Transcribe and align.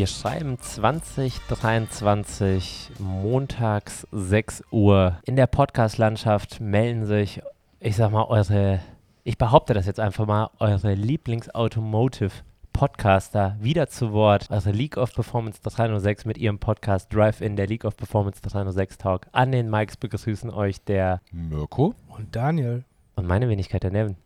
Wir 0.00 0.06
schreiben 0.06 0.58
2023, 0.58 2.92
montags 3.00 4.08
6 4.10 4.64
Uhr. 4.70 5.18
In 5.26 5.36
der 5.36 5.46
Podcast-Landschaft 5.46 6.58
melden 6.58 7.04
sich, 7.04 7.42
ich 7.80 7.96
sag 7.96 8.10
mal, 8.10 8.24
eure, 8.24 8.80
ich 9.24 9.36
behaupte 9.36 9.74
das 9.74 9.84
jetzt 9.84 10.00
einfach 10.00 10.24
mal, 10.24 10.48
eure 10.58 10.94
Lieblings-Automotive-Podcaster 10.94 13.56
wieder 13.60 13.88
zu 13.88 14.14
Wort. 14.14 14.46
Eure 14.48 14.70
League 14.70 14.96
of 14.96 15.12
Performance 15.12 15.60
306 15.62 16.24
mit 16.24 16.38
ihrem 16.38 16.58
Podcast 16.58 17.12
Drive-In, 17.12 17.56
der 17.56 17.66
League 17.66 17.84
of 17.84 17.94
Performance 17.94 18.40
306 18.40 18.96
Talk. 18.96 19.26
An 19.32 19.52
den 19.52 19.68
Mikes 19.68 19.98
begrüßen 19.98 20.48
euch 20.48 20.82
der 20.82 21.20
Mirko. 21.30 21.94
Und 22.08 22.34
Daniel. 22.34 22.84
und 23.16 23.26
meine 23.26 23.50
Wenigkeit 23.50 23.82
der 23.82 23.90
Nevin. 23.90 24.16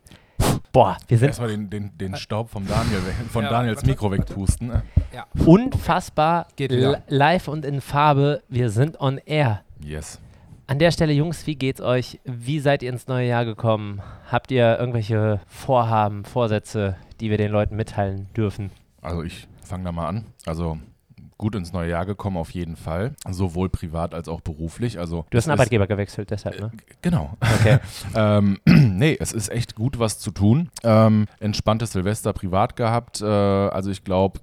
Boah, 0.75 0.97
wir 1.07 1.17
sind 1.17 1.29
Erstmal 1.29 1.47
den, 1.51 1.69
den, 1.69 1.97
den 1.97 2.15
Staub 2.17 2.49
vom 2.49 2.67
Daniel 2.67 2.97
weg, 3.05 3.15
von 3.31 3.45
Ja, 3.45 3.49
Daniels. 3.49 3.85
Mikro 3.85 4.11
wegpusten. 4.11 4.67
ne? 4.67 4.83
unfassbar 5.45 6.47
Geht 6.57 6.71
wieder. 6.71 6.91
li- 6.91 6.97
live 7.07 7.47
und 7.47 7.63
in 7.65 7.79
Farbe. 7.79 8.43
Wir 8.49 8.69
sind 8.69 8.99
on 8.99 9.17
air. 9.19 9.61
Yes. 9.79 10.19
An 10.67 10.77
der 10.77 10.91
Stelle, 10.91 11.13
Jungs, 11.13 11.47
wie 11.47 11.55
geht's 11.55 11.79
euch? 11.79 12.19
Wie 12.25 12.59
seid 12.59 12.83
ihr 12.83 12.89
ins 12.89 13.07
neue 13.07 13.25
Jahr 13.27 13.45
gekommen? 13.45 14.01
Habt 14.29 14.51
ihr 14.51 14.77
irgendwelche 14.77 15.39
Vorhaben, 15.47 16.25
Vorsätze, 16.25 16.97
die 17.21 17.29
wir 17.29 17.37
den 17.37 17.51
Leuten 17.53 17.77
mitteilen 17.77 18.27
dürfen? 18.35 18.69
Also 19.01 19.23
ich 19.23 19.47
fange 19.61 19.85
da 19.85 19.91
mal 19.93 20.07
an. 20.09 20.25
Also 20.45 20.77
gut 21.37 21.55
ins 21.55 21.73
neue 21.73 21.89
Jahr 21.89 22.05
gekommen 22.05 22.37
auf 22.37 22.51
jeden 22.51 22.75
Fall. 22.75 23.13
Sowohl 23.29 23.69
privat 23.69 24.13
als 24.13 24.27
auch 24.27 24.41
beruflich. 24.41 24.99
Also 24.99 25.25
Du 25.29 25.37
hast 25.37 25.47
einen 25.47 25.53
Arbeitgeber 25.53 25.87
gewechselt, 25.87 26.31
deshalb, 26.31 26.59
ne? 26.59 26.71
Genau. 27.01 27.37
Okay. 27.59 27.79
ähm, 28.15 28.59
nee, 28.65 29.17
es 29.19 29.33
ist 29.33 29.49
echt 29.49 29.75
gut 29.75 29.99
was 29.99 30.19
zu 30.19 30.31
tun. 30.31 30.69
Ähm, 30.83 31.27
entspanntes 31.39 31.91
Silvester 31.91 32.33
privat 32.33 32.75
gehabt. 32.75 33.21
Äh, 33.21 33.25
also 33.25 33.91
ich 33.91 34.03
glaube, 34.03 34.39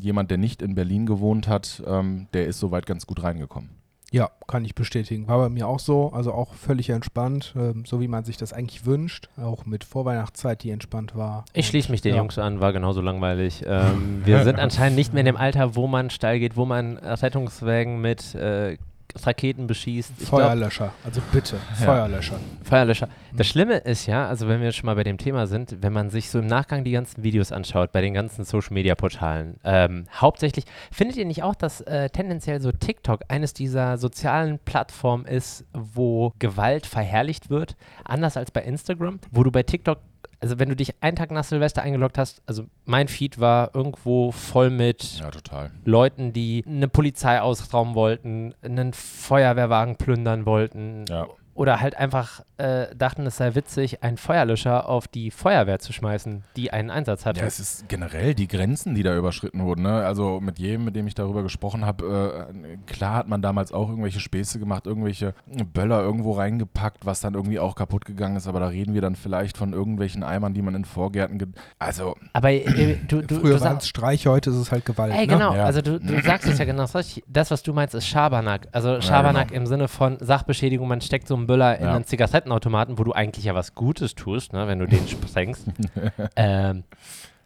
jemand, 0.00 0.30
der 0.30 0.38
nicht 0.38 0.62
in 0.62 0.74
Berlin 0.74 1.06
gewohnt 1.06 1.48
hat, 1.48 1.82
ähm, 1.86 2.28
der 2.32 2.46
ist 2.46 2.58
soweit 2.58 2.86
ganz 2.86 3.06
gut 3.06 3.22
reingekommen. 3.22 3.70
Ja, 4.12 4.30
kann 4.46 4.64
ich 4.64 4.74
bestätigen. 4.74 5.26
War 5.26 5.38
bei 5.38 5.48
mir 5.48 5.66
auch 5.66 5.80
so, 5.80 6.12
also 6.12 6.32
auch 6.32 6.54
völlig 6.54 6.90
entspannt, 6.90 7.54
ähm, 7.56 7.84
so 7.84 8.00
wie 8.00 8.06
man 8.06 8.24
sich 8.24 8.36
das 8.36 8.52
eigentlich 8.52 8.86
wünscht. 8.86 9.28
Auch 9.36 9.66
mit 9.66 9.82
Vorweihnachtszeit, 9.82 10.62
die 10.62 10.70
entspannt 10.70 11.16
war. 11.16 11.44
Ich 11.52 11.66
schließe 11.66 11.90
mich 11.90 12.02
den 12.02 12.12
ja. 12.12 12.18
Jungs 12.18 12.38
an, 12.38 12.60
war 12.60 12.72
genauso 12.72 13.00
langweilig. 13.00 13.64
Ähm, 13.66 14.22
wir 14.24 14.44
sind 14.44 14.60
anscheinend 14.60 14.96
nicht 14.96 15.12
mehr 15.12 15.20
in 15.20 15.26
dem 15.26 15.36
Alter, 15.36 15.74
wo 15.74 15.88
man 15.88 16.10
steil 16.10 16.38
geht, 16.38 16.56
wo 16.56 16.64
man 16.64 16.98
Rettungswägen 16.98 18.00
mit 18.00 18.34
äh, 18.36 18.78
Raketen 19.24 19.66
beschießt. 19.66 20.12
Ich 20.18 20.28
glaub, 20.28 20.42
Feuerlöscher, 20.42 20.92
also 21.04 21.20
bitte, 21.32 21.56
Feuerlöscher. 21.74 22.38
Feuerlöscher. 22.62 23.06
Mhm. 23.06 23.36
Das 23.36 23.46
Schlimme 23.46 23.76
ist 23.78 24.06
ja, 24.06 24.28
also 24.28 24.48
wenn 24.48 24.60
wir 24.60 24.72
schon 24.72 24.86
mal 24.86 24.94
bei 24.94 25.04
dem 25.04 25.18
Thema 25.18 25.46
sind, 25.46 25.82
wenn 25.82 25.92
man 25.92 26.10
sich 26.10 26.30
so 26.30 26.38
im 26.38 26.46
Nachgang 26.46 26.84
die 26.84 26.92
ganzen 26.92 27.22
Videos 27.22 27.52
anschaut, 27.52 27.92
bei 27.92 28.00
den 28.00 28.14
ganzen 28.14 28.44
Social-Media-Portalen, 28.44 29.56
ähm, 29.64 30.06
hauptsächlich, 30.12 30.64
findet 30.90 31.16
ihr 31.16 31.24
nicht 31.24 31.42
auch, 31.42 31.54
dass 31.54 31.80
äh, 31.82 32.10
tendenziell 32.10 32.60
so 32.60 32.72
TikTok 32.72 33.22
eines 33.28 33.52
dieser 33.54 33.98
sozialen 33.98 34.58
Plattformen 34.58 35.24
ist, 35.26 35.64
wo 35.72 36.32
Gewalt 36.38 36.86
verherrlicht 36.86 37.50
wird, 37.50 37.76
anders 38.04 38.36
als 38.36 38.50
bei 38.50 38.62
Instagram, 38.62 39.20
wo 39.30 39.42
du 39.42 39.50
bei 39.50 39.62
TikTok 39.62 39.98
also 40.40 40.58
wenn 40.58 40.68
du 40.68 40.76
dich 40.76 40.94
einen 41.02 41.16
Tag 41.16 41.30
nach 41.30 41.44
Silvester 41.44 41.82
eingeloggt 41.82 42.18
hast, 42.18 42.42
also 42.46 42.64
mein 42.84 43.08
Feed 43.08 43.38
war 43.40 43.74
irgendwo 43.74 44.32
voll 44.32 44.70
mit 44.70 45.20
Ja. 45.20 45.30
Leuten, 45.84 46.32
die 46.32 46.64
eine 46.66 46.88
Polizei 46.88 47.40
ausrauben 47.40 47.94
wollten, 47.94 48.54
einen 48.62 48.92
Feuerwehrwagen 48.92 49.96
plündern 49.96 50.46
wollten 50.46 51.04
Ja. 51.08 51.26
Oder 51.56 51.80
halt 51.80 51.96
einfach 51.96 52.42
äh, 52.58 52.94
dachten, 52.94 53.26
es 53.26 53.36
sei 53.36 53.54
witzig, 53.54 54.02
einen 54.02 54.16
Feuerlöscher 54.16 54.88
auf 54.88 55.08
die 55.08 55.30
Feuerwehr 55.30 55.78
zu 55.78 55.92
schmeißen, 55.92 56.44
die 56.56 56.72
einen 56.72 56.90
Einsatz 56.90 57.26
hatte. 57.26 57.40
Ja, 57.40 57.46
es 57.46 57.58
ist 57.60 57.88
generell 57.88 58.34
die 58.34 58.46
Grenzen, 58.48 58.94
die 58.94 59.02
da 59.02 59.16
überschritten 59.16 59.64
wurden. 59.64 59.82
Ne? 59.82 60.04
Also 60.04 60.40
mit 60.40 60.58
jedem, 60.58 60.84
mit 60.84 60.96
dem 60.96 61.06
ich 61.06 61.14
darüber 61.14 61.42
gesprochen 61.42 61.84
habe, 61.84 62.48
äh, 62.52 62.76
klar 62.86 63.14
hat 63.14 63.28
man 63.28 63.42
damals 63.42 63.72
auch 63.72 63.88
irgendwelche 63.88 64.20
Späße 64.20 64.58
gemacht, 64.58 64.86
irgendwelche 64.86 65.34
Böller 65.72 66.00
irgendwo 66.02 66.32
reingepackt, 66.32 67.04
was 67.04 67.20
dann 67.20 67.34
irgendwie 67.34 67.58
auch 67.58 67.74
kaputt 67.74 68.04
gegangen 68.04 68.36
ist. 68.36 68.46
Aber 68.46 68.60
da 68.60 68.68
reden 68.68 68.94
wir 68.94 69.00
dann 69.00 69.16
vielleicht 69.16 69.56
von 69.56 69.72
irgendwelchen 69.72 70.22
Eimern, 70.22 70.54
die 70.54 70.62
man 70.62 70.74
in 70.74 70.84
Vorgärten. 70.84 71.54
Also 71.78 72.16
Aber 72.32 72.50
äh, 72.50 72.96
du, 73.08 73.22
du, 73.22 73.40
Früher 73.40 73.56
du 73.56 73.60
waren 73.60 73.76
es 73.78 73.84
sagst. 73.84 73.88
Streiche, 73.88 74.30
heute 74.30 74.50
ist 74.50 74.56
es 74.56 74.72
halt 74.72 74.84
Gewalt. 74.84 75.12
Ey, 75.12 75.26
ne? 75.26 75.26
genau, 75.26 75.54
Ja. 75.54 75.64
also 75.64 75.82
du, 75.82 75.98
du 75.98 76.22
sagst 76.22 76.48
es 76.48 76.58
ja 76.58 76.64
genau 76.64 76.84
richtig. 76.84 77.24
Das, 77.26 77.50
was 77.50 77.62
du 77.62 77.72
meinst, 77.72 77.94
ist 77.94 78.06
Schabernack. 78.06 78.68
Also 78.72 79.00
Schabernack 79.00 79.48
genau. 79.48 79.60
im 79.60 79.66
Sinne 79.66 79.88
von 79.88 80.18
Sachbeschädigung, 80.20 80.86
man 80.88 81.00
steckt 81.00 81.26
so 81.28 81.36
einen 81.46 81.58
Böller 81.58 81.78
in 81.78 81.84
Ja. 81.84 81.94
einen 81.94 82.04
Zigarettenautomaten, 82.04 82.98
wo 82.98 83.04
du 83.04 83.12
eigentlich 83.12 83.44
ja 83.44 83.54
was 83.54 83.74
Gutes 83.74 84.14
tust, 84.14 84.52
ne, 84.52 84.66
wenn 84.66 84.78
du 84.78 84.86
den 84.86 85.06
sprengst. 85.08 85.66
ähm, 86.36 86.84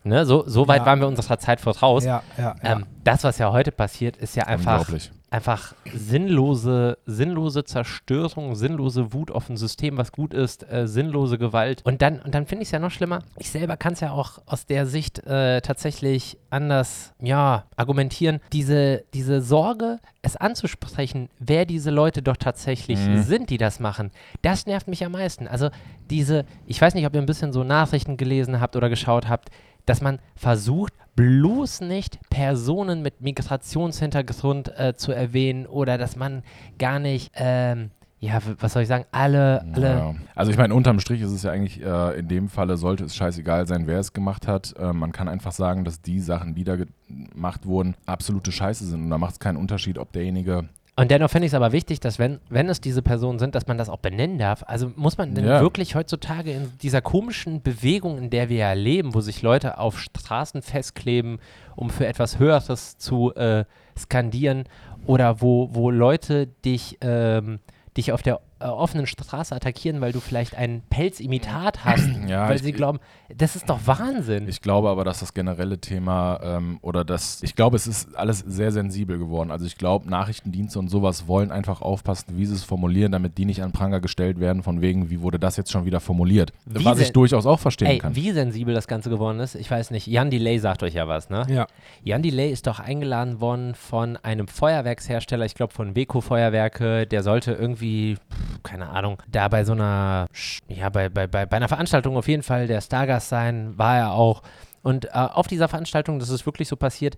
ne, 0.05 0.25
so, 0.27 0.45
so 0.47 0.67
weit 0.69 0.81
Ja. 0.81 0.87
waren 0.87 1.01
wir 1.01 1.09
unserer 1.09 1.39
Zeit 1.39 1.61
voraus. 1.61 2.05
Ja, 2.05 2.23
ja, 2.39 2.55
ja. 2.63 2.73
Ähm, 2.73 2.87
das, 3.05 3.25
was 3.25 3.39
ja 3.39 3.51
heute 3.53 3.73
passiert, 3.73 4.17
ist 4.17 4.37
ja 4.37 4.45
einfach, 4.45 4.87
einfach 5.31 5.75
sinnlose, 5.93 6.99
sinnlose 7.07 7.65
Zerstörung, 7.65 8.55
sinnlose 8.57 9.13
Wut 9.15 9.31
auf 9.31 9.49
ein 9.49 9.57
System, 9.57 9.97
was 9.97 10.13
gut 10.13 10.35
ist, 10.35 10.71
äh, 10.71 10.87
sinnlose 10.87 11.39
Gewalt. 11.39 11.81
Und 11.85 12.03
dann, 12.03 12.21
und 12.21 12.35
dann 12.35 12.47
finde 12.47 12.63
ich 12.63 12.69
es 12.69 12.73
ja 12.73 12.79
noch 12.79 12.91
schlimmer. 12.91 13.21
Ich 13.39 13.51
selber 13.51 13.77
kann 13.77 13.95
es 13.95 14.01
ja 14.01 14.11
auch 14.13 14.39
aus 14.47 14.67
der 14.67 14.87
Sicht 14.87 15.25
äh, 15.27 15.61
tatsächlich 15.63 16.37
anders, 16.51 17.13
ja, 17.21 17.65
argumentieren. 17.77 18.41
Diese, 18.53 19.05
diese 19.15 19.41
Sorge, 19.41 19.99
es 20.23 20.37
anzusprechen, 20.37 21.31
wer 21.39 21.65
diese 21.65 21.91
Leute 21.91 22.23
doch 22.23 22.37
tatsächlich 22.37 22.99
Mhm. 22.99 23.23
sind, 23.23 23.51
die 23.51 23.57
das 23.59 23.81
machen, 23.81 24.11
das 24.43 24.67
nervt 24.67 24.89
mich 24.89 25.05
am 25.05 25.13
meisten. 25.13 25.49
Also 25.49 25.71
diese, 26.11 26.45
ich 26.67 26.81
weiß 26.81 26.95
nicht, 26.95 27.07
ob 27.07 27.15
ihr 27.15 27.21
ein 27.23 27.27
bisschen 27.27 27.53
so 27.53 27.65
Nachrichten 27.65 28.17
gelesen 28.17 28.61
habt 28.61 28.77
oder 28.77 28.89
geschaut 28.91 29.29
habt, 29.29 29.49
dass 29.91 30.01
man 30.01 30.21
versucht, 30.37 30.93
bloß 31.17 31.81
nicht 31.81 32.21
Personen 32.31 33.03
mit 33.03 33.21
Migrationshintergrund 33.21 34.73
äh, 34.79 34.95
zu 34.97 35.11
erwähnen 35.11 35.67
oder 35.67 35.99
dass 35.99 36.15
man 36.15 36.45
gar 36.79 37.01
nicht, 37.01 37.33
ähm, 37.35 37.91
ja, 38.21 38.39
was 38.61 38.75
soll 38.75 38.83
ich 38.83 38.89
sagen, 38.89 39.05
alle, 39.11 39.63
alle, 39.75 39.89
Ja. 39.89 40.15
Also 40.37 40.53
ich 40.53 40.59
meine, 40.59 40.75
unterm 40.75 41.01
Strich 41.01 41.23
ist 41.23 41.33
es 41.33 41.43
ja 41.43 41.51
eigentlich, 41.51 41.83
äh, 41.83 42.21
in 42.21 42.29
dem 42.29 42.49
Falle 42.49 42.77
sollte 42.77 43.03
es 43.03 43.17
scheißegal 43.17 43.67
sein, 43.67 43.89
wer 43.89 43.99
es 43.99 44.13
gemacht 44.13 44.47
hat. 44.47 44.75
Äh, 44.79 44.93
man 44.93 45.11
kann 45.11 45.29
einfach 45.29 45.53
sagen, 45.53 45.85
dass 45.85 46.01
die 46.01 46.21
Sachen, 46.21 46.55
die 46.55 46.63
da 46.63 46.77
gemacht 46.77 47.67
wurden, 47.67 47.97
absolute 48.07 48.53
Scheiße 48.53 48.87
sind. 48.87 49.03
Und 49.03 49.11
da 49.11 49.19
macht 49.19 49.33
es 49.33 49.41
keinen 49.41 49.57
Unterschied, 49.57 49.99
ob 49.99 50.13
derjenige 50.13 50.69
Und 50.97 51.11
dennoch 51.11 51.31
finde 51.31 51.47
ich 51.47 51.53
es 51.53 51.55
aber 51.55 51.73
wichtig, 51.73 52.01
dass 52.01 52.19
wenn, 52.19 52.41
wenn 52.51 52.69
es 52.69 52.81
diese 52.81 53.01
Personen 53.01 53.39
sind, 53.39 53.55
dass 53.55 53.67
man 53.67 53.79
das 53.79 53.89
auch 53.89 53.99
benennen 53.99 54.39
darf. 54.39 54.65
Also 54.67 54.93
muss 54.97 55.17
man 55.17 55.35
denn 55.35 55.47
Ja. 55.47 55.61
wirklich 55.61 55.95
heutzutage 55.95 56.53
in 56.53 56.73
dieser 56.83 57.01
komischen 57.01 57.63
Bewegung, 57.63 58.19
in 58.19 58.31
der 58.31 58.49
wir 58.49 58.57
ja 58.59 58.73
leben, 58.73 59.15
wo 59.15 59.21
sich 59.21 59.41
Leute 59.43 59.79
auf 59.79 59.99
Straßen 59.99 60.63
festkleben, 60.63 61.39
um 61.77 61.91
für 61.91 62.07
etwas 62.07 62.39
Höheres 62.39 62.99
zu 62.99 63.35
äh, 63.35 63.65
skandieren 63.99 64.65
oder 65.07 65.41
wo, 65.41 65.69
wo 65.73 65.91
Leute 65.91 66.49
dich, 66.65 66.99
ähm, 67.01 67.61
dich 67.97 68.13
auf 68.13 68.23
der 68.23 68.41
äh, 68.61 68.65
offenen 68.67 69.07
Straße 69.07 69.55
attackieren, 69.55 70.01
weil 70.01 70.13
du 70.13 70.21
vielleicht 70.21 70.55
ein 70.57 70.83
Pelzimitat 70.91 71.85
hast, 71.85 72.09
Ja, 72.29 72.49
weil 72.49 72.57
ich- 72.57 72.63
sie 72.63 72.73
glauben, 72.73 72.99
das 73.35 73.57
ist 73.57 73.69
doch 73.71 73.79
Wahnsinn. 73.87 74.49
Ich 74.49 74.61
glaube 74.61 74.89
aber, 74.89 75.05
dass 75.05 75.21
das 75.21 75.35
generelle 75.35 75.79
Thema 75.79 76.41
ähm, 76.43 76.79
oder 76.83 77.05
das, 77.05 77.43
ich 77.43 77.55
glaube, 77.55 77.77
es 77.77 77.87
ist 77.87 78.15
alles 78.17 78.41
sehr 78.41 78.73
sensibel 78.73 79.19
geworden. 79.19 79.51
Also 79.51 79.67
ich 79.67 79.77
glaube, 79.79 80.09
Nachrichtendienste 80.11 80.79
und 80.79 80.89
sowas 80.89 81.27
wollen 81.29 81.51
einfach 81.53 81.81
aufpassen, 81.81 82.37
wie 82.37 82.47
sie 82.47 82.55
es 82.55 82.65
formulieren, 82.65 83.13
damit 83.13 83.39
die 83.39 83.45
nicht 83.45 83.63
an 83.63 83.73
Pranger 83.73 84.01
gestellt 84.01 84.41
werden, 84.41 84.63
von 84.63 84.81
wegen, 84.81 85.11
wie 85.11 85.21
wurde 85.21 85.39
das 85.39 85.57
jetzt 85.57 85.71
schon 85.71 85.85
wieder 85.85 86.01
formuliert. 86.01 86.53
Wie 86.67 86.85
Was 86.85 86.99
ich 87.01 87.13
durchaus 87.13 87.47
auch 87.47 87.61
verstehen 87.61 87.89
Ey, 87.89 87.99
kann. 87.99 88.17
wie 88.17 88.31
sensibel 88.33 88.75
das 88.75 88.89
Ganze 88.89 89.11
geworden 89.11 89.41
ist, 89.41 89.55
ich 89.55 89.71
weiß 89.71 89.91
nicht. 89.93 90.07
Jan 90.07 90.31
Delay 90.31 90.59
sagt 90.59 90.83
euch 90.83 90.95
ja 90.95 91.07
was, 91.09 91.31
ne? 91.31 91.47
ja. 91.49 91.67
Jan 92.03 92.23
Delay 92.23 92.51
ist 92.51 92.67
doch 92.67 92.81
eingeladen 92.81 93.41
worden 93.41 93.75
von 93.75 94.17
einem 94.19 94.49
Feuerwerkshersteller, 94.49 95.45
ich 95.47 95.55
glaube 95.55 95.73
von 95.73 95.95
Weco 95.95 96.21
Feuerwerke, 96.21 97.07
der 97.07 97.23
sollte 97.23 97.53
irgendwie, 97.53 98.17
keine 98.63 98.89
Ahnung, 98.89 99.23
da 99.29 99.49
bei 99.49 99.65
so 99.65 99.73
einer, 99.73 100.27
ja, 100.69 100.89
bei, 100.89 101.09
bei, 101.09 101.27
bei, 101.27 101.47
bei 101.47 101.57
einer 101.57 101.69
Veranstaltung 101.69 102.17
auf 102.17 102.29
jeden 102.29 102.43
Fall 102.43 102.67
der 102.67 102.81
Stargast 102.81 103.29
sein, 103.29 103.77
war 103.79 103.97
er 103.97 104.13
auch. 104.13 104.43
Und 104.83 105.07
äh, 105.07 105.11
auf 105.13 105.47
dieser 105.47 105.69
Veranstaltung, 105.69 106.19
das 106.19 106.31
ist 106.31 106.47
wirklich 106.47 106.69
so 106.69 106.77
passiert, 106.77 107.17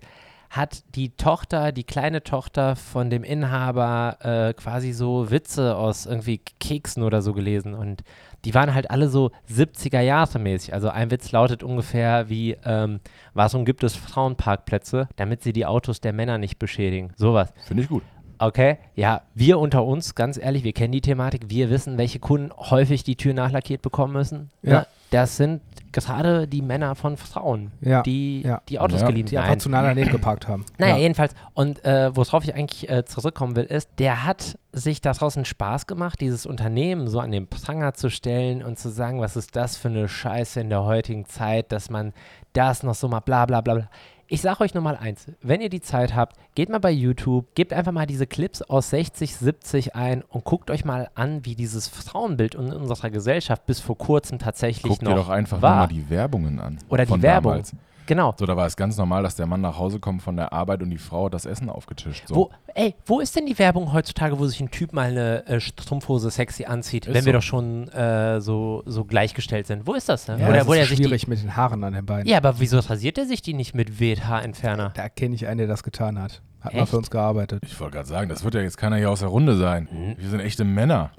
hat 0.49 0.83
die 0.93 1.15
Tochter, 1.15 1.71
die 1.71 1.83
kleine 1.83 2.23
Tochter 2.23 2.75
von 2.75 3.09
dem 3.09 3.23
Inhaber 3.23 4.17
äh, 4.21 4.53
quasi 4.53 4.93
so 4.93 5.31
Witze 5.31 5.75
aus 5.75 6.05
irgendwie 6.05 6.41
Keksen 6.59 7.01
oder 7.01 7.23
so 7.23 7.33
gelesen 7.33 7.73
und 7.73 8.03
die 8.45 8.53
waren 8.53 8.73
halt 8.73 8.91
alle 8.91 9.07
so 9.07 9.31
70er 9.49 10.01
Jahre 10.01 10.37
mäßig. 10.37 10.73
Also 10.73 10.89
ein 10.89 11.09
Witz 11.09 11.31
lautet 11.31 11.63
ungefähr 11.63 12.29
wie, 12.29 12.57
ähm, 12.65 12.99
warum 13.33 13.65
gibt 13.65 13.83
es 13.83 13.95
Frauenparkplätze, 13.95 15.07
damit 15.15 15.41
sie 15.41 15.53
die 15.53 15.65
Autos 15.65 16.01
der 16.01 16.13
Männer 16.13 16.37
nicht 16.37 16.59
beschädigen. 16.59 17.13
Sowas. 17.15 17.53
Finde 17.65 17.83
ich 17.83 17.89
gut. 17.89 18.03
Okay, 18.39 18.77
ja, 18.95 19.21
wir 19.35 19.59
unter 19.59 19.83
uns, 19.85 20.15
ganz 20.15 20.37
ehrlich, 20.37 20.63
wir 20.63 20.73
kennen 20.73 20.91
die 20.91 21.01
Thematik, 21.01 21.43
wir 21.49 21.69
wissen, 21.69 21.97
welche 21.97 22.19
Kunden 22.19 22.51
häufig 22.57 23.03
die 23.03 23.15
Tür 23.15 23.33
nachlackiert 23.33 23.81
bekommen 23.81 24.13
müssen. 24.13 24.49
Ja. 24.61 24.71
Ne? 24.81 24.87
Das 25.11 25.37
sind 25.37 25.61
gerade 25.91 26.47
die 26.47 26.63
Männer 26.63 26.95
von 26.95 27.17
Frauen, 27.17 27.71
Ja, 27.79 28.01
die 28.01 28.41
ja. 28.41 28.61
die 28.67 28.79
Autos 28.79 29.01
Ja. 29.01 29.07
geliehen 29.07 29.27
Die 29.27 29.37
einfach 29.37 29.57
zu 29.57 29.69
nah 29.69 29.83
daneben 29.83 30.09
geparkt 30.09 30.47
haben. 30.47 30.65
naja, 30.79 30.95
ja. 30.95 31.01
jedenfalls. 31.03 31.35
Und 31.53 31.85
äh, 31.85 32.15
worauf 32.15 32.43
ich 32.43 32.55
eigentlich 32.55 32.89
äh, 32.89 33.05
zurückkommen 33.05 33.55
will, 33.55 33.65
ist, 33.65 33.89
der 33.99 34.25
hat 34.25 34.57
sich 34.71 35.01
daraus 35.01 35.35
einen 35.35 35.45
Spaß 35.45 35.85
gemacht, 35.85 36.19
dieses 36.19 36.47
Unternehmen 36.47 37.07
so 37.07 37.19
an 37.19 37.31
den 37.31 37.45
Pranger 37.47 37.93
zu 37.93 38.09
stellen 38.09 38.63
und 38.63 38.79
zu 38.79 38.89
sagen, 38.89 39.21
was 39.21 39.35
ist 39.35 39.55
das 39.55 39.77
für 39.77 39.89
eine 39.89 40.07
Scheiße 40.09 40.59
in 40.61 40.69
der 40.69 40.83
heutigen 40.83 41.25
Zeit, 41.25 41.71
dass 41.71 41.91
man 41.91 42.11
das 42.53 42.81
noch 42.81 42.95
so 42.95 43.07
mal 43.07 43.19
bla 43.19 43.45
bla 43.45 43.61
bla 43.61 43.75
bla. 43.75 43.89
Ich 44.33 44.41
sage 44.41 44.61
euch 44.61 44.73
nur 44.73 44.81
mal 44.81 44.97
eins, 44.97 45.27
wenn 45.43 45.61
ihr 45.61 45.69
die 45.69 45.79
Zeit 45.79 46.15
habt, 46.15 46.37
geht 46.55 46.67
mal 46.67 46.79
bei 46.79 46.89
YouTube, 46.89 47.53
gebt 47.53 47.71
einfach 47.71 47.91
mal 47.91 48.07
diese 48.07 48.25
Clips 48.25 48.63
aus 48.63 48.89
60, 48.89 49.35
70 49.35 49.95
ein 49.95 50.23
und 50.23 50.43
guckt 50.43 50.71
euch 50.71 50.83
mal 50.85 51.11
an, 51.13 51.45
wie 51.45 51.53
dieses 51.53 51.87
Frauenbild 51.87 52.55
in 52.55 52.73
unserer 52.73 53.11
Gesellschaft 53.11 53.67
bis 53.67 53.79
vor 53.79 53.95
kurzem 53.95 54.39
tatsächlich 54.39 54.91
Guck 54.93 55.03
noch 55.03 55.11
dir 55.11 55.17
doch 55.17 55.29
einfach 55.29 55.57
nur 55.57 55.61
war. 55.61 55.75
mal 55.81 55.87
die 55.87 56.09
Werbungen 56.09 56.59
an. 56.59 56.79
Oder 56.89 57.05
die 57.05 57.21
Werbung. 57.21 57.51
Damals. 57.51 57.75
Genau. 58.05 58.33
So, 58.37 58.45
da 58.45 58.55
war 58.55 58.65
es 58.65 58.75
ganz 58.75 58.97
normal, 58.97 59.23
dass 59.23 59.35
der 59.35 59.45
Mann 59.45 59.61
nach 59.61 59.77
Hause 59.77 59.99
kommt 59.99 60.21
von 60.21 60.35
der 60.35 60.53
Arbeit 60.53 60.81
und 60.81 60.89
die 60.89 60.97
Frau 60.97 61.25
hat 61.25 61.33
das 61.33 61.45
Essen 61.45 61.69
aufgetischt. 61.69 62.27
So. 62.27 62.35
Wo, 62.35 62.51
ey, 62.73 62.95
wo 63.05 63.19
ist 63.19 63.35
denn 63.35 63.45
die 63.45 63.57
Werbung 63.57 63.93
heutzutage, 63.93 64.39
wo 64.39 64.45
sich 64.45 64.59
ein 64.59 64.71
Typ 64.71 64.93
mal 64.93 65.09
eine 65.09 65.45
äh, 65.47 65.59
Strumpfhose 65.59 66.29
sexy 66.31 66.65
anzieht, 66.65 67.05
Ist 67.05 67.13
wenn 67.13 67.25
wir 67.25 67.33
so. 67.33 67.37
doch 67.37 67.43
schon 67.43 67.87
äh, 67.89 68.41
so, 68.41 68.83
so 68.85 69.05
gleichgestellt 69.05 69.67
sind? 69.67 69.87
Wo 69.87 69.93
ist 69.93 70.09
das 70.09 70.25
denn? 70.25 70.39
Ja, 70.39 70.47
Oder 70.47 70.57
das 70.59 70.67
wo 70.67 70.73
ist 70.73 70.79
er 70.79 70.85
sich 70.87 70.97
die, 70.97 71.03
schwierig 71.03 71.27
mit 71.27 71.41
den 71.41 71.55
Haaren 71.55 71.83
an 71.83 71.93
den 71.93 72.05
Beinen. 72.05 72.27
Ja, 72.27 72.37
aber 72.37 72.59
wieso 72.59 72.79
rasiert 72.79 73.17
er 73.17 73.25
sich 73.25 73.41
die 73.41 73.53
nicht 73.53 73.73
mit 73.75 73.99
WH-Entferner? 73.99 74.91
Da 74.95 75.09
kenne 75.09 75.35
ich 75.35 75.47
einen, 75.47 75.59
der 75.59 75.67
das 75.67 75.83
getan 75.83 76.21
hat. 76.21 76.41
Hat 76.63 76.73
mal 76.73 76.79
Echt? 76.81 76.89
für 76.89 76.97
uns 76.97 77.11
gearbeitet. 77.11 77.61
Ich 77.65 77.77
wollte 77.79 77.95
gerade 77.97 78.07
sagen, 78.07 78.29
das 78.29 78.43
wird 78.43 78.53
ja 78.55 78.61
jetzt 78.61 78.77
keiner 78.77 78.95
hier 78.97 79.11
aus 79.11 79.19
der 79.19 79.29
Runde 79.29 79.57
sein. 79.57 79.87
Mhm. 79.91 80.15
Wir 80.17 80.29
sind 80.29 80.39
echte 80.39 80.63
Männer. 80.63 81.11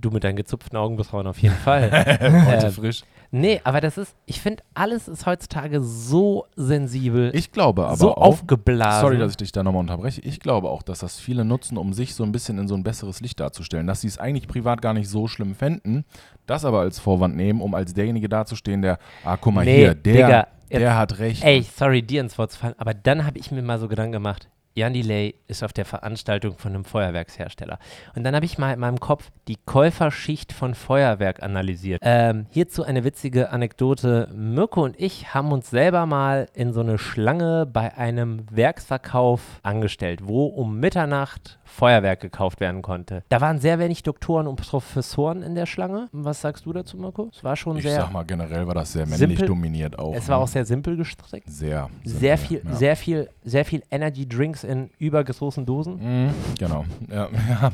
Du 0.00 0.10
mit 0.10 0.22
deinen 0.22 0.36
gezupften 0.36 0.76
Augenbrauen 0.76 1.26
auf 1.26 1.38
jeden 1.38 1.54
Fall. 1.54 1.90
Heute 2.46 2.66
Äh, 2.66 2.70
frisch. 2.70 3.02
nee, 3.30 3.58
aber 3.64 3.80
das 3.80 3.96
ist, 3.96 4.14
ich 4.26 4.40
finde, 4.42 4.62
alles 4.74 5.08
ist 5.08 5.24
heutzutage 5.24 5.80
so 5.80 6.44
sensibel, 6.56 7.30
Ich 7.34 7.52
glaube 7.52 7.86
aber 7.86 7.96
so 7.96 8.12
auch, 8.14 8.18
aufgeblasen. 8.20 9.00
Sorry, 9.00 9.16
dass 9.18 9.30
ich 9.30 9.38
dich 9.38 9.52
da 9.52 9.62
nochmal 9.62 9.80
unterbreche. 9.80 10.20
Ich 10.20 10.40
glaube 10.40 10.68
auch, 10.68 10.82
dass 10.82 10.98
das 10.98 11.18
viele 11.18 11.44
nutzen, 11.46 11.78
um 11.78 11.94
sich 11.94 12.14
so 12.14 12.22
ein 12.22 12.32
bisschen 12.32 12.58
in 12.58 12.68
so 12.68 12.74
ein 12.74 12.82
besseres 12.82 13.20
Licht 13.22 13.40
darzustellen. 13.40 13.86
Dass 13.86 14.02
sie 14.02 14.08
es 14.08 14.18
eigentlich 14.18 14.46
privat 14.46 14.82
gar 14.82 14.92
nicht 14.92 15.08
so 15.08 15.26
schlimm 15.26 15.54
fänden, 15.54 16.04
das 16.46 16.66
aber 16.66 16.80
als 16.80 16.98
Vorwand 16.98 17.34
nehmen, 17.34 17.62
um 17.62 17.74
als 17.74 17.94
derjenige 17.94 18.28
dazustehen, 18.28 18.82
der, 18.82 18.98
ah, 19.24 19.38
guck 19.38 19.54
mal 19.54 19.64
Nee, 19.64 19.76
hier, 19.78 19.94
der, 19.94 20.12
Digga, 20.12 20.46
jetzt- 20.68 20.80
der 20.82 20.96
hat 20.98 21.18
recht. 21.18 21.42
Ey, 21.42 21.62
sorry, 21.62 22.02
dir 22.02 22.20
ins 22.20 22.36
Wort 22.36 22.52
zu 22.52 22.58
fallen, 22.58 22.74
aber 22.76 22.92
dann 22.92 23.24
habe 23.24 23.38
ich 23.38 23.50
mir 23.50 23.62
mal 23.62 23.78
so 23.78 23.88
Gedanken 23.88 24.12
gemacht. 24.12 24.48
Jan 24.76 24.92
Delay 24.92 25.34
ist 25.48 25.64
auf 25.64 25.72
der 25.72 25.86
Veranstaltung 25.86 26.58
von 26.58 26.74
einem 26.74 26.84
Feuerwerkshersteller. 26.84 27.78
Und 28.14 28.24
dann 28.24 28.34
habe 28.34 28.44
ich 28.44 28.58
mal 28.58 28.74
in 28.74 28.78
meinem 28.78 29.00
Kopf 29.00 29.30
die 29.48 29.56
Käuferschicht 29.64 30.52
von 30.52 30.74
Feuerwerk 30.74 31.42
analysiert. 31.42 32.02
Ähm, 32.04 32.44
hierzu 32.50 32.84
eine 32.84 33.02
witzige 33.02 33.48
Anekdote. 33.48 34.28
Mirko 34.34 34.84
und 34.84 35.00
ich 35.00 35.32
haben 35.32 35.50
uns 35.50 35.70
selber 35.70 36.04
mal 36.04 36.48
in 36.52 36.74
so 36.74 36.80
eine 36.80 36.98
Schlange 36.98 37.64
bei 37.64 37.96
einem 37.96 38.44
Werksverkauf 38.50 39.40
angestellt, 39.62 40.20
wo 40.24 40.44
um 40.44 40.78
Mitternacht 40.78 41.58
Feuerwerk 41.66 42.20
gekauft 42.20 42.60
werden 42.60 42.80
konnte. 42.82 43.22
Da 43.28 43.40
waren 43.40 43.58
sehr 43.58 43.78
wenig 43.78 44.02
Doktoren 44.02 44.46
und 44.46 44.56
Professoren 44.56 45.42
in 45.42 45.54
der 45.54 45.66
Schlange. 45.66 46.08
Was 46.12 46.40
sagst 46.40 46.64
du 46.66 46.72
dazu, 46.72 46.96
Mirko? 46.96 47.30
Es 47.32 47.44
war 47.44 47.56
schon 47.56 47.76
ich 47.76 47.82
sehr, 47.82 48.00
sag 48.00 48.12
mal, 48.12 48.24
generell 48.24 48.66
war 48.66 48.74
das 48.74 48.92
sehr 48.92 49.04
männlich 49.06 49.18
Simpel- 49.38 49.46
dominiert 49.48 49.98
auch. 49.98 50.14
es 50.14 50.28
war 50.28 50.38
ne? 50.38 50.44
auch 50.44 50.48
sehr 50.48 50.64
simpel 50.64 50.96
gestrickt. 50.96 51.48
sehr. 51.50 51.90
Sehr 52.04 52.36
simpel, 52.38 52.60
viel, 52.60 52.70
ja. 52.70 52.76
sehr 52.76 52.96
viel, 52.96 53.30
sehr 53.44 53.64
viel 53.64 53.82
Energy 53.90 54.28
Drinks 54.28 54.64
in 54.64 54.90
übergroßen 54.98 55.66
Dosen. 55.66 56.26
Mhm, 56.26 56.34
genau. 56.58 56.84
Ja, 57.10 57.28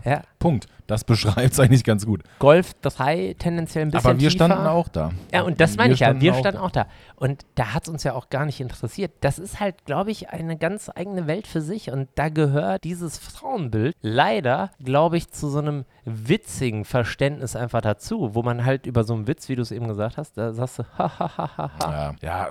ja. 0.04 0.22
Punkt. 0.38 0.66
Das 0.86 1.04
beschreibt 1.04 1.52
es 1.52 1.60
eigentlich 1.60 1.84
ganz 1.84 2.04
gut. 2.04 2.22
Golf 2.38 2.74
3 2.82 3.36
tendenziell 3.38 3.84
ein 3.86 3.90
bisschen 3.90 4.04
Aber 4.10 4.20
wir 4.20 4.28
tiefer. 4.28 4.44
standen 4.46 4.66
auch 4.66 4.88
da. 4.88 5.10
Ja, 5.32 5.42
und 5.42 5.60
das 5.60 5.76
meine 5.76 5.94
ich 5.94 6.00
ja. 6.00 6.20
Wir 6.20 6.34
standen 6.34 6.60
auch 6.60 6.70
da. 6.70 6.86
Und 7.16 7.46
da 7.54 7.72
hat 7.72 7.84
es 7.84 7.88
uns 7.88 8.02
ja 8.04 8.12
auch 8.14 8.28
gar 8.28 8.44
nicht 8.44 8.60
interessiert. 8.60 9.12
Das 9.20 9.38
ist 9.38 9.60
halt, 9.60 9.84
glaube 9.86 10.10
ich, 10.10 10.30
eine 10.30 10.56
ganz 10.58 10.90
eigene 10.94 11.26
Welt 11.26 11.46
für 11.46 11.60
sich. 11.62 11.90
Und 11.90 12.08
da 12.16 12.28
gehört 12.28 12.84
dieses 12.84 13.16
Frauenbild 13.18 13.81
leider, 14.00 14.70
glaube 14.82 15.16
ich, 15.16 15.30
zu 15.30 15.48
so 15.48 15.58
einem 15.58 15.84
witzigen 16.04 16.84
Verständnis 16.84 17.56
einfach 17.56 17.80
dazu, 17.80 18.34
wo 18.34 18.42
man 18.42 18.64
halt 18.64 18.86
über 18.86 19.04
so 19.04 19.14
einen 19.14 19.26
Witz, 19.26 19.48
wie 19.48 19.56
du 19.56 19.62
es 19.62 19.70
eben 19.70 19.88
gesagt 19.88 20.16
hast, 20.16 20.36
da 20.36 20.52
sagst 20.52 20.78
du, 20.78 20.84
ha, 20.98 21.18
ha, 21.18 21.36
ha, 21.36 21.56
ha, 21.56 21.70
ha. 21.78 22.14
Ja, 22.22 22.50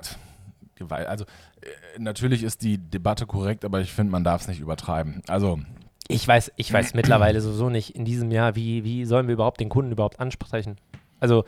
also 1.06 1.24
äh, 1.24 1.98
natürlich 1.98 2.42
ist 2.42 2.62
die 2.62 2.78
Debatte 2.78 3.26
korrekt, 3.26 3.64
aber 3.64 3.80
ich 3.80 3.92
finde, 3.92 4.12
man 4.12 4.24
darf 4.24 4.42
es 4.42 4.48
nicht 4.48 4.60
übertreiben. 4.60 5.22
Also, 5.28 5.60
Ich 6.08 6.26
weiß, 6.26 6.52
ich 6.56 6.72
weiß 6.72 6.94
mittlerweile 6.94 7.40
sowieso 7.40 7.70
nicht 7.70 7.94
in 7.94 8.04
diesem 8.04 8.30
Jahr, 8.30 8.56
wie, 8.56 8.84
wie 8.84 9.04
sollen 9.04 9.26
wir 9.28 9.34
überhaupt 9.34 9.60
den 9.60 9.68
Kunden 9.68 9.92
überhaupt 9.92 10.20
ansprechen. 10.20 10.76
Also, 11.20 11.44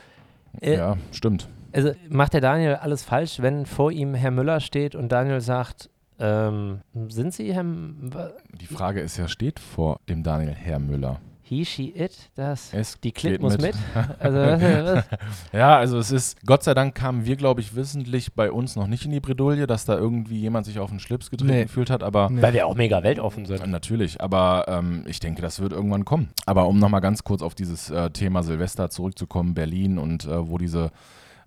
äh, 0.61 0.77
ja, 0.77 0.97
stimmt. 1.11 1.49
also 1.73 1.93
macht 2.09 2.35
der 2.35 2.41
Daniel 2.41 2.77
alles 2.77 3.03
falsch, 3.03 3.41
wenn 3.41 3.67
vor 3.67 3.91
ihm 3.91 4.15
Herr 4.15 4.31
Müller 4.31 4.61
steht 4.61 4.95
und 4.95 5.11
Daniel 5.11 5.41
sagt, 5.41 5.91
ähm, 6.19 6.81
sind 7.09 7.35
Sie 7.35 7.53
Herr 7.53 7.65
Die 7.65 8.67
Frage 8.67 9.01
ist 9.01 9.17
ja, 9.17 9.29
steht 9.29 9.59
vor 9.61 10.01
dem 10.09 10.23
Daniel 10.23 10.53
Herr 10.55 10.79
Müller? 10.79 11.21
he, 11.47 11.63
she, 11.67 11.91
it, 11.95 12.31
das, 12.37 12.73
Es 12.73 12.99
die 13.01 13.13
Clip 13.13 13.39
muss 13.41 13.59
mit? 13.59 13.75
Also, 14.19 14.39
was, 14.39 14.63
was, 14.63 15.05
Ja, 15.53 15.77
also 15.77 15.99
es 15.99 16.11
ist, 16.11 16.39
Gott 16.47 16.63
sei 16.63 16.73
Dank 16.73 16.95
kamen 16.95 17.27
wir, 17.27 17.37
glaube 17.37 17.61
ich, 17.61 17.77
wissentlich 17.77 18.33
bei 18.33 18.51
uns 18.51 18.77
noch 18.77 18.87
nicht 18.87 19.05
in 19.05 19.11
die 19.11 19.21
Bredouille, 19.21 19.67
dass 19.67 19.85
da 19.85 19.95
irgendwie 19.95 20.39
jemand 20.41 20.65
sich 20.65 20.79
auf 20.79 20.89
den 20.89 21.01
Schlips 21.01 21.31
getreten 21.31 21.53
Nee. 21.53 21.63
gefühlt 21.65 21.91
hat, 21.91 22.03
aber 22.03 22.31
Nee. 22.31 22.41
weil 22.41 22.55
wir 22.55 22.67
auch 22.67 22.75
mega 22.77 23.03
weltoffen 23.03 23.45
sind. 23.45 23.67
Natürlich, 23.67 24.23
aber 24.23 24.65
ähm, 24.69 25.05
ich 25.07 25.21
denke, 25.21 25.43
das 25.43 25.61
wird 25.61 25.75
irgendwann 25.75 26.07
kommen. 26.07 26.31
Aber 26.47 26.67
um 26.67 26.79
nochmal 26.79 27.03
ganz 27.03 27.25
kurz 27.25 27.43
auf 27.43 27.55
dieses 27.55 27.91
äh, 27.91 28.09
Thema 28.09 28.43
Silvester 28.43 28.89
zurückzukommen, 28.89 29.53
Berlin 29.53 29.99
und 29.99 30.25
äh, 30.25 30.49
wo 30.49 30.57
diese, 30.57 30.93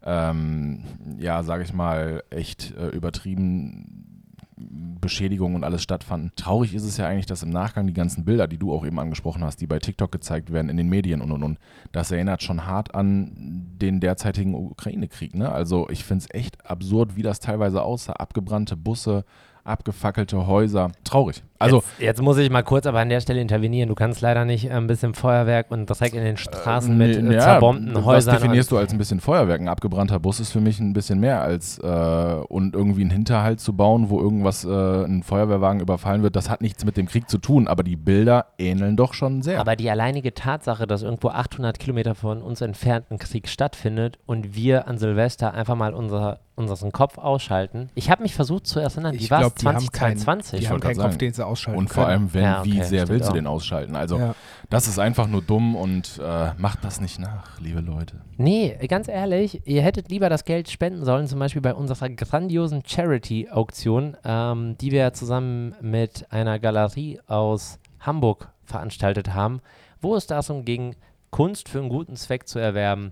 ähm, 0.06 0.84
ja, 1.18 1.42
sage 1.42 1.64
ich 1.64 1.74
mal, 1.74 2.24
echt 2.30 2.72
äh, 2.78 2.90
übertrieben 2.90 4.17
Beschädigungen 4.58 5.56
und 5.56 5.64
alles 5.64 5.84
stattfanden. 5.84 6.32
Traurig 6.36 6.74
ist 6.74 6.84
es 6.84 6.98
ja 6.98 7.08
eigentlich, 7.08 7.28
dass 7.28 7.44
im 7.44 7.52
Nachgang 7.52 7.86
die 7.86 7.94
ganzen 7.94 8.26
Bilder, 8.26 8.48
die 8.48 8.58
du 8.58 8.74
auch 8.74 8.86
eben 8.86 9.00
angesprochen 9.00 9.44
hast, 9.44 9.62
die 9.62 9.68
bei 9.68 9.78
TikTok 9.78 10.12
gezeigt 10.12 10.52
werden, 10.52 10.70
in 10.70 10.78
den 10.78 10.90
Medien 10.90 11.22
und 11.22 11.32
und 11.32 11.44
und, 11.44 11.60
das 11.92 12.12
erinnert 12.12 12.42
schon 12.42 12.66
hart 12.66 12.96
an 12.96 13.32
den 13.80 14.00
derzeitigen 14.00 14.56
Ukraine-Krieg. 14.56 15.36
Ne? 15.36 15.52
Also 15.52 15.88
ich 15.90 16.04
finde 16.04 16.26
es 16.26 16.36
echt 16.36 16.70
absurd, 16.70 17.16
wie 17.16 17.22
das 17.22 17.40
teilweise 17.40 17.84
aussah. 17.84 18.14
Abgebrannte 18.14 18.76
Busse, 18.76 19.26
abgefackelte 19.64 20.48
Häuser. 20.48 20.92
Traurig. 21.04 21.44
Also 21.60 21.78
jetzt, 21.78 22.00
jetzt 22.00 22.22
muss 22.22 22.38
ich 22.38 22.50
mal 22.50 22.64
kurz 22.64 22.86
aber 22.86 23.00
an 23.00 23.10
der 23.10 23.22
Stelle 23.22 23.42
intervenieren. 23.42 23.90
Du 23.90 23.96
kannst 23.96 24.22
leider 24.22 24.46
nicht 24.46 24.66
äh, 24.66 24.74
ein 24.74 24.88
bisschen 24.88 25.14
Feuerwerk 25.14 25.72
und 25.72 25.86
Dreck 25.88 26.14
in 26.14 26.24
den 26.24 26.38
Straßen 26.38 26.98
mit 26.98 27.18
äh, 27.18 27.22
nee, 27.22 27.40
zerbombten 27.40 27.96
was 27.96 28.06
Häusern. 28.06 28.36
definierst 28.36 28.72
du 28.72 28.78
als 28.78 28.92
ein 28.92 28.98
bisschen 28.98 29.20
Feuerwerk? 29.20 29.62
Ein 29.62 29.68
abgebrannter 29.68 30.20
Bus 30.20 30.40
ist 30.40 30.52
für 30.52 30.62
mich 30.62 30.80
ein 30.80 30.94
bisschen 30.94 31.20
mehr 31.20 31.42
als 31.42 31.80
äh, 31.80 31.88
und 31.88 32.76
irgendwie 32.76 33.02
einen 33.02 33.12
Hinterhalt 33.12 33.60
zu 33.60 33.74
bauen, 33.74 34.10
wo 34.10 34.20
irgendwas 34.20 34.66
äh, 34.66 34.70
ein 34.70 35.24
Feuerwehrwagen 35.24 35.82
überfallen 35.82 36.24
wird. 36.24 36.36
Das 36.36 36.50
hat 36.50 36.62
nichts 36.62 36.86
mit 36.86 36.98
dem 36.98 37.08
Krieg 37.08 37.30
zu 37.30 37.38
tun, 37.38 37.68
aber 37.68 37.84
die 37.84 37.96
Bilder 37.96 38.48
ähneln 38.58 38.96
doch 38.96 39.14
schon 39.14 39.42
sehr. 39.42 39.60
Aber 39.60 39.76
die 39.76 39.90
alleinige 39.90 40.34
Tatsache, 40.34 40.88
dass 40.88 41.04
irgendwo 41.04 41.30
800 41.30 41.80
Kilometer 41.80 42.16
von 42.16 42.42
uns 42.42 42.62
entfernt 42.62 43.06
ein 43.10 43.18
Krieg 43.18 43.48
stattfindet 43.48 44.20
und 44.26 44.56
wir 44.56 44.88
an 44.88 44.98
Silvester 44.98 45.54
einfach 45.54 45.76
mal 45.76 45.94
unser, 45.94 46.40
unseren 46.56 46.92
Kopf 46.92 47.18
ausschalten. 47.18 47.90
Ich 47.96 48.10
habe 48.10 48.24
mich 48.24 48.36
versucht 48.36 48.68
zu 48.68 48.80
erinnern, 48.80 49.14
wie 49.14 49.18
Ich 49.18 49.32
war 49.32 49.42
es 49.42 49.56
glaube, 49.56 49.60
die 49.60 49.66
haben 49.68 49.92
keinen, 49.92 50.18
2022? 50.18 50.60
die 50.60 50.66
haben 50.68 50.74
wollte 50.74 50.88
keinen 50.88 50.98
grad 50.98 51.08
Kopf, 51.12 51.18
den 51.18 51.34
sie 51.34 51.47
ausschalten 51.48 51.80
und 51.80 51.88
vor 51.90 52.06
können. 52.06 52.12
allem, 52.22 52.34
wenn, 52.34 52.44
Ja, 52.44 52.60
okay, 52.62 52.72
wie 52.74 52.84
sehr 52.84 53.08
willst 53.08 53.28
du 53.28 53.32
auch. 53.32 53.36
den 53.36 53.48
ausschalten? 53.48 53.96
Also, 53.96 54.18
Ja. 54.20 54.36
das 54.70 54.88
ist 54.88 55.00
einfach 55.00 55.28
nur 55.28 55.42
dumm 55.42 55.76
und 55.76 56.20
äh, 56.24 56.52
macht 56.58 56.84
das 56.84 57.02
nicht 57.02 57.20
nach, 57.20 57.60
liebe 57.60 57.80
Leute. 57.82 58.22
Nee, 58.38 58.78
ganz 58.88 59.08
ehrlich, 59.08 59.62
ihr 59.66 59.82
hättet 59.82 60.10
lieber 60.10 60.30
das 60.30 60.46
Geld 60.46 60.70
spenden 60.70 61.04
sollen, 61.06 61.28
zum 61.28 61.40
Beispiel 61.40 61.62
bei 61.62 61.74
unserer 61.74 62.10
grandiosen 62.10 62.84
Charity-Auktion, 62.86 64.18
ähm, 64.24 64.78
die 64.80 64.92
wir 64.92 65.14
zusammen 65.14 65.76
mit 65.82 66.26
einer 66.32 66.60
Galerie 66.60 67.20
aus 67.28 67.80
Hamburg 68.00 68.50
veranstaltet 68.64 69.34
haben, 69.34 69.62
wo 70.02 70.16
es 70.16 70.28
darum 70.28 70.66
ging, 70.66 70.96
Kunst 71.30 71.70
für 71.70 71.80
einen 71.80 71.90
guten 71.90 72.16
Zweck 72.16 72.48
zu 72.48 72.60
erwerben. 72.60 73.12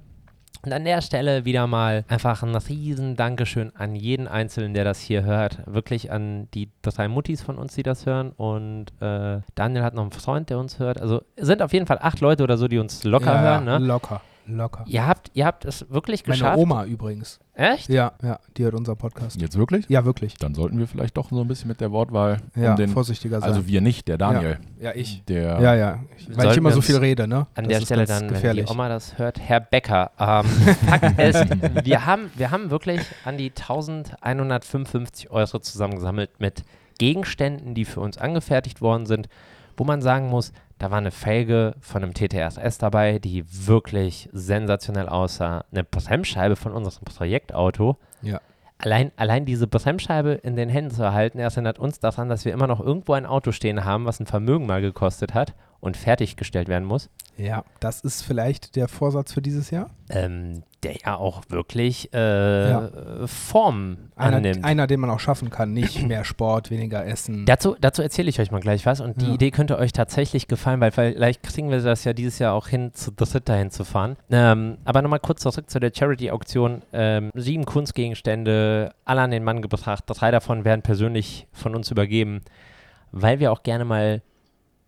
Und 0.66 0.74
an 0.74 0.84
der 0.84 1.02
Stelle 1.02 1.46
wieder 1.46 1.68
mal 1.68 2.04
einfach 2.08 2.42
ein 2.42 2.56
riesen 2.56 3.16
Dankeschön 3.16 3.72
an 3.76 3.96
jeden 3.96 4.28
Einzelnen, 4.28 4.74
der 4.74 4.84
das 4.84 5.00
hier 5.00 5.24
hört. 5.24 5.60
Wirklich 5.68 6.12
an 6.12 6.48
die 6.56 6.70
drei 6.82 7.08
Muttis 7.08 7.44
von 7.44 7.58
uns, 7.58 7.76
die 7.76 7.84
das 7.84 8.08
hören. 8.08 8.32
Und 8.32 8.88
äh, 9.00 9.42
Daniel 9.54 9.84
hat 9.84 9.94
noch 9.94 10.02
einen 10.02 10.12
Freund, 10.12 10.50
der 10.50 10.58
uns 10.58 10.80
hört. 10.80 11.00
Also 11.00 11.22
es 11.36 11.46
sind 11.46 11.62
auf 11.62 11.72
jeden 11.72 11.86
Fall 11.86 12.00
acht 12.02 12.20
Leute 12.20 12.42
oder 12.44 12.58
so, 12.58 12.68
die 12.68 12.80
uns 12.80 13.04
locker 13.04 13.36
ja, 13.36 13.42
hören. 13.42 13.66
Ne? 13.66 13.78
Locker, 13.78 14.22
locker. 14.48 14.84
Ihr 14.88 15.06
habt, 15.08 15.32
ihr 15.34 15.46
habt 15.46 15.66
es 15.66 15.86
wirklich 15.90 16.26
Meine 16.26 16.38
geschafft. 16.40 16.58
Oma 16.58 16.86
übrigens. 16.86 17.40
Echt? 17.54 17.88
Ja, 17.90 18.12
ja, 18.22 18.40
die 18.58 18.64
hört 18.66 18.74
unseren 18.74 18.98
Podcast. 18.98 19.40
Jetzt 19.42 19.58
wirklich? 19.58 19.86
Ja, 19.88 20.04
wirklich. 20.04 20.36
Dann 20.36 20.54
sollten 20.54 20.78
wir 20.78 20.88
vielleicht 20.88 21.16
doch 21.16 21.30
so 21.30 21.40
ein 21.42 21.48
bisschen 21.48 21.70
mit 21.70 21.80
der 21.80 21.92
Wortwahl 21.92 22.42
Ja, 22.56 22.72
um 22.72 22.76
den, 22.78 22.90
vorsichtiger 22.90 23.40
sein. 23.40 23.50
also 23.50 23.66
wir 23.66 23.80
nicht, 23.82 24.08
der 24.10 24.18
Daniel. 24.18 24.60
ja, 24.80 24.92
ich. 24.94 25.24
Der 25.26 25.62
Ja, 25.62 25.74
ja. 25.76 26.00
Ich, 26.18 26.38
weil 26.38 26.52
ich 26.52 26.58
immer 26.58 26.72
so 26.72 26.82
viel 26.82 26.98
rede, 26.98 27.28
ne? 27.28 27.48
An 27.56 27.64
Das 27.64 27.68
der 27.68 27.78
ist 27.78 27.86
Stelle 27.86 28.06
dann, 28.06 28.28
gefährlich. 28.28 28.64
wenn 28.64 28.66
die 28.68 28.72
Oma 28.74 28.90
das 28.90 29.18
hört, 29.18 29.40
Herr 29.40 29.62
Becker. 29.62 30.12
Ähm, 30.20 30.46
Fakt 30.88 31.20
ist, 31.20 31.86
wir 31.86 32.06
haben, 32.06 32.30
wir 32.36 32.52
haben 32.52 32.70
wirklich 32.72 33.02
an 33.24 33.38
die 33.38 33.52
1155 33.52 35.32
Euro 35.32 35.60
zusammengesammelt 35.60 36.32
mit 36.40 36.64
Gegenständen, 36.98 37.74
die 37.74 37.86
für 37.86 38.00
uns 38.02 38.18
angefertigt 38.18 38.82
worden 38.82 39.06
sind, 39.06 39.28
wo 39.78 39.84
man 39.84 40.02
sagen 40.02 40.30
muss, 40.30 40.52
da 40.78 40.92
war 40.92 40.98
eine 40.98 41.12
Felge 41.12 41.76
von 41.80 42.04
einem 42.04 42.14
TTRS 42.14 42.78
dabei, 42.78 43.20
die 43.20 43.46
wirklich 43.48 44.30
sensationell 44.34 45.08
aussah. 45.08 45.64
Eine 45.72 45.84
Bremsscheibe 45.84 46.56
von 46.56 46.74
unserem 46.74 47.06
Projektauto. 47.06 47.98
Ja. 48.22 48.42
Allein, 48.78 49.12
allein 49.16 49.46
diese 49.46 49.68
Bremsscheibe 49.68 50.32
in 50.34 50.58
den 50.58 50.68
Händen 50.68 50.92
zu 50.92 51.02
erhalten, 51.02 51.40
erinnert 51.40 51.80
uns 51.80 52.00
daran, 52.00 52.28
dass 52.28 52.44
wir 52.44 52.52
immer 52.52 52.68
noch 52.68 52.82
irgendwo 52.82 53.14
ein 53.14 53.26
Auto 53.26 53.54
stehen 53.54 53.86
haben, 53.86 54.06
was 54.06 54.20
ein 54.20 54.26
Vermögen 54.26 54.66
mal 54.66 54.82
gekostet 54.82 55.34
hat 55.34 55.54
und 55.86 55.96
fertiggestellt 55.98 56.68
werden 56.68 56.86
muss. 56.86 57.10
Ja, 57.38 57.64
das 57.80 58.02
ist 58.02 58.22
vielleicht 58.22 58.76
der 58.76 58.88
Vorsatz 58.88 59.34
für 59.34 59.42
dieses 59.42 59.70
Jahr. 59.70 59.90
Ähm, 60.10 60.64
der 60.84 60.96
ja 61.04 61.16
auch 61.18 61.42
wirklich 61.50 62.14
äh, 62.14 62.70
Ja. 62.70 62.90
Form 63.28 63.98
Einer, 64.16 64.38
annimmt. 64.38 64.64
einer, 64.64 64.88
den 64.88 65.00
man 65.02 65.10
auch 65.10 65.20
schaffen 65.20 65.50
kann. 65.50 65.74
Nicht 65.74 66.02
mehr 66.08 66.24
Sport, 66.24 66.72
weniger 66.72 67.06
Essen. 67.06 67.46
Dazu, 67.46 67.76
dazu 67.80 68.02
erzähle 68.02 68.30
ich 68.30 68.40
euch 68.40 68.52
mal 68.52 68.62
gleich 68.62 68.86
was 68.86 69.02
und 69.02 69.22
die 69.22 69.28
Ja. 69.28 69.34
Idee 69.34 69.52
könnte 69.52 69.78
euch 69.78 69.92
tatsächlich 69.92 70.48
gefallen, 70.48 70.80
weil 70.80 70.92
vielleicht 70.92 71.44
kriegen 71.44 71.70
wir 71.70 71.82
das 71.82 72.04
ja 72.06 72.14
dieses 72.14 72.40
Jahr 72.40 72.54
auch 72.54 72.68
hin, 72.68 72.94
zu 72.94 73.12
dritt 73.12 73.50
dahin 73.50 73.70
zu 73.72 73.84
fahren. 73.84 74.16
Ähm, 74.32 74.78
aber 74.86 75.02
nochmal 75.02 75.20
kurz 75.20 75.42
zurück 75.42 75.70
zu 75.70 75.80
der 75.80 75.92
Charity-Auktion. 75.94 76.84
Ähm, 76.94 77.32
sieben 77.36 77.66
Kunstgegenstände, 77.66 78.94
alle 79.04 79.22
an 79.22 79.32
den 79.32 79.44
Mann 79.44 79.62
gebracht. 79.62 80.04
Drei 80.08 80.32
davon 80.32 80.64
werden 80.66 80.82
persönlich 80.84 81.48
von 81.52 81.76
uns 81.76 81.92
übergeben, 81.92 82.42
weil 83.12 83.40
wir 83.40 83.52
auch 83.52 83.64
gerne 83.64 83.84
mal 83.86 84.22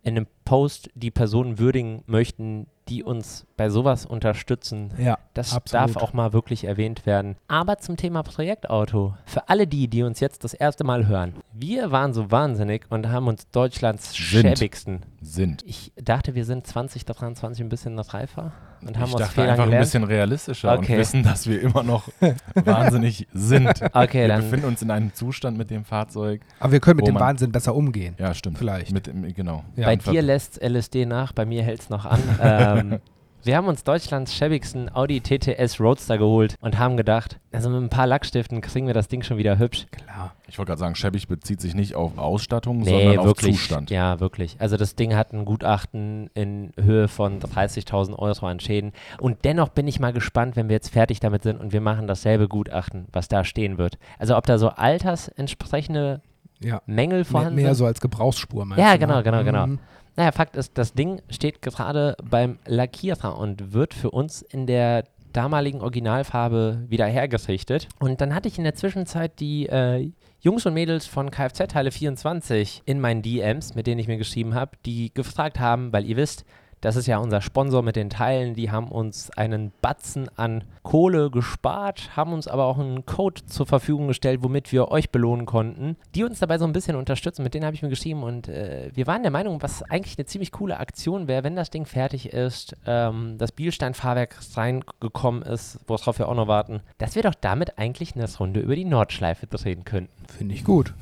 in 0.08 0.16
einem 0.18 0.28
Post 0.46 0.90
die 0.96 1.12
Personen 1.12 1.60
würdigen 1.60 2.04
möchten, 2.08 2.68
die 2.88 3.04
uns 3.04 3.46
bei 3.58 3.70
sowas 3.70 4.06
unterstützen. 4.06 4.94
ja, 4.98 5.18
Das 5.34 5.54
Absolut. 5.54 5.96
darf 5.96 6.02
auch 6.02 6.14
mal 6.14 6.32
wirklich 6.32 6.64
erwähnt 6.64 7.06
werden. 7.06 7.36
Aber 7.50 7.78
zum 7.80 7.98
Thema 7.98 8.24
Projektauto. 8.24 9.14
Für 9.26 9.50
alle 9.50 9.68
die, 9.68 9.90
die 9.90 10.04
uns 10.04 10.22
jetzt 10.22 10.44
das 10.46 10.54
erste 10.54 10.86
Mal 10.86 11.08
hören. 11.08 11.34
Wir 11.54 11.92
waren 11.92 12.14
so 12.14 12.32
wahnsinnig 12.32 12.86
und 12.90 13.10
haben 13.10 13.28
uns 13.28 13.50
Deutschlands 13.50 14.14
Sind. 14.14 14.44
schäbigsten. 14.58 15.02
Sind. 15.22 15.64
Ich 15.66 15.92
dachte, 16.02 16.34
wir 16.34 16.46
sind 16.46 16.66
2023 16.66 17.66
ein 17.66 17.70
bisschen 17.70 17.96
noch 17.96 18.14
reifer 18.14 18.54
und 18.86 18.98
haben 18.98 19.10
ich 19.10 19.16
dachte 19.16 19.42
einfach 19.44 19.64
ein 19.64 19.70
gelernt. 19.70 19.86
bisschen 19.86 20.04
realistischer 20.04 20.74
Okay. 20.78 20.94
und 20.94 21.00
wissen, 21.00 21.24
dass 21.24 21.48
wir 21.48 21.62
immer 21.62 21.84
noch 21.84 22.08
wahnsinnig 22.56 23.28
sind. 23.34 23.70
Okay, 23.94 24.22
wir 24.22 24.28
dann- 24.28 24.42
befinden 24.42 24.66
uns 24.68 24.82
in 24.82 24.92
einem 24.92 25.14
Zustand 25.14 25.58
mit 25.58 25.70
dem 25.70 25.86
Fahrzeug. 25.86 26.42
aber 26.60 26.72
wir 26.74 26.80
können 26.80 26.98
mit 26.98 27.08
dem 27.08 27.14
man- 27.16 27.24
Wahnsinn 27.24 27.52
besser 27.52 27.76
umgehen. 27.76 28.16
Ja, 28.18 28.34
stimmt. 28.34 28.58
Vielleicht. 28.58 28.92
Mit, 28.92 29.10
genau. 29.36 29.64
Ja. 29.76 29.86
Bei 29.88 29.96
dir 29.96 30.22
lässt 30.22 30.62
LSD 30.62 31.06
nach, 31.06 31.32
bei 31.34 31.46
mir 31.46 31.64
hält 31.64 31.82
es 31.82 31.90
noch 31.90 32.06
an. 32.06 32.20
ähm, 32.42 33.00
wir 33.48 33.58
haben 33.58 33.68
uns 33.68 33.84
Deutschlands 33.84 34.36
schäbigsten 34.36 34.94
Audi 34.94 35.22
TTS 35.22 35.80
Roadster 35.80 36.18
geholt 36.18 36.56
und 36.62 36.77
haben 36.77 36.98
gedacht, 36.98 37.39
also 37.51 37.70
mit 37.70 37.82
ein 37.82 37.89
paar 37.89 38.06
Lackstiften 38.06 38.62
kriegen 38.62 38.86
wir 38.86 38.94
das 38.94 39.08
Ding 39.08 39.24
schon 39.24 39.38
wieder 39.38 39.58
hübsch. 39.58 39.88
Klar. 39.92 40.36
Ich 40.48 40.58
wollte 40.58 40.70
gerade 40.70 40.80
sagen, 40.80 40.96
schäbig 40.96 41.27
bezieht 41.27 41.60
sich 41.60 41.74
nicht 41.74 41.96
auf 41.96 42.18
Ausstattung, 42.18 42.80
Nee, 42.80 42.89
sondern 42.89 43.25
wirklich. 43.25 43.56
auf 43.56 43.62
Zustand. 43.62 43.89
Ja, 43.89 44.20
wirklich. 44.20 44.56
Also 44.60 44.77
das 44.77 44.96
Ding 44.96 45.16
hat 45.16 45.34
ein 45.34 45.46
Gutachten 45.46 46.30
in 46.36 46.72
Höhe 46.80 47.08
von 47.08 47.39
30.000 47.42 48.18
Euro 48.18 48.46
an 48.46 48.60
Schäden. 48.60 48.92
Und 49.20 49.44
dennoch 49.46 49.70
bin 49.70 49.88
ich 49.88 50.00
mal 50.00 50.13
gespannt, 50.13 50.56
wenn 50.56 50.70
wir 50.70 50.75
jetzt 50.75 50.89
fertig 50.89 51.20
damit 51.20 51.44
sind 51.44 51.60
und 51.60 51.74
wir 51.74 51.82
machen 51.82 52.08
dasselbe 52.08 52.48
Gutachten, 52.48 53.08
was 53.12 53.27
da 53.27 53.44
stehen 53.44 53.77
wird. 53.77 53.98
Also 54.20 54.38
ob 54.38 54.46
da 54.46 54.58
so 54.58 54.70
altersentsprechende 54.70 56.22
Ja. 56.60 56.82
Mängel 56.86 57.20
Mehr, 57.20 57.25
vorhanden 57.25 57.56
mehr 57.56 57.66
sind. 57.68 57.75
so 57.75 57.86
als 57.86 58.01
Gebrauchsspur, 58.01 58.66
meinst 58.66 58.84
Ja, 58.84 58.94
du, 58.94 59.00
genau, 59.00 59.18
ne? 59.18 59.24
genau, 59.24 59.44
genau. 59.44 59.68
Mhm. 59.68 59.80
Naja, 60.18 60.32
Fakt 60.32 60.56
ist, 60.56 60.80
das 60.80 60.94
Ding 60.94 61.22
steht 61.30 61.62
gerade 61.62 62.18
beim 62.24 62.58
Lackierer 62.66 63.38
und 63.38 63.72
wird 63.74 63.94
für 63.94 64.10
uns 64.10 64.42
in 64.42 64.66
der 64.66 65.04
damaligen 65.32 65.82
Originalfarbe 65.82 66.86
wieder 66.88 67.06
hergerichtet. 67.06 67.88
Und 68.00 68.20
dann 68.20 68.34
hatte 68.34 68.48
ich 68.48 68.58
in 68.58 68.64
der 68.64 68.74
Zwischenzeit 68.74 69.40
die 69.40 69.68
äh, 69.68 70.12
Jungs 70.40 70.66
und 70.66 70.74
Mädels 70.74 71.06
von 71.06 71.30
Kfz 71.30 71.68
Teile 71.68 71.92
24 71.92 72.82
in 72.86 73.00
meinen 73.00 73.22
DMs, 73.22 73.76
mit 73.76 73.86
denen 73.86 74.00
ich 74.00 74.08
mir 74.08 74.18
geschrieben 74.18 74.56
habe, 74.56 74.72
die 74.88 75.14
gefragt 75.14 75.60
haben, 75.60 75.94
weil 75.94 76.06
ihr 76.06 76.18
wisst, 76.18 76.46
das 76.82 76.96
ist 76.96 77.08
ja 77.08 77.18
unser 77.18 77.42
Sponsor 77.42 77.82
mit 77.82 77.96
den 77.96 78.10
Teilen. 78.10 78.54
Die 78.54 78.72
haben 78.72 78.90
uns 78.90 79.30
einen 79.32 79.72
Batzen 79.82 80.30
an 80.38 80.64
Kohle 80.84 81.30
gespart, 81.32 82.16
haben 82.16 82.34
uns 82.34 82.48
aber 82.48 82.66
auch 82.66 82.78
einen 82.78 83.06
Code 83.06 83.46
zur 83.46 83.66
Verfügung 83.66 84.08
gestellt, 84.08 84.42
womit 84.44 84.72
wir 84.72 84.90
euch 84.90 85.10
belohnen 85.10 85.46
konnten, 85.46 85.98
die 86.16 86.24
uns 86.24 86.40
dabei 86.40 86.58
so 86.58 86.66
ein 86.66 86.74
bisschen 86.74 86.96
unterstützen. 86.96 87.44
Mit 87.44 87.54
denen 87.54 87.66
habe 87.66 87.76
ich 87.76 87.82
mir 87.82 87.90
geschrieben 87.90 88.24
und 88.24 88.48
äh, 88.48 88.92
wir 88.94 89.08
waren 89.08 89.24
der 89.24 89.32
Meinung, 89.32 89.62
was 89.62 89.84
eigentlich 89.84 90.18
eine 90.18 90.26
ziemlich 90.26 90.52
coole 90.52 90.80
Aktion 90.80 91.28
wäre, 91.28 91.44
wenn 91.44 91.56
das 91.56 91.70
Ding 91.70 91.86
fertig 91.86 92.34
ist, 92.34 92.76
ähm, 92.86 93.38
das 93.38 93.52
Bielstein-Fahrwerk 93.52 94.36
reingekommen 94.56 95.42
ist, 95.42 95.80
worauf 95.88 96.20
wir 96.20 96.30
auch 96.30 96.36
noch 96.36 96.48
warten, 96.48 96.82
dass 96.98 97.16
wir 97.16 97.24
doch 97.24 97.36
damit 97.36 97.78
eigentlich 97.78 98.16
eine 98.16 98.28
Runde 98.38 98.60
über 98.60 98.76
die 98.76 98.86
Nordschleife 98.86 99.48
drehen 99.48 99.84
könnten. 99.84 100.12
Finde 100.28 100.56
ich 100.56 100.64
gut. 100.64 100.94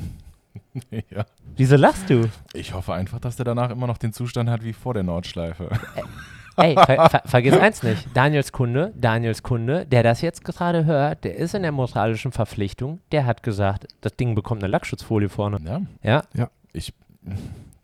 ja. 1.09 1.25
Wieso 1.55 1.75
lachst 1.75 2.09
du? 2.09 2.29
Ich 2.53 2.73
hoffe 2.73 2.93
einfach, 2.93 3.19
dass 3.19 3.35
der 3.35 3.45
danach 3.45 3.69
immer 3.71 3.87
noch 3.87 3.97
den 3.97 4.13
Zustand 4.13 4.49
hat 4.49 4.63
wie 4.63 4.73
vor 4.73 4.93
der 4.93 5.03
Nordschleife. 5.03 5.69
Ey, 6.57 6.75
ver 6.75 6.85
ver 7.09 7.21
vergiss 7.25 7.57
eins 7.57 7.83
nicht. 7.83 8.07
Daniels 8.13 8.51
Kunde, 8.51 8.93
Daniels 8.95 9.43
Kunde, 9.43 9.85
der 9.85 10.03
das 10.03 10.21
jetzt 10.21 10.43
gerade 10.43 10.85
hört, 10.85 11.23
der 11.23 11.35
ist 11.35 11.53
in 11.53 11.63
der 11.63 11.71
moralischen 11.71 12.31
Verpflichtung. 12.31 12.99
Der 13.11 13.25
hat 13.25 13.43
gesagt, 13.43 13.87
das 14.01 14.15
Ding 14.15 14.35
bekommt 14.35 14.63
eine 14.63 14.71
Lackschutzfolie 14.71 15.29
vorne. 15.29 15.87
Ja. 16.03 16.23
Ja? 16.33 16.49
Ich, 16.73 16.93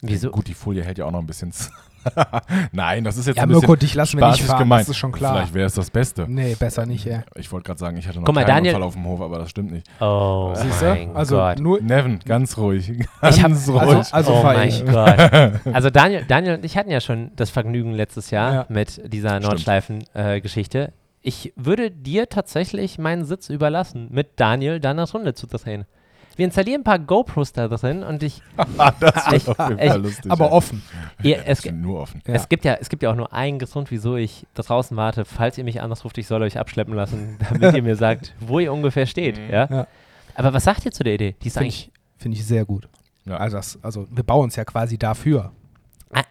Wieso? 0.01 0.31
Gut, 0.31 0.47
die 0.47 0.53
Folie 0.53 0.83
hält 0.83 0.97
ja 0.97 1.05
auch 1.05 1.11
noch 1.11 1.19
ein 1.19 1.27
bisschen. 1.27 1.53
Nein, 2.71 3.03
das 3.03 3.17
ist 3.17 3.27
jetzt 3.27 3.37
Ja, 3.37 3.43
ein 3.43 3.49
bisschen 3.49 3.61
Mirko, 3.61 3.75
dich 3.75 3.93
lassen 3.95 4.19
wir 4.19 4.27
nicht 4.31 4.43
fahren, 4.43 4.59
gemeint. 4.59 4.81
das 4.81 4.89
ist 4.89 4.97
schon 4.97 5.11
klar. 5.11 5.35
Vielleicht 5.35 5.53
wäre 5.53 5.67
es 5.67 5.73
das 5.75 5.89
Beste. 5.89 6.25
Nee, 6.27 6.55
besser 6.55 6.85
nicht, 6.85 7.05
ja. 7.05 7.23
Ich 7.35 7.51
wollte 7.51 7.67
gerade 7.67 7.79
sagen, 7.79 7.97
ich 7.97 8.07
hatte 8.07 8.19
noch 8.19 8.25
Guck 8.25 8.35
mal, 8.35 8.43
keinen 8.43 8.55
Daniel- 8.57 8.75
Unfall 8.75 8.87
auf 8.87 8.93
dem 8.95 9.05
Hof, 9.05 9.21
aber 9.21 9.39
das 9.39 9.49
stimmt 9.49 9.71
nicht. 9.71 9.87
Oh 9.99 10.51
Siehst 10.55 10.81
du? 10.81 10.85
mein 10.85 11.15
Also 11.15 11.35
Gott. 11.37 11.59
nur, 11.59 11.81
Nevin, 11.81 12.19
ganz 12.25 12.57
ruhig. 12.57 12.91
Ganz 13.21 13.37
Ich 13.37 13.43
hab- 13.43 13.51
ruhig. 13.51 13.79
also, 13.81 14.13
also 14.15 14.33
oh 14.33 14.41
fahr 14.41 14.53
mein 14.55 14.69
ich. 14.69 14.85
Gott. 14.85 15.17
Also 15.73 15.89
Daniel, 15.89 16.25
Daniel 16.27 16.55
und 16.55 16.65
ich 16.65 16.77
hatten 16.77 16.91
ja 16.91 17.01
schon 17.01 17.31
das 17.35 17.49
Vergnügen 17.49 17.93
letztes 17.93 18.31
Jahr 18.31 18.53
Ja. 18.53 18.65
mit 18.69 19.01
dieser 19.13 19.39
Nordschleifen-Geschichte. 19.39 20.93
ich 21.21 21.53
würde 21.55 21.91
dir 21.91 22.29
tatsächlich 22.29 22.97
meinen 22.97 23.25
Sitz 23.25 23.49
überlassen, 23.49 24.07
mit 24.11 24.39
Daniel 24.39 24.79
dann 24.79 24.97
eine 24.99 25.09
Runde 25.09 25.33
zu 25.33 25.45
drehen. 25.47 25.85
Wir 26.35 26.45
installieren 26.45 26.81
ein 26.81 26.83
paar 26.83 26.99
GoPros 26.99 27.51
da 27.53 27.67
drin 27.67 28.03
und 28.03 28.23
ich, 28.23 28.41
das 28.99 29.27
ich- 29.33 29.47
wird 29.47 29.59
auf 29.59 29.69
jeden 29.69 29.81
ich- 29.81 29.89
Fall 29.89 30.01
lustig. 30.01 30.31
Aber 30.31 30.45
ja. 30.45 30.51
offen. 30.51 30.81
ihr, 31.23 31.39
es, 31.45 31.65
nur 31.65 31.99
offen. 32.01 32.21
Ja. 32.25 32.33
Es, 32.33 32.49
gibt 32.49 32.65
ja, 32.65 32.75
es 32.79 32.89
gibt 32.89 33.03
ja 33.03 33.11
auch 33.11 33.15
nur 33.15 33.33
einen 33.33 33.59
Grund, 33.59 33.91
wieso 33.91 34.15
ich 34.15 34.45
da 34.53 34.63
draußen 34.63 34.95
warte. 34.97 35.25
Falls 35.25 35.57
ihr 35.57 35.63
mich 35.63 35.81
anruft, 35.81 36.17
ich 36.17 36.27
soll 36.27 36.41
euch 36.41 36.57
abschleppen 36.57 36.93
lassen, 36.93 37.37
damit 37.51 37.75
ihr 37.75 37.83
mir 37.83 37.95
sagt, 37.95 38.33
wo 38.39 38.59
ihr 38.59 38.71
ungefähr 38.73 39.05
steht. 39.05 39.37
Ja? 39.37 39.67
Ja. 39.69 39.87
Aber 40.35 40.53
was 40.53 40.63
sagt 40.63 40.85
ihr 40.85 40.91
zu 40.91 41.03
der 41.03 41.15
Idee? 41.15 41.35
Die 41.41 41.47
ist 41.47 41.53
Finde 41.57 41.67
ich, 41.69 41.91
find 42.17 42.35
ich 42.35 42.45
sehr 42.45 42.65
gut. 42.65 42.87
Ja. 43.25 43.37
Also, 43.37 43.57
das, 43.57 43.77
also 43.81 44.07
wir 44.09 44.23
bauen 44.23 44.45
uns 44.45 44.55
ja 44.55 44.65
quasi 44.65 44.97
dafür. 44.97 45.51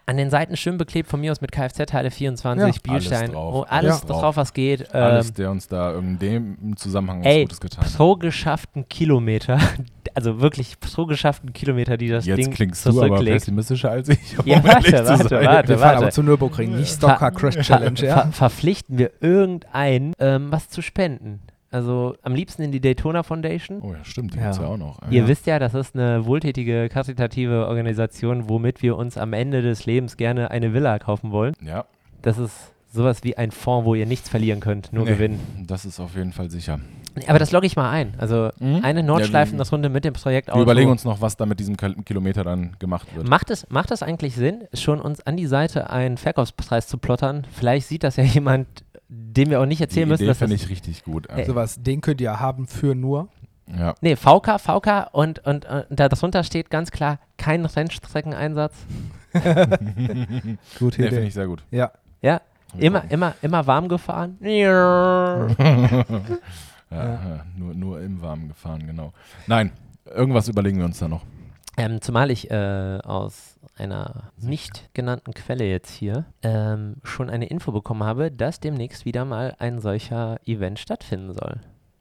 An 0.07 0.17
den 0.17 0.31
Seiten 0.31 0.57
schön 0.57 0.77
beklebt 0.79 1.09
von 1.09 1.21
mir 1.21 1.31
aus 1.33 1.41
mit 1.41 1.53
Kfz-Teile 1.53 2.11
24, 2.11 2.75
Ja. 2.77 2.81
Bielstein, 2.83 3.21
Alles 3.21 3.33
drauf. 3.33 3.55
oh, 3.55 3.65
alles 3.69 4.01
Ja. 4.03 4.07
drauf. 4.09 4.37
was 4.37 4.53
geht. 4.53 4.81
Ähm, 4.93 5.03
Alles, 5.03 5.33
der 5.33 5.51
uns 5.51 5.69
da 5.69 5.95
in 5.97 6.19
dem 6.19 6.77
Zusammenhang 6.77 7.21
was 7.21 7.27
ey, 7.27 7.43
Gutes 7.45 7.61
getan 7.61 7.85
hat. 7.85 7.95
pro 7.97 8.17
geschafften 8.17 8.89
Kilometer, 8.89 9.59
also 10.15 10.41
wirklich 10.41 10.79
pro 10.81 11.07
geschafften 11.07 11.53
Kilometer, 11.53 11.97
die 11.97 12.09
das 12.09 12.27
Jetzt 12.27 12.39
Ding 12.39 12.51
klingst 12.53 12.85
du 12.87 13.03
aber 13.03 13.23
pessimistischer 13.25 13.91
als 13.91 14.09
ich. 14.09 14.39
um 14.39 14.47
Ja, 14.47 14.63
warte, 14.65 14.83
zu 14.85 14.93
warte, 15.07 15.29
sein. 15.29 15.45
warte. 15.47 15.69
Wir 15.69 15.79
fahren 15.79 15.97
aber 15.99 16.11
zu 16.11 16.23
Nürburgring, 16.23 16.77
nicht 16.77 16.93
Stocker 16.93 17.31
Crash 17.31 17.57
Challenge, 17.67 17.97
ver 17.97 18.07
ja? 18.09 18.17
ver 18.23 18.33
verpflichten 18.33 18.99
wir 18.99 19.11
irgendeinen, 19.21 20.13
ähm, 20.19 20.51
was 20.51 20.69
zu 20.69 20.83
spenden. 20.83 21.41
Also 21.73 22.17
am 22.23 22.35
liebsten 22.35 22.63
in 22.63 22.73
die 22.73 22.81
Daytona 22.81 23.23
Foundation. 23.23 23.81
Oh 23.83 23.93
ja, 23.93 24.05
stimmt, 24.05 24.35
die 24.35 24.39
Ja. 24.39 24.45
gibt's 24.47 24.59
ja 24.59 24.67
auch 24.67 24.77
noch. 24.77 24.99
Ihr 25.11 25.23
ja. 25.23 25.29
wisst 25.29 25.47
ja, 25.47 25.59
das 25.59 25.75
ist 25.75 25.95
eine 25.95 26.27
wohltätige, 26.27 26.89
karitative 26.89 27.69
Organisation, 27.69 28.49
womit 28.49 28.83
wir 28.83 28.97
uns 28.97 29.17
am 29.17 29.33
Ende 29.33 29.63
des 29.63 29.87
Lebens 29.87 30.17
gerne 30.17 30.51
eine 30.51 30.73
Villa 30.75 30.99
kaufen 30.99 31.31
wollen. 31.31 31.55
Ja, 31.65 31.85
Das 32.23 32.39
ist 32.39 32.73
sowas 32.93 33.23
wie 33.23 33.37
ein 33.39 33.51
Fonds, 33.53 33.87
wo 33.87 33.95
ihr 33.95 34.05
nichts 34.05 34.29
verlieren 34.29 34.59
könnt, 34.61 34.93
nur 34.93 35.05
Nee. 35.05 35.13
gewinnen. 35.13 35.65
das 35.67 35.85
ist 35.85 36.01
auf 36.01 36.17
jeden 36.17 36.33
Fall 36.33 36.51
sicher. 36.51 36.81
Aber 37.29 37.39
das 37.39 37.51
logge 37.53 37.67
ich 37.67 37.77
mal 37.77 37.91
ein. 37.91 38.15
Also 38.19 38.51
Mhm. 38.61 38.81
eine 38.83 39.01
Ja, 39.01 39.07
Nordschleifenrunde 39.07 39.89
mit 39.89 40.05
dem 40.05 40.13
Projekt 40.15 40.49
Wir 40.53 40.61
überlegen 40.61 40.91
uns 40.91 41.05
noch, 41.05 41.21
was 41.21 41.37
da 41.37 41.47
mit 41.47 41.59
diesem 41.61 41.77
Kil- 41.77 41.97
Kilometer 42.05 42.43
dann 42.45 42.77
gemacht 42.79 43.15
wird. 43.17 43.29
Macht 43.29 43.51
es, 43.51 43.69
macht 43.71 43.91
es 43.91 44.03
eigentlich 44.03 44.35
Sinn, 44.35 44.65
schon 44.75 45.01
uns 45.01 45.21
an 45.27 45.37
die 45.37 45.47
Seite 45.47 45.91
einen 45.91 46.17
Verkaufspreis 46.19 46.89
zu 46.89 46.99
plottern? 46.99 47.47
Vielleicht 47.53 47.87
sieht 47.89 48.03
das 48.05 48.17
ja 48.17 48.25
jemand, 48.41 48.67
dem 49.13 49.51
wir 49.51 49.61
auch 49.61 49.67
nicht 49.67 49.81
Die 49.81 49.85
erzählen 49.85 50.09
müssen, 50.09 50.23
Idee 50.23 50.29
dass 50.29 50.39
das 50.39 50.49
finde 50.49 50.63
ich 50.63 50.71
richtig 50.71 51.03
gut. 51.05 51.29
Also, 51.29 51.53
Sowas, 51.53 51.83
den 51.83 52.01
könnt 52.01 52.21
ihr 52.21 52.39
haben 52.39 52.67
für 52.69 52.95
nur. 52.95 53.29
ja. 53.67 53.95
Nee, 54.01 54.15
VK, 54.17 54.59
VK 54.61 55.09
und, 55.13 55.41
und, 55.41 55.67
und 55.67 55.87
da 56.01 56.09
drunter 56.09 56.45
steht 56.45 56.71
ganz 56.71 56.91
klar 56.93 57.19
kein 57.37 57.65
Rennstreckeneinsatz. 57.67 58.75
Gute 60.79 61.03
Nee, 61.03 61.09
finde 61.09 61.27
ich 61.27 61.35
sehr 61.35 61.47
gut. 61.47 61.63
Ja. 61.71 61.91
Ja, 62.23 62.41
immer, 62.79 63.05
immer, 63.11 63.35
immer 63.43 63.67
warm 63.67 63.89
gefahren. 63.89 64.39
Ja. 64.43 65.47
ja, 66.91 67.45
Nur, 67.57 67.75
nur 67.75 68.01
im 68.01 68.21
Warmen 68.21 68.49
gefahren, 68.49 68.87
genau. 68.87 69.13
Nein, 69.47 69.71
irgendwas 70.07 70.49
überlegen 70.49 70.79
wir 70.79 70.85
uns 70.85 70.99
da 70.99 71.07
noch. 71.09 71.23
Ähm, 71.77 72.01
zumal 72.03 72.31
ich 72.31 72.51
äh, 72.51 72.99
aus 73.05 73.59
einer 73.77 74.33
nicht 74.37 74.91
genannten 74.93 75.33
Quelle 75.33 75.65
jetzt 75.65 75.91
hier 75.93 76.27
ähm, 76.43 76.97
schon 77.05 77.31
eine 77.31 77.47
Info 77.47 77.73
bekommen 77.73 78.05
habe, 78.05 78.31
dass 78.31 78.61
demnächst 78.61 79.05
wieder 79.05 79.25
mal 79.25 79.55
ein 79.59 79.81
solcher 79.81 80.39
Event 80.47 80.79
stattfinden 80.79 81.33
soll. 81.33 81.61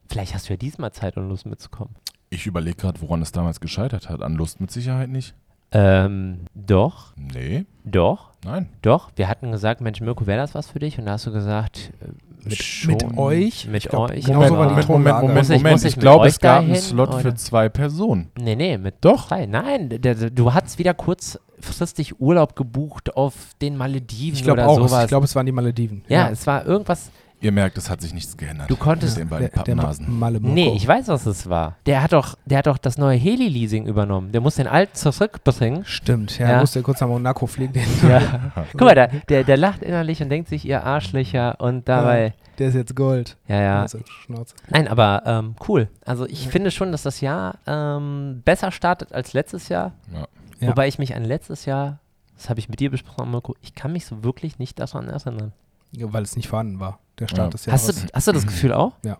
Vielleicht 0.10 0.34
hast 0.34 0.50
du 0.50 0.54
ja 0.54 0.58
diesmal 0.58 0.92
Zeit 0.92 1.18
und 1.18 1.30
Lust 1.30 1.46
mitzukommen. 1.46 1.96
Ich 2.32 2.46
überlege 2.48 2.78
gerade, 2.78 3.00
woran 3.02 3.22
es 3.22 3.32
damals 3.32 3.60
gescheitert 3.60 4.10
hat. 4.10 4.22
An 4.22 4.36
Lust 4.36 4.60
mit 4.60 4.72
Sicherheit 4.72 5.10
nicht. 5.10 5.34
Ähm, 5.72 6.46
doch, 6.56 7.14
Nee, 7.16 7.66
doch, 7.86 8.32
nein. 8.44 8.70
doch. 8.82 9.12
Wir 9.16 9.28
hatten 9.30 9.52
gesagt, 9.52 9.82
Mensch, 9.82 10.02
Mirko, 10.02 10.26
wäre 10.26 10.40
das 10.42 10.56
was 10.56 10.68
für 10.68 10.80
dich? 10.80 10.98
Und 10.98 11.06
da 11.06 11.12
hast 11.14 11.28
du 11.28 11.32
gesagt, 11.32 11.94
äh, 12.02 12.08
Mit, 12.44 12.64
Schon 12.64 12.92
mit 12.94 13.18
euch? 13.18 13.68
mit 13.68 13.84
Ich 13.84 13.90
glaub, 13.90 14.10
euch, 14.12 14.24
Genau 14.24 14.40
Moment, 14.50 14.88
Moment. 14.88 15.22
Moment, 15.22 15.36
Muss 15.36 15.50
ich- 15.50 15.58
Moment. 15.58 15.74
muss 15.74 15.84
ich 15.84 15.94
Ich, 15.96 16.00
glaube, 16.00 16.28
es 16.28 16.40
gab 16.40 16.62
einen 16.64 16.76
Slot 16.76 17.10
oder? 17.10 17.20
für 17.20 17.36
zwei 17.36 17.68
Personen. 17.70 18.32
Nee, 18.40 18.56
nee, 18.56 18.78
mit 18.78 18.96
Doch. 19.02 19.28
drei. 19.28 19.46
Nein, 19.46 19.90
du 19.90 20.54
hattest 20.54 20.80
wieder 20.80 20.94
kurzfristig 20.94 22.20
Urlaub 22.20 22.56
gebucht 22.56 23.16
auf 23.16 23.34
den 23.62 23.76
Malediven 23.78 24.36
Ich 24.38 24.44
glaube 24.44 24.62
oder 24.62 24.70
auch. 24.70 24.76
sowas. 24.78 25.04
Ich 25.04 25.10
glaube, 25.10 25.26
es 25.26 25.36
waren 25.36 25.46
die 25.46 25.52
Malediven. 25.52 26.04
ja, 26.08 26.30
es 26.30 26.46
war 26.48 26.66
irgendwas. 26.66 27.12
Ihr 27.42 27.52
merkt, 27.54 27.78
es 27.78 27.90
hat 27.90 28.02
sich 28.02 28.14
nichts 28.14 28.36
geändert. 28.36 28.70
Du 28.70 28.76
konntest- 28.76 29.18
den 29.18 29.30
beiden 29.30 29.50
der, 29.54 29.64
der 29.64 29.76
Ma- 29.76 29.82
Pappnasen. 29.84 30.20
Malemoko. 30.20 30.54
Nee, 30.54 30.74
ich 30.76 30.86
weiß, 30.86 31.08
was 31.08 31.26
es 31.26 31.48
war. 31.50 31.78
Der 31.86 32.04
hat 32.04 32.12
doch, 32.12 32.36
der 32.46 32.58
hat 32.58 32.68
doch 32.68 32.78
das 32.78 32.98
neue 32.98 33.18
Heli-Leasing 33.18 33.86
übernommen. 33.86 34.32
Der 34.34 34.42
muss 34.42 34.56
den 34.56 34.68
alten 34.68 34.94
zurückbringen. 34.96 35.86
Stimmt, 35.86 36.38
ja, 36.38 36.48
Ja. 36.48 36.54
ja. 36.56 36.60
musste 36.60 36.82
kurz 36.82 37.00
nach 37.00 37.08
Monaco 37.08 37.48
fliegen. 37.48 37.72
Den, 37.74 37.84
Ja. 38.08 38.22
Guck 38.74 38.82
mal, 38.82 38.96
der, 38.96 39.08
der, 39.30 39.44
der 39.46 39.56
lacht 39.58 39.84
innerlich 39.84 40.22
und 40.22 40.30
denkt 40.30 40.50
sich, 40.50 40.66
ihr 40.66 40.84
Arschlöcher 40.84 41.62
und 41.62 41.88
dabei. 41.88 42.34
Der 42.58 42.68
ist 42.68 42.76
jetzt 42.76 42.94
Gold. 42.94 43.38
Ja, 43.48 43.62
ja. 43.62 43.82
Also, 43.84 44.00
Schnauze. 44.06 44.54
Nein, 44.70 44.90
aber 44.90 45.24
ähm, 45.26 45.56
cool. 45.70 45.88
Also 46.06 46.26
ich 46.26 46.50
finde 46.50 46.72
schon, 46.72 46.92
dass 46.92 47.04
das 47.04 47.22
Jahr 47.22 47.58
ähm, 47.66 48.42
besser 48.44 48.72
startet 48.72 49.14
als 49.14 49.32
letztes 49.32 49.70
Jahr. 49.70 49.94
Ja. 50.14 50.28
Ja. 50.60 50.68
Wobei 50.68 50.90
ich 50.90 51.00
mich 51.00 51.16
an 51.16 51.24
letztes 51.24 51.64
Jahr, 51.64 52.00
das 52.36 52.50
habe 52.50 52.60
ich 52.60 52.68
mit 52.68 52.82
dir 52.82 52.92
besprochen, 52.92 53.32
Mirko, 53.32 53.56
ich 53.62 53.76
kann 53.76 53.94
mich 53.94 54.06
so 54.06 54.26
wirklich 54.26 54.60
nicht 54.60 54.78
daran 54.78 55.08
erinnern. 55.08 55.54
Ja, 55.92 56.12
weil 56.14 56.24
es 56.24 56.36
nicht 56.36 56.48
vorhanden 56.48 56.80
war. 56.80 57.00
Der 57.20 57.28
Start 57.28 57.40
Ja. 57.40 57.50
des 57.50 57.68
Hast 57.68 57.88
Jahres. 57.88 58.02
du, 58.06 58.08
hast 58.14 58.28
du 58.28 58.32
das 58.32 58.46
Gefühl 58.48 58.74
auch? 58.74 58.94
Ja, 59.04 59.18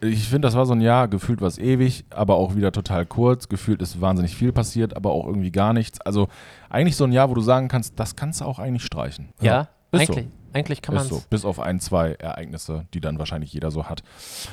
ich 0.00 0.28
finde, 0.28 0.46
das 0.46 0.54
war 0.54 0.66
so 0.66 0.72
ein 0.72 0.80
Jahr, 0.80 1.08
gefühlt 1.08 1.40
war 1.40 1.48
es 1.48 1.58
ewig, 1.58 2.04
aber 2.10 2.36
auch 2.36 2.54
wieder 2.54 2.72
total 2.72 3.06
kurz. 3.06 3.48
Gefühlt 3.48 3.82
ist 3.82 4.00
wahnsinnig 4.00 4.36
viel 4.36 4.52
passiert, 4.52 4.96
aber 4.96 5.10
auch 5.12 5.26
irgendwie 5.26 5.50
gar 5.52 5.72
nichts. 5.72 6.00
Also 6.00 6.28
eigentlich 6.70 6.96
so 6.96 7.04
ein 7.04 7.12
Jahr, 7.12 7.30
wo 7.30 7.34
du 7.34 7.40
sagen 7.40 7.68
kannst, 7.68 7.98
das 7.98 8.16
kannst 8.16 8.40
du 8.40 8.44
auch 8.44 8.58
eigentlich 8.58 8.84
streichen. 8.84 9.28
Ja, 9.40 9.68
ist 9.92 10.00
eigentlich. 10.10 10.26
Eigentlich 10.52 10.82
kann 10.82 10.94
man 10.94 11.04
ist 11.04 11.10
es. 11.10 11.18
so. 11.18 11.24
Bis 11.30 11.44
auf 11.44 11.58
ein, 11.58 11.80
zwei 11.80 12.12
Ereignisse, 12.12 12.86
die 12.94 13.00
dann 13.00 13.18
wahrscheinlich 13.18 13.52
jeder 13.52 13.72
so 13.72 13.86
hat, 13.86 14.04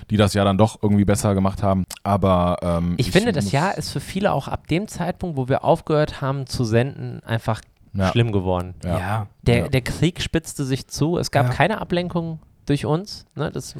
die 0.09 0.17
das 0.17 0.33
Jahr 0.33 0.45
dann 0.45 0.57
doch 0.57 0.79
irgendwie 0.81 1.05
besser 1.05 1.35
gemacht 1.35 1.61
haben. 1.61 1.83
Aber 2.01 2.57
ähm, 2.63 2.95
Ich, 2.97 3.11
finde, 3.11 3.31
das 3.33 3.51
Jahr 3.51 3.77
ist 3.77 3.91
für 3.91 3.99
viele 3.99 4.31
auch 4.31 4.47
ab 4.47 4.65
dem 4.67 4.87
Zeitpunkt, 4.87 5.37
wo 5.37 5.47
wir 5.47 5.63
aufgehört 5.63 6.19
haben 6.19 6.47
zu 6.47 6.63
senden, 6.63 7.21
einfach 7.23 7.61
ja, 7.93 8.07
schlimm 8.11 8.31
geworden. 8.31 8.75
Ja. 8.83 8.99
Ja. 8.99 9.27
Der, 9.43 9.57
Ja. 9.59 9.67
der 9.69 9.81
Krieg 9.81 10.21
spitzte 10.21 10.63
sich 10.65 10.87
zu. 10.87 11.17
Es 11.17 11.31
gab 11.31 11.47
Ja. 11.47 11.53
keine 11.53 11.81
Ablenkung 11.81 12.39
durch 12.65 12.85
uns. 12.85 13.25
Ne? 13.35 13.51
Das 13.51 13.75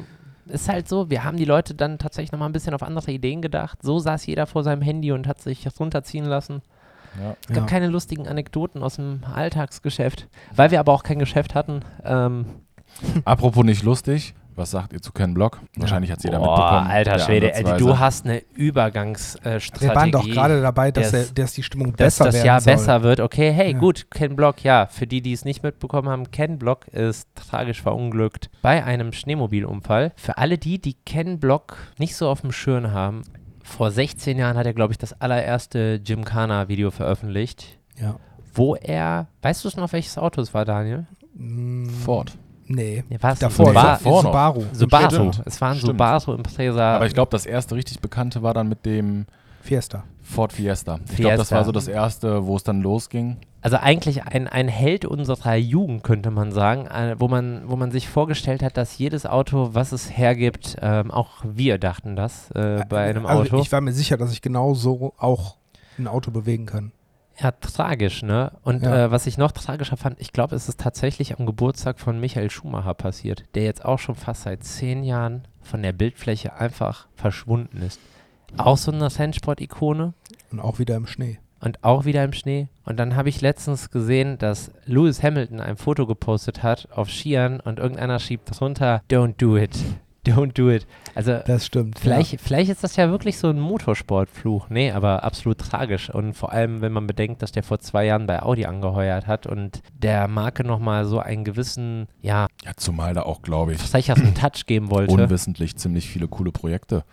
ist 0.46 0.68
halt 0.68 0.88
so. 0.88 1.08
Wir 1.10 1.24
haben 1.24 1.36
die 1.36 1.44
Leute 1.44 1.74
dann 1.74 1.98
tatsächlich 1.98 2.32
nochmal 2.32 2.48
ein 2.48 2.52
bisschen 2.52 2.74
auf 2.74 2.82
andere 2.82 3.10
Ideen 3.12 3.40
gedacht. 3.42 3.78
So 3.82 3.98
saß 3.98 4.26
jeder 4.26 4.46
vor 4.46 4.62
seinem 4.64 4.82
Handy 4.82 5.12
und 5.12 5.26
hat 5.26 5.40
sich 5.40 5.62
das 5.62 5.78
runterziehen 5.80 6.24
lassen. 6.26 6.62
Ja. 7.20 7.36
Es 7.42 7.48
gab 7.48 7.56
Ja. 7.56 7.66
keine 7.66 7.88
lustigen 7.88 8.26
Anekdoten 8.28 8.82
aus 8.82 8.96
dem 8.96 9.20
Alltagsgeschäft. 9.34 10.28
Weil 10.56 10.70
wir 10.70 10.80
aber 10.80 10.92
auch 10.92 11.02
kein 11.02 11.18
Geschäft 11.18 11.54
hatten. 11.54 11.80
Ähm, 12.04 12.46
Apropos 13.24 13.64
nicht 13.64 13.82
lustig, 13.82 14.34
was 14.54 14.70
sagt 14.70 14.92
ihr 14.92 15.00
zu 15.00 15.12
Ken 15.12 15.34
Block? 15.34 15.60
Wahrscheinlich 15.76 16.10
hat 16.10 16.18
es 16.18 16.24
jeder 16.24 16.38
boah, 16.38 16.56
mitbekommen. 16.56 16.90
alter 16.90 17.18
Schwede, 17.18 17.52
ey, 17.54 17.60
ansatzweise- 17.64 17.78
du 17.84 17.98
hast 17.98 18.24
eine 18.26 18.42
Übergangsstrategie. 18.54 19.80
Wir 19.80 19.94
waren 19.94 20.12
doch 20.12 20.26
gerade 20.28 20.60
dabei, 20.62 20.90
dass, 20.90 21.10
dass- 21.10 21.32
der, 21.34 21.44
dass 21.44 21.52
die 21.54 21.62
Stimmung 21.62 21.92
dass 21.92 21.96
besser 22.18 22.24
das 22.26 22.34
werden 22.36 22.46
Jahr 22.46 22.60
soll. 22.60 22.72
besser 22.74 23.02
wird. 23.02 23.20
Okay, 23.20 23.52
hey, 23.52 23.72
Ja. 23.72 23.78
gut, 23.78 24.10
Ken 24.10 24.36
Block, 24.36 24.62
ja, 24.64 24.86
für 24.86 25.06
die, 25.06 25.22
die 25.22 25.32
es 25.32 25.44
nicht 25.44 25.62
mitbekommen 25.62 26.08
haben, 26.08 26.30
Ken 26.30 26.58
Block 26.58 26.88
ist 26.88 27.28
tragisch 27.34 27.82
verunglückt 27.82 28.50
bei 28.62 28.84
einem 28.84 29.12
Schneemobilunfall. 29.12 30.12
Für 30.16 30.38
alle 30.38 30.58
die, 30.58 30.78
die 30.80 30.94
Ken 30.94 31.38
Block 31.38 31.76
nicht 31.98 32.16
so 32.16 32.28
auf 32.28 32.40
dem 32.42 32.52
Schirm 32.52 32.90
haben, 32.92 33.22
vor 33.62 33.90
16 33.90 34.38
Jahren 34.38 34.56
hat 34.56 34.66
er, 34.66 34.74
glaube 34.74 34.92
ich, 34.92 34.98
das 34.98 35.18
allererste 35.20 36.00
Gymkhana-Video 36.00 36.90
veröffentlicht, 36.90 37.78
Ja. 38.00 38.16
wo 38.54 38.74
er, 38.74 39.28
weißt 39.42 39.64
du 39.64 39.68
es 39.68 39.76
noch, 39.76 39.92
welches 39.92 40.18
Auto 40.18 40.40
es 40.40 40.52
war, 40.52 40.64
Daniel? 40.64 41.06
Mm, 41.34 41.88
Fort. 41.88 42.36
Nee. 42.74 43.04
Ja, 43.08 43.22
war 43.22 43.32
es 43.32 43.38
ein 43.38 43.48
Davor, 43.48 43.66
Suba- 43.68 43.82
davor 43.82 44.22
noch. 44.22 44.30
Subaru. 44.30 44.64
Subaru. 44.72 45.10
Stimmt. 45.10 45.42
Es 45.46 45.60
war 45.60 45.70
ein 45.70 45.76
Stimmt. 45.76 45.92
Subaru 45.92 46.32
Impreza. 46.34 46.96
Aber 46.96 47.06
ich 47.06 47.14
glaube, 47.14 47.30
das 47.30 47.46
erste 47.46 47.74
richtig 47.74 48.00
bekannte 48.00 48.42
war 48.42 48.54
dann 48.54 48.68
mit 48.68 48.86
dem 48.86 49.26
Fiesta. 49.62 50.04
Ford 50.22 50.52
Fiesta. 50.52 50.98
Ich 51.10 51.16
glaube, 51.16 51.36
das 51.36 51.52
war 51.52 51.64
so 51.64 51.72
das 51.72 51.88
erste, 51.88 52.46
wo 52.46 52.56
es 52.56 52.62
dann 52.62 52.80
losging. 52.80 53.38
Also 53.60 53.76
eigentlich 53.76 54.24
ein, 54.24 54.48
ein 54.48 54.66
Held 54.66 55.04
unserer 55.04 55.54
Jugend, 55.54 56.02
könnte 56.02 56.30
man 56.30 56.50
sagen, 56.50 56.86
äh, 56.86 57.14
wo, 57.18 57.28
man, 57.28 57.62
wo 57.66 57.76
man 57.76 57.92
sich 57.92 58.08
vorgestellt 58.08 58.62
hat, 58.62 58.76
dass 58.76 58.98
jedes 58.98 59.24
Auto, 59.24 59.70
was 59.72 59.92
es 59.92 60.16
hergibt, 60.16 60.76
ähm, 60.80 61.10
auch 61.10 61.30
wir 61.44 61.78
dachten 61.78 62.16
das 62.16 62.50
äh, 62.52 62.84
bei 62.88 63.08
einem 63.08 63.26
also 63.26 63.42
Auto. 63.42 63.60
Ich 63.60 63.70
war 63.70 63.80
mir 63.80 63.92
sicher, 63.92 64.16
dass 64.16 64.32
ich 64.32 64.42
genau 64.42 64.74
so 64.74 65.12
auch 65.16 65.56
ein 65.98 66.08
Auto 66.08 66.30
bewegen 66.32 66.66
kann. 66.66 66.92
Ja, 67.38 67.50
tragisch, 67.52 68.22
ne? 68.22 68.52
Und 68.62 68.82
Ja. 68.82 69.06
äh, 69.06 69.10
was 69.10 69.26
ich 69.26 69.38
noch 69.38 69.52
tragischer 69.52 69.96
fand, 69.96 70.20
ich 70.20 70.32
glaube, 70.32 70.54
es 70.54 70.68
ist 70.68 70.80
tatsächlich 70.80 71.38
am 71.38 71.46
Geburtstag 71.46 71.98
von 71.98 72.20
Michael 72.20 72.50
Schumacher 72.50 72.94
passiert, 72.94 73.44
der 73.54 73.64
jetzt 73.64 73.84
auch 73.84 73.98
schon 73.98 74.14
fast 74.14 74.42
seit 74.42 74.62
zehn 74.64 75.02
Jahren 75.02 75.48
von 75.62 75.82
der 75.82 75.92
Bildfläche 75.92 76.52
einfach 76.54 77.06
verschwunden 77.16 77.82
ist. 77.82 77.98
Auch 78.58 78.76
so 78.76 78.92
eine 78.92 79.08
Rennsport-Ikone 79.18 80.12
Und 80.50 80.60
auch 80.60 80.78
wieder 80.78 80.94
im 80.96 81.06
Schnee. 81.06 81.38
und 81.60 81.82
auch 81.84 82.04
wieder 82.04 82.22
im 82.22 82.32
Schnee. 82.34 82.68
Und 82.84 82.98
dann 82.98 83.16
habe 83.16 83.28
ich 83.30 83.40
letztens 83.40 83.90
gesehen, 83.90 84.36
dass 84.38 84.70
Lewis 84.84 85.22
Hamilton 85.22 85.60
ein 85.60 85.76
Foto 85.78 86.06
gepostet 86.06 86.62
hat 86.62 86.88
auf 86.92 87.08
Skiern 87.10 87.60
und 87.60 87.78
irgendeiner 87.78 88.18
schiebt 88.18 88.50
drunter, 88.60 89.02
don't 89.10 89.34
do 89.38 89.56
it, 89.56 89.76
don't 90.26 90.52
do 90.58 90.70
it. 90.70 90.86
Also 91.14 91.38
Das 91.46 91.66
stimmt. 91.66 91.98
Vielleicht, 91.98 92.40
vielleicht 92.40 92.70
ist 92.70 92.84
das 92.84 92.96
ja 92.96 93.10
wirklich 93.10 93.38
so 93.38 93.48
ein 93.50 93.58
Motorsportfluch. 93.60 94.68
Nee, 94.70 94.90
aber 94.92 95.24
absolut 95.24 95.58
tragisch. 95.58 96.10
Und 96.10 96.34
vor 96.34 96.52
allem, 96.52 96.80
wenn 96.80 96.92
man 96.92 97.06
bedenkt, 97.06 97.42
dass 97.42 97.52
der 97.52 97.62
vor 97.62 97.78
zwei 97.80 98.06
Jahren 98.06 98.26
bei 98.26 98.42
Audi 98.42 98.64
angeheuert 98.66 99.26
hat 99.26 99.46
und 99.46 99.82
der 99.96 100.28
Marke 100.28 100.64
nochmal 100.64 101.04
so 101.04 101.18
einen 101.18 101.44
gewissen, 101.44 102.06
ja, 102.20 102.46
Ja, 102.64 102.72
zumal 102.76 103.14
da 103.14 103.22
auch, 103.22 103.42
glaube 103.42 103.72
ich, 103.72 103.78
frecheren 103.78 104.34
Touch 104.34 104.66
geben 104.66 104.90
wollte. 104.90 105.12
unwissentlich 105.12 105.76
ziemlich 105.76 106.08
viele 106.08 106.28
coole 106.28 106.52
Projekte 106.52 107.04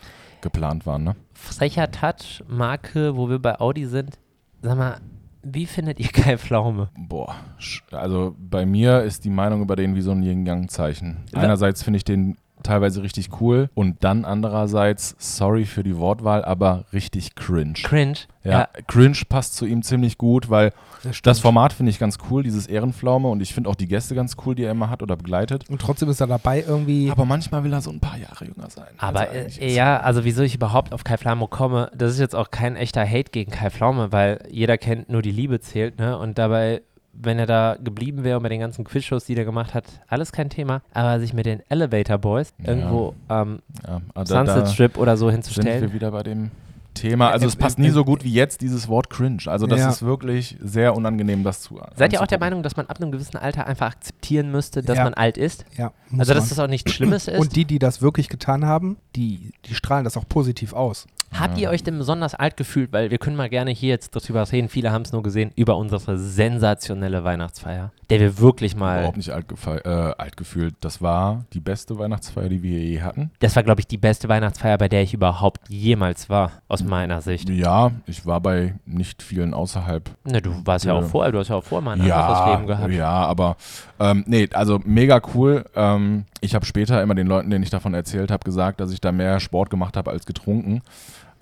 geplant 0.41 0.85
waren. 0.85 1.03
Ne? 1.03 1.15
Frecher 1.33 1.91
Touch, 1.91 2.43
Marke, 2.47 3.15
wo 3.17 3.29
wir 3.29 3.39
bei 3.39 3.59
Audi 3.59 3.85
sind. 3.85 4.17
Sag 4.61 4.77
mal, 4.77 4.97
wie 5.41 5.65
findet 5.65 5.99
ihr 5.99 6.07
Kai 6.09 6.37
Pflaume? 6.37 6.89
Boah, 6.97 7.35
sch- 7.59 7.93
also 7.95 8.35
bei 8.37 8.65
mir 8.65 9.01
ist 9.03 9.23
die 9.25 9.29
Meinung 9.29 9.61
über 9.61 9.75
den 9.75 9.95
wie 9.95 10.01
so 10.01 10.11
ein 10.11 10.21
Yin-Yang-Zeichen. 10.21 11.17
Ja. 11.33 11.39
Einerseits 11.39 11.81
finde 11.83 11.97
ich 11.97 12.03
den 12.03 12.37
teilweise 12.63 13.01
richtig 13.03 13.29
cool 13.41 13.69
und 13.73 14.03
dann 14.03 14.25
andererseits, 14.25 15.15
sorry 15.17 15.65
für 15.65 15.83
die 15.83 15.97
Wortwahl, 15.97 16.43
aber 16.43 16.85
richtig 16.93 17.35
cringe. 17.35 17.73
Cringe. 17.73 18.17
Ja, 18.43 18.67
cringe 18.87 19.17
passt 19.27 19.55
zu 19.55 19.65
ihm 19.65 19.83
ziemlich 19.83 20.17
gut, 20.17 20.49
weil 20.49 20.71
Das, 21.03 21.21
das 21.21 21.39
Format 21.39 21.73
finde 21.73 21.91
ich 21.91 21.99
ganz 21.99 22.17
cool, 22.29 22.41
dieses 22.41 22.67
Ehrenpflaume 22.67 23.27
und 23.27 23.41
ich 23.41 23.53
finde 23.53 23.69
auch 23.69 23.75
die 23.75 23.87
Gäste 23.87 24.15
ganz 24.15 24.37
cool, 24.45 24.55
die 24.55 24.63
er 24.63 24.71
immer 24.71 24.89
hat 24.89 25.03
oder 25.03 25.17
begleitet. 25.17 25.69
Und 25.69 25.81
trotzdem 25.81 26.09
ist 26.09 26.19
er 26.19 26.27
dabei 26.27 26.63
irgendwie. 26.65 27.11
Aber 27.11 27.25
manchmal 27.25 27.63
will 27.63 27.73
er 27.73 27.81
so 27.81 27.91
ein 27.91 27.99
paar 27.99 28.17
Jahre 28.17 28.45
jünger 28.45 28.69
sein. 28.69 28.87
Aber 28.97 29.21
als 29.21 29.29
er 29.29 29.41
eigentlich 29.41 29.61
äh, 29.61 29.75
ja, 29.75 29.99
also 29.99 30.23
wieso 30.23 30.41
ich 30.41 30.55
überhaupt 30.55 30.93
auf 30.93 31.03
Kai 31.03 31.17
Pflaume 31.17 31.47
komme, 31.47 31.91
das 31.93 32.13
ist 32.13 32.19
jetzt 32.19 32.35
auch 32.35 32.49
kein 32.49 32.75
echter 32.75 33.07
Hate 33.07 33.31
gegen 33.31 33.51
Kai 33.51 33.69
Pflaume, 33.69 34.11
weil 34.11 34.39
jeder 34.49 34.77
kennt, 34.77 35.09
nur 35.09 35.21
die 35.21 35.31
Liebe 35.31 35.59
zählt, 35.59 35.99
ne? 35.99 36.17
Und 36.17 36.37
dabei, 36.37 36.81
wenn 37.21 37.37
er 37.37 37.45
da 37.45 37.77
geblieben 37.83 38.23
wäre 38.23 38.37
und 38.37 38.43
bei 38.43 38.49
den 38.49 38.61
ganzen 38.61 38.85
Quizshows, 38.85 39.25
die 39.25 39.35
er 39.35 39.45
gemacht 39.45 39.73
hat, 39.73 39.83
alles 40.07 40.31
kein 40.31 40.49
Thema. 40.49 40.81
Aber 40.93 41.19
sich 41.19 41.33
mit 41.33 41.45
den 41.45 41.61
Elevator 41.69 42.17
Boys 42.17 42.53
Ja. 42.59 42.69
irgendwo 42.69 43.13
am 43.27 43.59
Ja, 43.85 44.01
aber 44.13 44.23
da, 44.23 44.25
Sunset 44.25 44.69
Strip 44.69 44.97
oder 44.97 45.17
so 45.17 45.25
sind 45.27 45.33
hinzustellen. 45.43 45.81
wir 45.81 45.93
wieder 45.93 46.11
bei 46.11 46.23
dem 46.23 46.51
Thema. 46.93 47.29
Also 47.29 47.45
Ja, 47.45 47.49
es 47.49 47.55
passt 47.55 47.77
nie 47.79 47.89
so 47.91 48.03
gut 48.03 48.23
wie 48.23 48.33
jetzt 48.33 48.61
dieses 48.61 48.87
Wort 48.87 49.09
cringe. 49.09 49.43
Also 49.45 49.67
das 49.67 49.79
Ja. 49.79 49.89
ist 49.89 50.01
wirklich 50.01 50.57
sehr 50.61 50.95
unangenehm, 50.95 51.43
das 51.43 51.61
zu 51.61 51.79
Seid 51.95 52.11
ihr 52.13 52.21
auch 52.21 52.27
der. 52.27 52.39
Meinung, 52.39 52.63
dass 52.63 52.75
man 52.77 52.87
ab 52.87 52.97
einem 53.01 53.11
gewissen 53.11 53.37
Alter 53.37 53.67
einfach 53.67 53.87
akzeptieren 53.91 54.49
müsste, 54.51 54.81
dass 54.81 54.97
Ja. 54.97 55.03
man 55.03 55.13
alt 55.13 55.37
ist? 55.37 55.65
ja, 55.77 55.91
Also, 56.17 56.33
dass 56.33 56.43
man. 56.43 56.49
das 56.49 56.59
auch 56.59 56.67
nichts 56.67 56.91
Schlimmes 56.93 57.27
ist? 57.27 57.37
Und 57.39 57.55
die, 57.55 57.65
die 57.65 57.79
das 57.79 58.01
wirklich 58.01 58.27
getan 58.29 58.65
haben, 58.65 58.97
die, 59.15 59.51
die 59.65 59.75
strahlen 59.75 60.03
das 60.03 60.17
auch 60.17 60.27
positiv 60.27 60.73
aus. 60.73 61.05
Habt 61.37 61.57
ihr 61.57 61.69
euch 61.69 61.83
denn 61.83 61.97
besonders 61.97 62.33
alt 62.35 62.57
gefühlt? 62.57 62.91
Weil 62.91 63.11
wir 63.11 63.17
können 63.17 63.35
mal 63.35 63.49
gerne 63.49 63.71
hier 63.71 63.89
jetzt 63.89 64.15
darüber 64.15 64.49
reden, 64.51 64.69
viele 64.69 64.91
haben 64.91 65.03
es 65.03 65.11
nur 65.11 65.21
gesehen, 65.23 65.51
über 65.55 65.77
unsere 65.77 66.17
sensationelle 66.17 67.23
Weihnachtsfeier, 67.23 67.91
der 68.09 68.19
wir 68.19 68.39
wirklich 68.39 68.75
mal, 68.75 68.97
Überhaupt 68.99 69.17
nicht 69.17 69.31
alt, 69.31 69.45
äh, 69.85 69.89
alt 69.89 70.37
gefühlt. 70.37 70.75
Das 70.81 71.01
war 71.01 71.45
die 71.53 71.59
beste 71.59 71.97
Weihnachtsfeier, 71.99 72.49
die 72.49 72.63
wir 72.63 72.79
je 72.79 73.01
hatten. 73.01 73.31
das 73.39 73.55
war 73.55 73.63
glaube 73.63 73.81
ich 73.81 73.87
die 73.87 73.97
beste 73.97 74.27
Weihnachtsfeier, 74.29 74.77
bei 74.77 74.87
der 74.89 75.03
ich 75.03 75.13
überhaupt 75.13 75.69
jemals 75.69 76.29
war, 76.29 76.51
aus 76.67 76.83
meiner 76.83 77.21
Sicht. 77.21 77.49
Ja, 77.49 77.91
ich 78.05 78.25
war 78.25 78.41
bei 78.41 78.75
nicht 78.85 79.21
vielen 79.21 79.53
außerhalb. 79.53 80.09
Ne, 80.23 80.41
du 80.41 80.51
warst 80.65 80.85
ja 80.85 80.93
auch 80.93 81.03
vorher, 81.03 81.31
du 81.31 81.39
hast 81.39 81.49
ja 81.49 81.55
auch 81.55 81.63
vorher 81.63 81.85
mal 81.85 81.91
ein 81.93 82.01
anderes 82.01 82.19
Ja, 82.19 82.53
Leben 82.55 82.67
gehabt. 82.67 82.91
ja, 82.93 83.09
aber 83.09 83.55
ähm, 83.99 84.23
nee, 84.27 84.49
also 84.53 84.79
mega 84.83 85.21
cool. 85.33 85.65
Ähm, 85.75 86.25
ich 86.41 86.55
habe 86.55 86.65
später 86.65 87.01
immer 87.01 87.15
den 87.15 87.27
Leuten, 87.27 87.49
denen 87.49 87.63
ich 87.63 87.69
davon 87.69 87.93
erzählt 87.93 88.31
habe, 88.31 88.43
gesagt, 88.43 88.79
dass 88.79 88.91
ich 88.91 89.01
da 89.01 89.11
mehr 89.11 89.39
Sport 89.39 89.69
gemacht 89.69 89.97
habe 89.97 90.11
als 90.11 90.25
getrunken. 90.25 90.81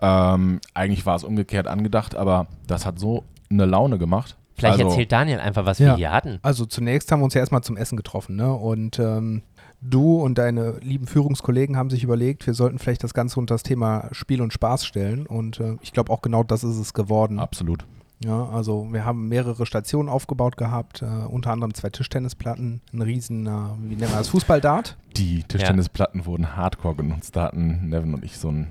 Ähm, 0.01 0.59
eigentlich 0.73 1.05
war 1.05 1.15
es 1.15 1.23
umgekehrt 1.23 1.67
angedacht, 1.67 2.15
aber 2.15 2.47
das 2.67 2.85
hat 2.85 2.99
so 2.99 3.23
eine 3.49 3.65
Laune 3.65 3.97
gemacht. 3.97 4.37
Vielleicht 4.55 4.79
also, 4.79 4.89
erzählt 4.89 5.11
Daniel 5.11 5.39
einfach, 5.39 5.65
was 5.65 5.79
Ja. 5.79 5.89
wir 5.89 5.95
hier 5.97 6.11
hatten. 6.11 6.39
Also 6.41 6.65
zunächst 6.65 7.11
haben 7.11 7.19
wir 7.19 7.25
uns 7.25 7.35
ja 7.35 7.41
erstmal 7.41 7.61
zum 7.63 7.77
Essen 7.77 7.95
getroffen, 7.95 8.35
ne? 8.35 8.51
Und 8.53 8.97
ähm, 8.97 9.43
du 9.81 10.19
und 10.19 10.37
deine 10.39 10.79
lieben 10.81 11.05
Führungskollegen 11.05 11.77
haben 11.77 11.91
sich 11.91 12.03
überlegt, 12.03 12.47
wir 12.47 12.55
sollten 12.55 12.79
vielleicht 12.79 13.03
das 13.03 13.13
Ganze 13.13 13.39
unter 13.39 13.53
das 13.53 13.61
Thema 13.63 14.09
Spiel 14.11 14.41
und 14.41 14.53
Spaß 14.53 14.85
stellen. 14.85 15.27
Und 15.27 15.59
äh, 15.59 15.77
ich 15.81 15.93
glaube 15.93 16.11
auch 16.11 16.21
genau 16.23 16.43
das 16.43 16.63
ist 16.63 16.77
es 16.77 16.93
geworden. 16.95 17.39
Absolut. 17.39 17.85
Ja, 18.23 18.45
also 18.49 18.87
wir 18.91 19.05
haben 19.05 19.27
mehrere 19.27 19.65
Stationen 19.67 20.09
aufgebaut 20.09 20.57
gehabt, 20.57 21.03
äh, 21.03 21.05
unter 21.05 21.51
anderem 21.51 21.73
zwei 21.75 21.89
Tischtennisplatten, 21.91 22.81
ein 22.91 23.01
riesen, 23.03 23.45
äh, 23.45 23.49
wie 23.49 23.95
nennen 23.95 24.11
wir 24.11 24.17
das, 24.17 24.29
Fußballdart. 24.29 24.97
Die 25.17 25.43
Tischtennisplatten 25.43 26.25
wurden 26.25 26.55
hardcore 26.55 26.95
genutzt. 26.95 27.35
Da 27.35 27.43
hatten 27.43 27.89
Nevin 27.89 28.15
und 28.15 28.23
ich 28.23 28.37
so 28.37 28.49
ein, 28.49 28.67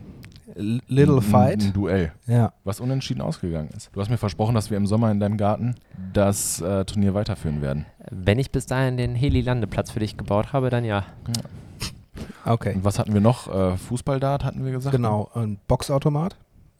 Little 0.88 1.20
Fight. 1.20 1.62
ein 1.62 1.72
Duell, 1.74 2.12
Ja. 2.26 2.52
was 2.64 2.80
unentschieden 2.80 3.20
ausgegangen 3.20 3.68
ist. 3.76 3.90
Du 3.92 4.00
hast 4.00 4.08
mir 4.08 4.16
versprochen, 4.16 4.54
dass 4.54 4.70
wir 4.70 4.78
im 4.78 4.86
Sommer 4.86 5.10
in 5.12 5.20
deinem 5.20 5.36
Garten 5.36 5.74
das 6.12 6.60
äh, 6.60 6.84
Turnier 6.86 7.14
weiterführen 7.14 7.60
werden. 7.60 7.84
Wenn 8.10 8.38
ich 8.40 8.50
bis 8.50 8.66
dahin 8.66 8.96
den 8.96 9.14
Heli-Landeplatz 9.14 9.90
für 9.92 10.00
dich 10.00 10.16
gebaut 10.16 10.52
habe, 10.52 10.70
dann 10.70 10.84
ja. 10.84 11.04
Okay. 12.44 12.74
Und 12.74 12.84
was 12.84 12.98
hatten 12.98 13.12
wir 13.12 13.20
noch? 13.20 13.52
Äh, 13.54 13.76
Fußballdart 13.76 14.44
hatten 14.44 14.64
wir 14.64 14.72
gesagt. 14.72 14.96
Genau. 14.96 15.30
Ein 15.34 15.58
Boxautomat 15.68 16.36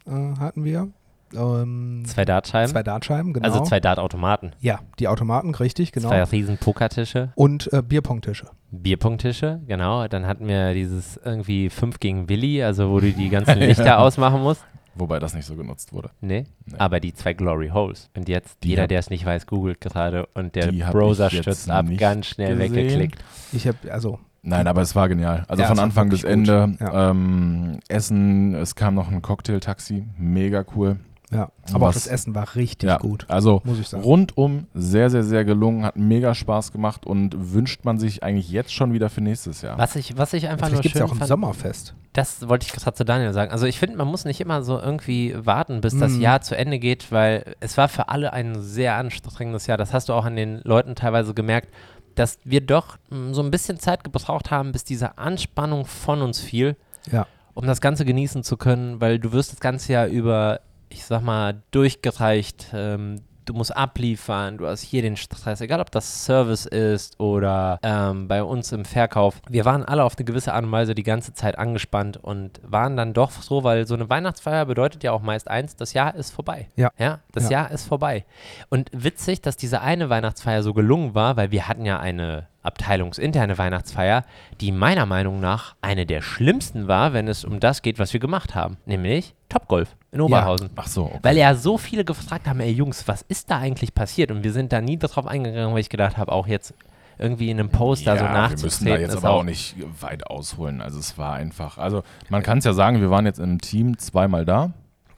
äh, 0.07 0.11
hatten 0.39 0.65
wir. 0.65 0.89
Ähm, 1.35 2.03
Zwei 2.07 2.25
Dartscheiben. 2.25 2.71
zwei 2.71 2.83
Dartscheiben, 2.83 3.33
genau. 3.33 3.47
Also 3.47 3.61
zwei 3.65 3.81
Dartautomaten. 3.81 4.53
Ja, 4.61 4.81
die 4.99 5.09
Automaten, 5.09 5.55
richtig, 5.55 5.93
genau. 5.93 6.09
Zwei 6.09 6.23
riesen 6.25 6.59
Pokertische. 6.59 7.33
Und 7.35 7.73
äh, 7.73 7.83
Bierpongtische. 7.83 8.47
Bierpunkttische, 8.71 9.61
genau. 9.67 10.07
Dann 10.09 10.27
hatten 10.27 10.47
wir 10.49 10.75
dieses 10.75 11.17
irgendwie 11.25 11.71
5 11.71 11.99
gegen 12.01 12.29
Willi, 12.29 12.63
also 12.63 12.91
wo 12.91 13.01
du 13.01 13.13
die 13.13 13.29
ganzen 13.29 13.59
Lichter 13.59 13.99
ausmachen 14.01 14.43
musst. 14.43 14.65
Wobei 14.95 15.19
das 15.19 15.35
nicht 15.35 15.45
so 15.45 15.57
genutzt 15.57 15.93
wurde. 15.93 16.11
Nee. 16.23 16.45
Nee. 16.65 16.75
Aber 16.79 17.01
die 17.01 17.13
zwei 17.13 17.35
Glory 17.35 17.69
Holes. 17.69 18.09
Und 18.17 18.29
jetzt, 18.31 18.63
Die 18.65 18.69
jeder, 18.71 18.87
der 18.87 18.99
es 19.01 19.11
nicht 19.11 19.27
weiß, 19.27 19.47
googelt 19.47 19.81
gerade 19.81 20.27
und 20.33 20.55
der 20.55 20.69
Browser 20.91 21.29
stürzt 21.29 21.69
ab, 21.71 21.85
ganz 21.99 22.27
schnell 22.29 22.57
gesehen. 22.57 22.75
weggeklickt. 22.75 23.23
Ich 23.53 23.67
habe, 23.67 23.93
also, 23.93 24.19
Nein, 24.43 24.67
aber 24.69 24.81
es 24.81 24.95
war 24.95 25.09
genial. 25.09 25.45
Also 25.49 25.63
Ja, 25.65 25.69
von 25.69 25.79
Anfang 25.81 26.09
bis. 26.09 26.23
Ende. 26.25 26.77
Ja. 26.81 27.11
Ähm, 27.11 27.81
Essen, 27.89 28.55
es 28.55 28.75
kam 28.77 28.95
noch 28.95 29.11
ein 29.11 29.21
Cocktail-Taxi. 29.21 30.05
Mega 30.17 30.65
cool. 30.77 30.99
Ja. 31.33 31.51
Aber 31.73 31.89
auch 31.89 31.93
das 31.93 32.07
Essen 32.07 32.35
war 32.35 32.55
richtig 32.55 32.89
Ja, 32.89 32.99
gut, 32.99 33.25
Also 33.29 33.61
muss 33.65 33.79
ich 33.81 33.89
sagen. 33.89 34.05
rundum 34.05 34.67
sehr, 34.75 35.11
sehr, 35.11 35.25
sehr 35.25 35.45
gelungen. 35.45 35.85
Hat 35.85 35.97
mega 35.97 36.35
Spaß 36.35 36.71
gemacht 36.73 37.05
und 37.07 37.53
wünscht 37.53 37.85
man 37.85 37.99
sich 37.99 38.23
eigentlich 38.23 38.49
jetzt 38.51 38.73
schon 38.73 38.93
wieder 38.93 39.11
für 39.11 39.21
nächstes 39.21 39.61
Jahr. 39.63 39.77
Was 39.79 39.97
ich, 39.97 40.17
was 40.17 40.33
ich 40.35 40.47
einfach 40.49 40.69
Vielleicht 40.69 40.75
nur 40.75 40.83
gibt 40.83 40.95
es 40.95 40.99
schön 41.01 41.07
ja 41.07 41.07
auch 41.07 41.13
ein 41.15 41.19
fand, 41.19 41.29
Sommerfest. 41.29 41.95
das 42.13 42.49
wollte 42.49 42.67
ich 42.67 42.73
gerade 42.73 42.95
zu 42.95 43.05
Daniel 43.05 43.33
sagen. 43.33 43.51
Also 43.51 43.67
ich 43.67 43.79
finde, 43.79 43.97
man 43.97 44.07
muss 44.07 44.25
nicht 44.25 44.41
immer 44.41 44.63
so 44.63 44.79
irgendwie 44.79 45.35
warten, 45.37 45.81
bis 45.81 45.99
das 45.99 46.13
Mhm. 46.13 46.21
Jahr 46.21 46.41
zu 46.43 46.57
Ende 46.57 46.79
geht, 46.79 47.11
weil 47.11 47.57
es 47.61 47.77
war 47.77 47.89
für 47.89 48.09
alle 48.09 48.33
ein 48.33 48.61
sehr 48.63 48.95
anstrengendes 48.97 49.67
Jahr. 49.67 49.79
Das 49.79 49.93
hast 49.93 50.09
du 50.09 50.13
auch 50.13 50.25
an 50.25 50.37
den 50.37 50.61
Leuten 50.63 50.95
teilweise 50.95 51.35
gemerkt, 51.35 51.69
dass 52.15 52.39
wir 52.45 52.61
doch 52.61 52.97
mh, 53.11 53.35
so 53.35 53.43
ein 53.43 53.51
bisschen 53.51 53.79
Zeit 53.81 54.05
gebraucht 54.05 54.51
haben, 54.51 54.71
bis 54.73 54.85
diese 54.85 55.19
Anspannung 55.19 55.85
von 55.87 56.23
uns 56.23 56.39
fiel. 56.41 56.77
Ja. 57.11 57.27
um 57.55 57.67
das 57.67 57.81
Ganze 57.81 58.05
genießen 58.05 58.43
zu 58.43 58.57
können, 58.59 59.01
weil 59.01 59.19
du 59.19 59.33
wirst 59.33 59.53
das 59.53 59.61
ganze 59.61 59.93
Jahr 59.93 60.07
über, 60.09 60.61
ich 60.89 61.05
sag 61.05 61.23
mal, 61.23 61.63
durchgereicht. 61.71 62.69
Ähm, 62.73 63.23
du 63.47 63.55
musst 63.55 63.77
abliefern, 63.77 64.59
du 64.59 64.67
hast 64.67 64.83
hier 64.83 65.03
den 65.03 65.17
Stress, 65.17 65.61
egal 65.61 65.81
ob 65.81 65.91
das 65.93 66.25
Service 66.25 66.67
ist 66.67 67.19
oder 67.21 67.79
ähm, 67.83 68.27
bei 68.29 68.43
uns 68.43 68.73
im 68.73 68.85
Verkauf. 68.85 69.41
Wir 69.49 69.65
waren 69.65 69.85
alle 69.85 70.03
auf 70.05 70.17
eine 70.17 70.25
gewisse 70.25 70.53
Art 70.53 70.65
und 70.65 70.73
Weise 70.73 70.95
die 70.95 71.05
ganze 71.05 71.33
Zeit 71.33 71.57
angespannt 71.57 72.17
und 72.17 72.61
waren 72.65 72.97
dann 72.97 73.13
doch 73.15 73.31
so, 73.31 73.63
weil 73.63 73.87
so 73.87 73.95
eine 73.95 74.11
Weihnachtsfeier 74.11 74.67
bedeutet 74.67 75.05
ja 75.05 75.13
auch 75.13 75.23
meist 75.23 75.49
eins, 75.49 75.77
das 75.77 75.93
Jahr 75.93 76.15
ist 76.17 76.31
vorbei. 76.33 76.69
Ja. 76.75 76.91
Ja, 76.99 77.21
das 77.33 77.45
Ja. 77.45 77.51
Jahr 77.51 77.71
ist 77.71 77.87
vorbei. 77.87 78.25
Und 78.69 78.91
witzig, 78.93 79.43
dass 79.43 79.57
diese 79.57 79.81
eine 79.81 80.11
Weihnachtsfeier 80.11 80.63
so 80.65 80.75
gelungen 80.75 81.15
war, 81.15 81.37
weil 81.37 81.53
wir 81.53 81.69
hatten 81.69 81.87
ja 81.87 82.01
eine 82.01 82.49
abteilungsinterne 82.67 83.59
Weihnachtsfeier, 83.59 84.25
die 84.61 84.73
meiner 84.73 85.07
Meinung 85.07 85.41
nach 85.41 85.77
eine 85.81 86.07
der 86.07 86.23
schlimmsten 86.23 86.89
war, 86.89 87.13
wenn 87.13 87.29
es 87.29 87.45
um 87.45 87.61
das 87.61 87.83
geht, 87.83 87.99
was 87.99 88.13
wir 88.13 88.21
gemacht 88.21 88.55
haben, 88.55 88.77
nämlich 88.87 89.35
Topgolf 89.49 89.97
in 90.13 90.21
Oberhausen. 90.21 90.71
Ach 90.77 90.87
so, 90.87 91.05
okay. 91.05 91.19
Weil 91.23 91.37
ja 91.37 91.55
so 91.55 91.79
viele 91.79 92.05
gefragt 92.05 92.47
haben, 92.49 92.61
ey 92.61 92.73
Jungs, 92.73 93.07
was 93.07 93.23
ist 93.23 93.51
da 93.51 93.59
eigentlich 93.59 93.95
passiert? 93.95 94.31
Und 94.31 94.45
wir 94.45 94.53
sind 94.53 94.73
da 94.73 94.81
nie 94.81 94.99
drauf 94.99 95.27
eingegangen, 95.27 95.73
weil 95.73 95.81
ich 95.81 95.89
gedacht 95.89 96.17
habe, 96.17 96.33
auch 96.33 96.47
jetzt 96.47 96.75
irgendwie 97.19 97.51
in 97.51 97.59
einem 97.59 97.71
Post 97.71 98.07
da 98.07 98.17
so 98.17 98.25
ja, 98.25 98.33
wir 98.33 98.51
müssen 98.51 98.85
nachzutreten. 98.85 98.87
da 98.87 98.99
jetzt 98.99 99.17
aber 99.17 99.31
auch, 99.31 99.41
auch 99.41 99.45
nicht 99.45 99.77
weit 100.01 100.27
ausholen. 100.27 100.81
Also 100.83 100.99
es 100.99 101.17
war 101.17 101.35
einfach, 101.35 101.79
also 101.79 102.03
man 102.29 102.43
kann 102.43 102.59
es 102.59 102.65
ja 102.65 102.73
sagen, 102.73 103.01
wir 103.01 103.11
waren 103.11 103.27
jetzt 103.27 103.39
im 103.39 103.61
Team 103.61 103.99
zweimal 103.99 104.45
da. 104.45 104.73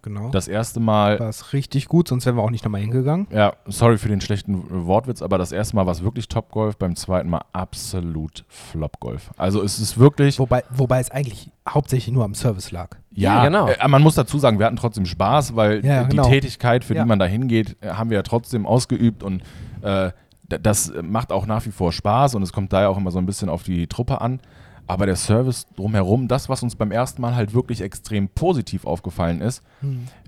Genau. 0.08 0.30
Das 0.30 0.48
erste 0.48 0.80
Mal, 0.80 1.20
war 1.20 1.28
es 1.28 1.52
richtig 1.52 1.86
gut, 1.86 2.08
sonst 2.08 2.24
wären 2.26 2.36
wir 2.36 2.42
auch 2.42 2.50
nicht 2.50 2.64
nochmal 2.64 2.80
hingegangen. 2.80 3.26
ja, 3.30 3.52
sorry 3.66 3.98
für 3.98 4.08
den 4.08 4.20
schlechten 4.20 4.86
Wortwitz, 4.86 5.20
aber 5.22 5.36
das 5.38 5.52
erste 5.52 5.76
Mal 5.76 5.84
war 5.86 5.92
es 5.92 6.02
wirklich 6.02 6.28
Top-Golf, 6.28 6.76
beim 6.78 6.96
zweiten 6.96 7.28
Mal 7.28 7.42
absolut 7.52 8.44
Flop-Golf. 8.48 9.30
Also 9.36 9.62
es 9.62 9.78
ist 9.78 9.98
wirklich, 9.98 10.38
Wobei, 10.38 10.64
wobei 10.70 11.00
es 11.00 11.10
eigentlich 11.10 11.50
hauptsächlich 11.68 12.14
nur 12.14 12.24
am 12.24 12.34
Service 12.34 12.70
lag. 12.70 12.96
Ja, 13.12 13.44
genau. 13.44 13.68
Äh, 13.68 13.86
man 13.88 14.02
muss 14.02 14.14
dazu 14.14 14.38
sagen, 14.38 14.58
wir 14.58 14.66
hatten 14.66 14.76
trotzdem 14.76 15.04
Spaß, 15.06 15.54
weil 15.56 15.84
Ja, 15.84 16.04
die 16.04 16.10
genau. 16.16 16.28
Tätigkeit, 16.28 16.84
für 16.84 16.94
Ja. 16.94 17.02
die 17.02 17.08
man 17.08 17.18
da 17.18 17.26
hingeht, 17.26 17.76
äh, 17.82 17.90
haben 17.90 18.10
wir 18.10 18.16
ja 18.16 18.22
trotzdem 18.22 18.64
ausgeübt 18.66 19.22
und 19.22 19.42
äh, 19.82 20.10
das 20.48 20.90
macht 21.02 21.30
auch 21.32 21.44
nach 21.44 21.66
wie 21.66 21.70
vor 21.70 21.92
Spaß 21.92 22.34
und 22.34 22.42
es 22.42 22.54
kommt 22.54 22.72
da 22.72 22.80
ja 22.80 22.88
auch 22.88 22.96
immer 22.96 23.10
so 23.10 23.18
ein 23.18 23.26
bisschen 23.26 23.50
auf 23.50 23.62
die 23.64 23.86
Truppe 23.86 24.22
an. 24.22 24.40
Aber 24.88 25.06
der 25.06 25.16
Service 25.16 25.66
drumherum, 25.76 26.28
das, 26.28 26.48
was 26.48 26.62
uns 26.62 26.74
beim 26.74 26.90
ersten 26.90 27.20
Mal 27.22 27.34
halt 27.36 27.52
wirklich 27.54 27.82
extrem 27.82 28.28
positiv 28.28 28.86
aufgefallen 28.86 29.40
ist, 29.42 29.62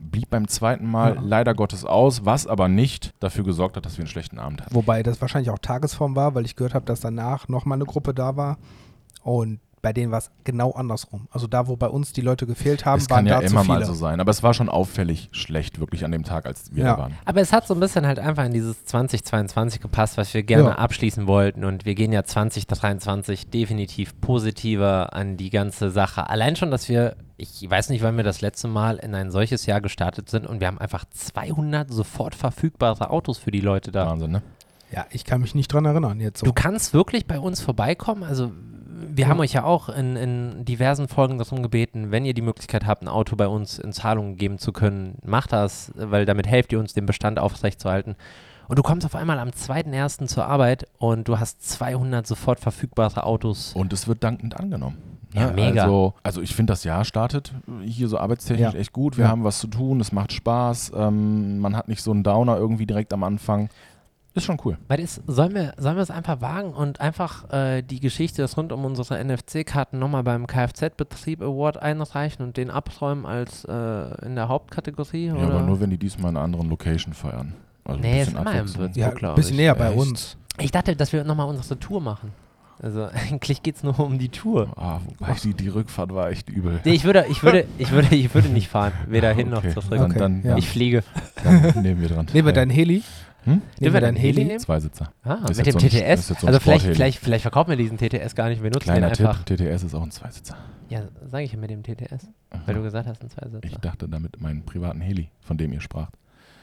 blieb 0.01 0.29
beim 0.31 0.47
zweiten 0.49 0.87
Mal 0.89 1.15
Ja. 1.15 1.21
leider 1.25 1.55
Gottes 1.55 1.85
aus, 1.85 2.25
was 2.27 2.47
aber 2.47 2.69
nicht 2.69 3.15
dafür 3.21 3.43
gesorgt 3.43 3.77
hat, 3.77 3.87
dass 3.87 3.97
wir 3.97 4.03
einen 4.03 4.11
schlechten 4.11 4.39
Abend 4.39 4.61
hatten. 4.61 4.75
Wobei 4.75 5.03
das 5.03 5.21
wahrscheinlich 5.21 5.51
auch 5.51 5.59
Tagesform 5.59 6.15
war, 6.15 6.35
weil 6.35 6.45
ich 6.45 6.57
gehört 6.57 6.75
habe, 6.75 6.85
dass 6.85 7.01
danach 7.01 7.49
nochmal 7.49 7.77
eine 7.79 7.87
Gruppe 7.87 8.13
da 8.15 8.37
war. 8.37 8.59
Und 9.23 9.61
bei 9.83 9.93
denen 9.95 10.13
war 10.13 10.19
es 10.19 10.31
genau 10.45 10.73
andersrum. 10.73 11.27
Also 11.31 11.47
da, 11.47 11.67
wo 11.67 11.77
bei 11.77 11.89
uns 11.89 12.13
die 12.13 12.21
Leute 12.21 12.47
gefehlt 12.47 12.85
haben, 12.85 12.99
Es 13.01 13.09
waren 13.09 13.25
kann 13.25 13.27
ja 13.27 13.41
da 13.41 13.47
zu 13.47 13.53
immer 13.53 13.63
viele. 13.65 13.79
mal 13.79 13.85
so 13.87 13.95
sein, 13.95 14.21
aber 14.21 14.31
es 14.31 14.43
war 14.43 14.53
schon 14.53 14.69
auffällig 14.69 15.29
schlecht, 15.33 15.81
wirklich 15.81 16.05
an 16.05 16.13
dem 16.13 16.25
Tag, 16.25 16.45
als 16.47 16.75
wir 16.75 16.85
Ja. 16.85 16.93
da 16.97 16.99
waren. 17.03 17.15
Aber 17.25 17.41
es 17.41 17.53
hat 17.53 17.67
so 17.67 17.75
ein 17.75 17.81
bisschen 17.81 18.07
halt 18.07 18.19
einfach 18.19 18.45
in 18.45 18.53
dieses 18.53 18.85
2022 18.85 19.81
gepasst, 19.81 20.17
was 20.19 20.35
wir 20.35 20.43
gerne 20.43 20.71
Ja. 20.71 20.75
abschließen 20.77 21.27
wollten. 21.27 21.65
Und 21.65 21.85
wir 21.87 21.95
gehen 21.95 22.13
ja 22.13 22.25
2023 22.25 23.49
definitiv 23.51 24.21
positiver 24.21 25.15
an 25.15 25.37
die 25.37 25.51
ganze 25.51 25.91
Sache. 25.91 26.29
Allein 26.29 26.57
schon, 26.57 26.71
dass 26.71 26.89
wir, 26.89 27.17
ich 27.37 27.65
weiß 27.69 27.89
nicht, 27.91 28.03
wann 28.03 28.17
wir 28.17 28.25
das 28.25 28.41
letzte 28.41 28.69
Mal 28.69 28.97
in 28.97 29.15
ein 29.15 29.31
solches 29.31 29.67
Jahr 29.67 29.81
gestartet 29.81 30.29
sind 30.29 30.47
und 30.47 30.61
wir 30.61 30.67
haben 30.67 30.79
einfach 30.79 31.05
200 31.11 31.91
sofort 31.91 32.35
verfügbare 32.35 33.11
Autos 33.11 33.39
für 33.39 33.51
die 33.51 33.61
Leute 33.61 33.91
da. 33.93 34.07
Wahnsinn, 34.07 34.31
ne? 34.33 34.43
Ja, 34.93 35.07
ich 35.11 35.25
kann 35.25 35.41
mich 35.41 35.55
nicht 35.55 35.73
dran 35.73 35.85
erinnern 35.85 36.19
jetzt 36.19 36.41
so. 36.41 36.47
Du 36.47 36.53
kannst 36.53 36.93
wirklich 36.95 37.27
bei 37.27 37.39
uns 37.39 37.61
vorbeikommen. 37.61 38.25
Also 38.25 38.51
wir 39.09 39.25
Ja. 39.25 39.31
haben 39.31 39.41
euch 39.41 39.53
ja 39.53 39.65
auch 39.65 39.89
in, 39.89 40.17
in 40.17 40.65
diversen 40.65 41.09
Folgen 41.09 41.39
darum 41.39 41.63
gebeten, 41.63 42.11
wenn 42.11 42.25
ihr 42.25 42.35
die 42.35 42.43
Möglichkeit 42.43 42.87
habt, 42.87 43.03
ein 43.03 43.09
Auto 43.09 43.37
bei 43.37 43.47
uns 43.49 43.79
in 43.79 43.93
Zahlung 43.93 44.37
geben 44.37 44.59
zu 44.59 44.73
können, 44.73 45.17
macht 45.25 45.53
das, 45.53 45.93
weil 45.97 46.27
damit 46.27 46.47
helft 46.47 46.73
ihr 46.73 46.79
uns, 46.81 46.93
den 46.95 47.07
Bestand 47.07 47.39
aufrechtzuerhalten. 47.39 48.17
Und 48.69 48.79
du 48.79 48.83
kommst 48.83 49.05
auf 49.05 49.17
einmal 49.17 49.39
am 49.41 49.49
2.1. 49.51 50.27
zur 50.29 50.47
Arbeit 50.47 50.87
und 50.99 51.27
du 51.27 51.41
hast 51.41 51.69
200 51.69 52.25
sofort 52.27 52.61
verfügbare 52.61 53.25
Autos. 53.25 53.73
Und 53.75 53.93
es 53.93 54.07
wird 54.07 54.23
dankend 54.23 54.59
angenommen. 54.61 54.97
Ja, 55.35 55.47
Ne? 55.49 55.53
mega. 55.55 55.83
Also, 55.85 56.15
also 56.23 56.41
ich 56.41 56.55
finde, 56.55 56.73
das 56.73 56.85
Jahr 56.85 57.05
startet 57.05 57.53
hier 57.85 58.09
so 58.09 58.19
arbeitstechnisch 58.19 58.75
Ja. 58.75 58.79
echt 58.79 58.93
gut. 58.93 59.17
Wir 59.17 59.25
Ja. 59.27 59.31
haben 59.31 59.43
was 59.45 59.59
zu 59.61 59.67
tun, 59.69 60.01
es 60.01 60.13
macht 60.13 60.33
Spaß. 60.33 60.93
Ähm, 60.97 61.59
man 61.59 61.77
hat 61.77 61.89
nicht 61.89 62.03
so 62.03 62.11
einen 62.13 62.23
Downer 62.23 62.57
irgendwie 62.57 62.87
direkt 62.87 63.13
am 63.13 63.23
Anfang. 63.25 63.71
Ist 64.35 64.45
schon 64.45 64.59
cool. 64.65 64.79
Weil 64.87 65.01
es, 65.01 65.21
sollen, 65.27 65.55
wir, 65.55 65.75
sollen 65.77 65.97
wir 65.97 66.03
es 66.03 66.11
einfach 66.11 66.41
wagen 66.41 66.73
und 66.73 67.01
einfach 67.01 67.51
äh, 67.53 67.83
die 67.83 67.99
Geschichte 67.99 68.43
das 68.43 68.57
rund 68.57 68.71
um 68.73 68.85
unsere 68.85 69.23
NFC-Karten 69.25 69.99
nochmal 69.99 70.23
beim 70.23 70.47
Kfz-Betrieb 70.47 71.43
Award 71.43 71.79
einreichen 71.83 72.45
und 72.45 72.57
den 72.57 72.71
abräumen 72.71 73.27
als 73.27 73.65
äh, 73.65 74.25
in 74.27 74.37
der 74.37 74.49
Hauptkategorie? 74.49 75.27
Ja, 75.27 75.35
oder? 75.35 75.43
aber 75.55 75.63
nur, 75.63 75.81
wenn 75.81 75.91
die 75.91 75.99
diesmal 75.99 76.31
in 76.31 76.37
einer 76.37 76.45
anderen 76.45 76.69
Location 76.71 77.13
feiern. 77.13 77.55
Also 77.85 77.99
ein 77.99 78.03
Nee, 78.03 78.19
bisschen 78.21 78.35
ist 78.37 78.41
immer 78.41 78.53
im. 78.53 78.77
Würzburg. 78.77 78.97
ja, 78.97 79.09
ein 79.31 79.35
bisschen 79.35 79.53
ich. 79.55 79.57
näher 79.59 79.75
bei 79.75 79.89
Echt? 79.91 79.99
uns. 79.99 80.37
Ich 80.59 80.71
dachte, 80.71 80.95
dass 80.95 81.13
wir 81.13 81.25
nochmal 81.25 81.49
unsere 81.49 81.79
Tour 81.81 82.01
machen. 82.01 82.33
Also 82.81 83.09
eigentlich 83.29 83.63
geht 83.65 83.77
es 83.77 83.83
nur 83.83 83.99
um 83.99 84.19
die 84.19 84.29
Tour. 84.29 84.69
Ah, 84.77 85.01
wobei 85.19 85.35
die, 85.43 85.55
die 85.55 85.69
Rückfahrt 85.69 86.15
war 86.15 86.31
echt 86.31 86.49
übel. 86.49 86.79
Nee, 86.85 86.93
ich 86.93 87.03
würde, 87.05 87.27
ich 87.29 87.43
würde, 87.43 87.65
ich 87.79 87.91
würde, 87.91 88.15
ich 88.15 88.33
würde 88.33 88.49
nicht 88.49 88.69
fahren. 88.69 88.93
Weder 89.09 89.33
hin 89.33 89.51
noch 89.51 89.59
Okay. 89.65 89.75
zurück. 89.75 89.91
Dann, 89.99 90.13
dann, 90.15 90.43
ja. 90.45 90.57
Ich 90.57 90.69
fliege. 90.69 91.03
dann 91.43 91.83
nehmen 91.83 92.01
wir 92.01 92.09
dran. 92.09 92.27
Nehmen 92.33 92.47
wir 92.47 92.53
Ja. 92.53 92.61
deinen 92.61 92.71
Heli? 92.71 93.03
Hm? 93.45 93.63
Nehmen 93.79 93.95
wir 93.95 94.01
deinen 94.01 94.17
Heli 94.17 94.35
Heli? 94.35 94.45
nehmen? 94.47 94.59
Zweisitzer. 94.61 95.13
Ah, 95.25 95.37
mit 95.49 95.49
dem 95.67 95.73
so 95.73 95.79
ein- 95.79 95.89
TTS. 95.89 96.29
so 96.29 96.35
ein 96.35 96.47
also 96.49 96.61
vielleicht, 96.61 96.85
vielleicht, 96.87 97.19
vielleicht 97.19 97.43
verkaufen 97.43 97.71
wir 97.71 97.77
diesen 97.77 97.97
TTS 97.99 98.35
gar 98.35 98.49
nicht. 98.49 98.63
Wir 98.63 98.71
nutzen 98.71 98.85
Kleiner 98.85 99.09
den 99.09 99.15
Tipp, 99.17 99.27
einfach. 99.29 99.45
TTS 99.45 99.83
ist 99.85 99.95
auch 99.95 100.03
ein 100.03 100.11
Zweisitzer. 100.11 100.57
Ja, 100.89 101.03
sage 101.31 101.45
ich 101.45 101.53
ja 101.53 101.59
mit 101.59 101.71
dem 101.71 101.83
TTS. 101.83 102.29
Weil 102.67 102.75
du 102.75 102.83
gesagt 102.83 103.07
hast, 103.09 103.23
ein 103.23 103.31
Zweisitzer. 103.31 103.65
Ich 103.65 103.77
dachte 103.79 104.09
damit 104.09 104.41
meinen 104.41 104.65
privaten 104.65 105.01
Heli, 105.01 105.31
von 105.41 105.57
dem 105.57 105.73
ihr 105.73 105.81
spracht. 105.81 106.13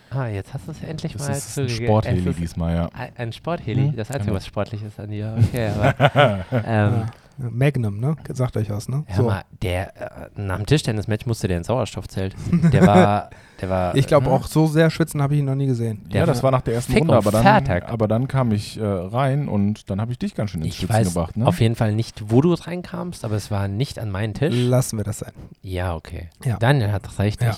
Ah, 0.09 0.27
jetzt 0.27 0.53
hast 0.53 0.67
du 0.67 0.71
es 0.71 0.81
endlich 0.83 1.13
Das 1.13 1.27
mal 1.27 1.33
ist 1.35 1.57
ein 1.57 1.67
zugege- 1.67 1.83
Sportheli 1.85 2.33
diesmal, 2.33 2.73
ja. 2.75 2.89
ein- 2.93 3.11
Ein 3.17 3.33
Sportheli, 3.33 3.87
Hm, 3.89 3.95
das 3.97 4.09
Einzige, 4.11 4.33
was 4.33 4.45
sportlich 4.45 4.81
ist 4.83 4.97
an 4.99 5.09
dir. 5.09 5.35
Okay, 5.37 5.67
aber 5.69 6.45
ähm, 6.65 7.03
Magnum, 7.37 7.99
ne? 7.99 8.15
Sagt 8.33 8.57
euch 8.57 8.69
was, 8.69 8.89
ne? 8.89 9.03
hör 9.07 9.23
mal, 9.23 9.43
der 9.61 9.95
äh, 10.35 10.41
nach 10.41 10.57
dem 10.57 10.65
Tischtennismatch 10.65 11.25
musste 11.25 11.47
der 11.47 11.57
ins 11.57 11.67
Sauerstoffzelt. 11.67 12.35
Der 12.71 12.85
war, 12.85 13.29
der 13.61 13.69
war. 13.69 13.95
Ich 13.95 14.07
glaube 14.07 14.27
äh, 14.27 14.29
auch, 14.29 14.47
so 14.47 14.67
sehr 14.67 14.89
schwitzen 14.89 15.21
habe 15.21 15.35
ich 15.35 15.39
ihn 15.39 15.45
noch 15.45 15.55
nie 15.55 15.67
gesehen. 15.67 16.07
Der 16.11 16.21
ja, 16.21 16.25
das 16.25 16.43
war 16.43 16.51
nach 16.51 16.61
der 16.61 16.75
ersten 16.75 16.93
Fick 16.93 17.01
Runde, 17.01 17.13
und 17.13 17.17
aber 17.19 17.31
dann, 17.31 17.43
Fertig. 17.43 17.87
aber 17.87 18.07
dann 18.07 18.27
kam 18.27 18.51
ich 18.51 18.79
äh, 18.79 18.83
rein 18.83 19.47
und 19.47 19.89
dann 19.89 20.01
habe 20.01 20.11
ich 20.11 20.19
dich 20.19 20.35
ganz 20.35 20.51
schön 20.51 20.61
ins 20.61 20.69
Ich 20.69 20.79
Schwitzen 20.79 20.95
weiß 20.95 21.07
gebracht. 21.13 21.37
Ne? 21.37 21.45
auf 21.45 21.59
jeden 21.59 21.75
Fall 21.75 21.93
nicht, 21.93 22.31
wo 22.31 22.41
du 22.41 22.53
reinkamst, 22.53 23.23
aber 23.23 23.35
es 23.35 23.51
war 23.51 23.67
nicht 23.67 23.99
an 23.99 24.09
meinen 24.09 24.33
Tisch. 24.33 24.55
Lassen 24.55 24.97
wir 24.97 25.03
das 25.03 25.19
sein. 25.19 25.31
Ja, 25.61 25.95
okay. 25.95 26.29
Ja. 26.43 26.57
Daniel 26.57 26.91
hat 26.91 27.19
recht. 27.19 27.41
Ja. 27.41 27.55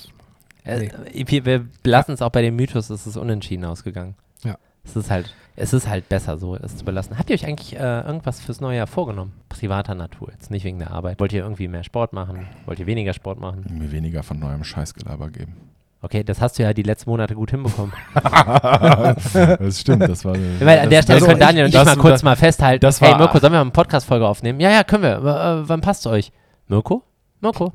Äh, 0.64 0.90
wir, 1.14 1.46
wir 1.46 1.66
lassen 1.84 2.12
es 2.12 2.22
auch 2.22 2.32
bei 2.32 2.42
dem 2.42 2.56
Mythos, 2.56 2.90
es 2.90 3.08
ist 3.08 3.18
unentschieden 3.18 3.66
ausgegangen. 3.66 4.16
Ja. 4.44 4.58
Es 4.84 4.96
ist 4.96 5.10
halt, 5.10 5.34
es 5.60 5.74
ist 5.74 5.88
halt 5.88 6.10
besser, 6.10 6.38
so 6.38 6.56
es 6.56 6.78
zu 6.78 6.86
belassen. 6.86 7.18
Habt 7.18 7.30
ihr 7.30 7.34
euch 7.36 7.46
eigentlich 7.46 7.76
äh, 7.76 8.02
irgendwas 8.02 8.40
fürs 8.40 8.62
neue 8.62 8.78
Jahr 8.78 8.88
vorgenommen? 8.88 9.34
Privater 9.50 9.94
Natur, 9.96 10.30
jetzt 10.32 10.52
nicht 10.52 10.64
wegen 10.64 10.80
der 10.80 10.92
Arbeit. 10.92 11.20
Wollt 11.20 11.34
ihr 11.34 11.44
irgendwie 11.44 11.68
mehr 11.68 11.84
Sport 11.84 12.14
machen? 12.14 12.48
Wollt 12.66 12.80
ihr 12.80 12.88
weniger 12.88 13.14
Sport 13.14 13.40
machen? 13.40 13.66
Mir 13.70 13.92
weniger 13.92 14.24
von 14.24 14.40
neuem 14.40 14.64
Scheißgelaber 14.64 15.30
geben. 15.30 15.56
Okay, 16.02 16.24
das 16.24 16.40
hast 16.40 16.58
du 16.58 16.64
ja 16.64 16.74
die 16.74 16.84
letzten 16.84 17.10
Monate 17.10 17.36
gut 17.36 17.52
hinbekommen. 17.52 17.92
das 18.14 19.82
stimmt, 19.82 20.04
das 20.04 20.24
war. 20.24 20.34
Weil 20.62 20.80
an 20.80 20.90
der 20.90 21.02
Stelle 21.02 21.18
also 21.18 21.28
können 21.28 21.40
Daniel 21.42 21.66
und 21.66 21.76
ich 21.76 21.86
mal 21.86 21.96
kurz 21.98 22.14
das- 22.14 22.24
mal 22.24 22.38
festhalten. 22.38 22.82
das 22.82 23.02
hey 23.02 23.12
war- 23.12 23.18
Mirko, 23.18 23.40
sollen 23.40 23.52
wir 23.52 23.58
mal 23.58 23.62
eine 23.64 23.72
Podcast-Folge 23.72 24.26
aufnehmen? 24.26 24.62
Ja, 24.62 24.72
ja, 24.72 24.86
können 24.86 25.04
wir. 25.04 25.24
W 25.24 25.28
äh, 25.28 25.68
wann 25.68 25.82
passt 25.82 26.06
es 26.06 26.12
euch? 26.12 26.32
Mirko? 26.68 27.04
Mirko? 27.42 27.74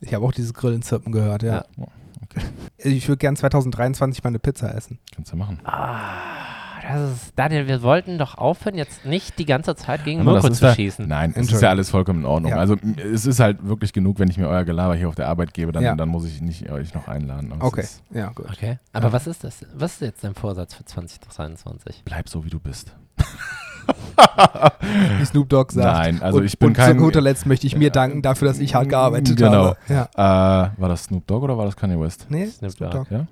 Ich 0.00 0.14
habe 0.14 0.24
auch 0.24 0.32
dieses 0.32 0.54
Grillenzirpen 0.54 1.12
gehört, 1.12 1.42
ja. 1.42 1.64
Ja. 1.76 1.86
Ich 2.78 3.08
würde 3.08 3.18
gern 3.18 3.36
2023 3.36 4.24
mal 4.24 4.28
eine 4.28 4.38
Pizza 4.38 4.74
essen. 4.74 4.98
Kannst 5.14 5.32
du 5.32 5.36
machen. 5.36 5.58
Das 5.64 5.72
ist, 6.94 7.32
Daniel, 7.36 7.66
wir 7.66 7.82
wollten 7.82 8.18
doch 8.18 8.36
aufhören, 8.38 8.76
jetzt 8.76 9.04
nicht 9.04 9.38
die 9.38 9.44
ganze 9.46 9.74
Zeit 9.76 10.04
gegen 10.04 10.20
Aber 10.20 10.32
Mirko 10.32 10.50
zu 10.50 10.64
ja- 10.66 10.74
schießen. 10.74 11.06
Nein, 11.08 11.32
es 11.36 11.50
ist 11.50 11.60
ja 11.62 11.70
alles 11.70 11.90
vollkommen 11.90 12.20
in 12.20 12.26
Ordnung. 12.26 12.52
Ja. 12.52 12.58
Also 12.58 12.76
es 13.12 13.26
ist 13.26 13.40
halt 13.40 13.66
wirklich 13.66 13.92
genug, 13.92 14.18
wenn 14.18 14.28
ich 14.30 14.38
mir 14.38 14.48
euer 14.48 14.64
Gelaber 14.64 14.94
hier 14.94 15.08
auf 15.08 15.14
der 15.14 15.28
Arbeit 15.28 15.52
gebe, 15.54 15.72
dann, 15.72 15.82
Ja. 15.82 15.94
dann 15.94 16.08
muss 16.08 16.24
ich 16.26 16.40
nicht 16.40 16.70
euch 16.70 16.94
noch 16.94 17.08
einladen. 17.08 17.52
Aber 17.52 17.62
es 17.64 17.72
Okay, 17.72 17.80
Ist, 17.82 18.02
ja, 18.14 18.28
gut. 18.34 18.46
Okay. 18.50 18.78
Aber 18.92 19.06
Ja. 19.08 19.12
was 19.12 19.26
ist 19.26 19.44
das? 19.44 19.64
Was 19.74 19.94
ist 19.94 20.00
jetzt 20.02 20.24
dein 20.24 20.34
Vorsatz 20.34 20.74
für 20.74 20.84
2023? 20.84 22.02
bleib 22.04 22.28
so, 22.28 22.44
wie 22.44 22.50
du 22.50 22.58
bist. 22.60 22.94
Wie 25.18 25.24
Snoop 25.24 25.48
Dogg 25.48 25.72
sagt. 25.72 25.96
Nein, 25.98 26.22
also 26.22 26.38
und, 26.38 26.44
ich 26.44 26.58
bin 26.58 26.68
und 26.68 26.74
kein- 26.74 26.96
zu 26.98 27.04
guter 27.04 27.20
Letzt 27.20 27.46
möchte 27.46 27.66
ich 27.66 27.76
mir 27.76 27.90
danken 27.90 28.22
dafür, 28.22 28.48
dass 28.48 28.58
ich 28.58 28.74
hart 28.74 28.88
gearbeitet 28.88 29.36
Genau. 29.36 29.74
habe. 29.76 29.76
Ja. 29.88 30.08
Äh, 30.14 30.70
war 30.80 30.88
das 30.88 31.04
Snoop 31.04 31.26
Dogg 31.26 31.44
oder 31.44 31.56
war 31.56 31.64
das 31.66 31.76
Kanye 31.76 31.98
West? 32.00 32.26
Nee, 32.28 32.46
Snoop 32.46 32.72
Snoop 32.72 32.90
Dogg. 32.90 33.08
Dogg. 33.10 33.26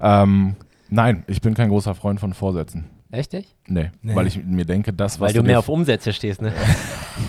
Ja? 0.00 0.22
Ähm, 0.22 0.56
nein, 0.90 1.24
ich 1.26 1.40
bin 1.40 1.54
kein 1.54 1.68
großer 1.68 1.94
Freund 1.94 2.20
von 2.20 2.34
Vorsätzen. 2.34 2.84
Echt 3.10 3.32
nicht? 3.32 3.54
Nee, 3.68 3.92
Nee. 4.02 4.16
weil 4.16 4.26
ich 4.26 4.42
mir 4.44 4.64
denke, 4.64 4.92
das, 4.92 5.20
was 5.20 5.28
Weil 5.28 5.34
du 5.34 5.42
dir 5.42 5.46
mehr 5.46 5.58
auf 5.60 5.68
Umsätze 5.68 6.12
stehst, 6.12 6.42
ne? 6.42 6.52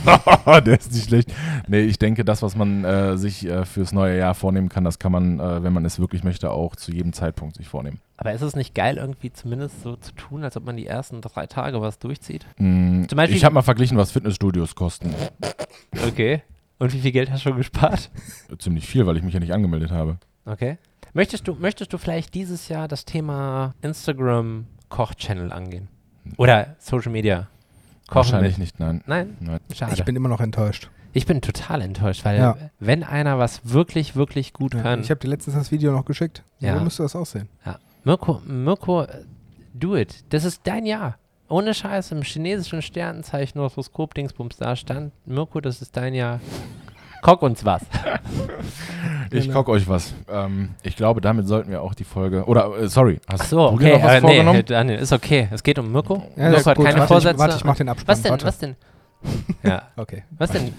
der 0.65 0.79
ist 0.79 0.91
nicht 0.91 1.05
schlecht. 1.07 1.31
Nee, 1.67 1.81
ich 1.81 1.99
denke, 1.99 2.25
das, 2.25 2.41
was 2.41 2.55
man 2.55 2.83
äh, 2.83 3.17
sich 3.17 3.45
äh, 3.45 3.65
fürs 3.65 3.91
neue 3.91 4.17
Jahr 4.17 4.33
vornehmen 4.33 4.67
kann, 4.69 4.83
das 4.83 4.97
kann 4.97 5.11
man, 5.11 5.39
äh, 5.39 5.63
wenn 5.63 5.73
man 5.73 5.85
es 5.85 5.99
wirklich 5.99 6.23
möchte, 6.23 6.49
auch 6.49 6.75
zu 6.75 6.91
jedem 6.91 7.13
Zeitpunkt 7.13 7.57
sich 7.57 7.67
vornehmen. 7.67 7.99
Aber 8.17 8.33
ist 8.33 8.41
es 8.41 8.55
nicht 8.55 8.73
geil, 8.73 8.97
irgendwie 8.97 9.31
zumindest 9.31 9.83
so 9.83 9.95
zu 9.95 10.11
tun, 10.13 10.43
als 10.43 10.57
ob 10.57 10.65
man 10.65 10.75
die 10.75 10.87
ersten 10.87 11.21
drei 11.21 11.45
Tage 11.45 11.79
was 11.81 11.99
durchzieht? 11.99 12.47
Mm, 12.57 13.03
Zum 13.07 13.15
Beispiel- 13.15 13.37
ich 13.37 13.45
habe 13.45 13.53
mal 13.53 13.61
verglichen, 13.61 13.95
was 13.97 14.11
Fitnessstudios 14.11 14.73
kosten. 14.73 15.13
Okay. 16.07 16.41
Und 16.79 16.93
wie 16.93 16.99
viel 16.99 17.11
Geld 17.11 17.29
hast 17.29 17.45
du 17.45 17.49
schon 17.49 17.57
gespart? 17.57 18.09
Ziemlich 18.57 18.87
viel, 18.87 19.05
weil 19.05 19.17
ich 19.17 19.23
mich 19.23 19.35
ja 19.35 19.39
nicht 19.39 19.53
angemeldet 19.53 19.91
habe. 19.91 20.17
Okay. 20.45 20.77
Möchtest 21.15 21.47
du, 21.47 21.53
möchtest 21.55 21.93
du 21.93 21.97
vielleicht 21.97 22.33
dieses 22.33 22.67
Jahr 22.67 22.89
das 22.89 23.05
Thema 23.05 23.73
Instagram 23.81 24.65
Koch-Channel 24.89 25.49
angehen? 25.53 25.87
Oder 26.35 26.75
Social 26.77 27.09
Media? 27.09 27.47
Kochen 28.07 28.33
Wahrscheinlich 28.33 28.57
mit? 28.57 28.59
nicht, 28.59 28.79
nein. 28.81 29.01
Nein? 29.07 29.37
nein. 29.39 29.61
Schade. 29.73 29.93
Ich 29.93 30.03
bin 30.03 30.17
immer 30.17 30.27
noch 30.27 30.41
enttäuscht. 30.41 30.89
Ich 31.13 31.25
bin 31.25 31.39
total 31.39 31.79
enttäuscht, 31.79 32.25
weil 32.25 32.37
Ja. 32.37 32.57
wenn 32.81 33.05
einer 33.05 33.39
was 33.39 33.61
wirklich, 33.71 34.17
wirklich 34.17 34.51
gut 34.51 34.73
Ja, 34.73 34.81
kann, 34.81 34.99
ich 34.99 35.09
habe 35.09 35.21
dir 35.21 35.29
letztens 35.29 35.55
das 35.55 35.71
Video 35.71 35.93
noch 35.93 36.03
geschickt. 36.03 36.43
Ja. 36.59 36.77
So 36.77 36.83
müsste 36.83 37.03
das 37.03 37.15
aussehen. 37.15 37.47
Mirko, 38.03 38.41
Mirko, 38.45 39.03
äh, 39.03 39.23
do 39.73 39.95
it. 39.95 40.25
Das 40.33 40.43
ist 40.43 40.67
dein 40.67 40.85
Jahr. 40.85 41.17
Ohne 41.47 41.73
Scheiß, 41.73 42.11
im 42.11 42.23
chinesischen 42.23 42.81
Sternenzeichen 42.81 43.61
Horoskop 43.61 44.13
Dingsbums 44.15 44.57
da 44.57 44.75
stand, 44.75 45.13
Mirko, 45.25 45.61
das 45.61 45.81
ist 45.81 45.95
dein 45.95 46.13
Jahr. 46.13 46.41
Kock 47.25 47.41
uns 47.41 47.65
was. 47.65 47.81
Ich 49.31 49.47
Genau. 49.47 49.55
kock 49.63 49.69
euch 49.69 49.89
was. 49.89 50.13
Ähm, 50.29 50.75
ich 50.83 50.95
glaube, 50.95 51.19
damit 51.19 51.47
sollten 51.47 51.69
wir 51.71 51.81
auch 51.81 51.95
die 51.95 52.03
Folge. 52.03 52.45
Oder, 52.45 52.77
äh, 52.77 52.87
sorry, 52.87 53.19
hast 53.27 53.41
Ach 53.41 53.45
so, 53.47 53.57
du 53.57 53.63
okay, 53.73 53.85
dir 53.85 53.97
noch 53.97 54.03
was 54.03 54.11
äh, 54.11 54.15
nee, 54.15 54.27
vorgenommen? 54.27 54.63
Daniel, 54.65 54.99
ist 54.99 55.11
okay. 55.11 55.49
Es 55.51 55.63
geht 55.63 55.79
um 55.79 55.91
Mirko. 55.91 56.23
Ja, 56.37 56.49
Mirko 56.51 56.65
hat 56.69 56.77
gut. 56.77 56.85
keine 56.85 56.99
warte, 56.99 57.07
Vorsätze. 57.07 57.33
Ich, 57.35 57.39
warte, 57.39 57.55
ich 57.57 57.63
mach 57.65 57.75
den 57.75 57.89
Abspann. 57.89 58.13
was 58.15 58.21
denn, 58.21 58.31
warte. 58.31 58.45
was 58.45 58.57
denn? 58.59 58.75
Ja, 59.63 59.81
Okay. 59.97 60.23
was 60.37 60.51
denn, 60.51 60.73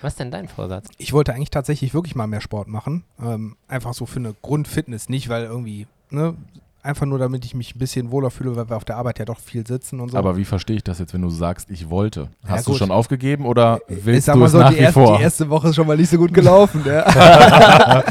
was 0.00 0.16
denn 0.16 0.30
dein 0.30 0.48
Vorsatz? 0.48 0.88
Ich 0.96 1.12
wollte 1.12 1.34
eigentlich 1.34 1.50
tatsächlich 1.50 1.92
wirklich 1.92 2.16
mal 2.16 2.26
mehr 2.26 2.40
Sport 2.40 2.66
machen. 2.66 3.04
Ähm, 3.22 3.56
einfach 3.68 3.92
so 3.92 4.06
für 4.06 4.18
eine 4.18 4.34
Grundfitness. 4.42 5.08
Nicht, 5.10 5.28
weil 5.28 5.44
irgendwie, 5.44 5.86
ne, 6.08 6.34
einfach 6.82 7.06
nur 7.06 7.18
damit 7.18 7.44
ich 7.44 7.54
mich 7.54 7.74
ein 7.74 7.78
bisschen 7.78 8.10
wohler 8.10 8.30
fühle, 8.30 8.56
weil 8.56 8.68
wir 8.68 8.76
auf 8.76 8.84
der 8.84 8.96
Arbeit 8.96 9.18
ja 9.18 9.24
doch 9.24 9.38
viel 9.38 9.66
sitzen 9.66 10.00
und 10.00 10.10
so. 10.10 10.16
Aber 10.18 10.36
wie 10.36 10.44
verstehe 10.44 10.76
ich 10.76 10.84
das 10.84 10.98
jetzt, 10.98 11.12
wenn 11.14 11.22
du 11.22 11.28
sagst, 11.30 11.70
ich 11.70 11.90
wollte? 11.90 12.28
Ja, 12.44 12.50
Hast 12.50 12.66
du 12.66 12.70
gut. 12.72 12.78
schon 12.78 12.90
aufgegeben 12.90 13.44
oder 13.46 13.80
ich 13.88 14.04
willst 14.06 14.28
du 14.28 14.44
es 14.44 14.52
so, 14.52 14.58
nach 14.58 14.70
die 14.70 14.76
wie 14.76 14.80
erste, 14.80 14.92
vor? 15.00 15.16
die 15.18 15.22
erste 15.22 15.48
Woche 15.50 15.68
ist 15.68 15.76
schon 15.76 15.86
mal 15.86 15.96
nicht 15.96 16.08
so 16.10 16.16
gut 16.18 16.32
gelaufen. 16.32 16.82
ja. 16.86 17.04
ja, 17.14 18.04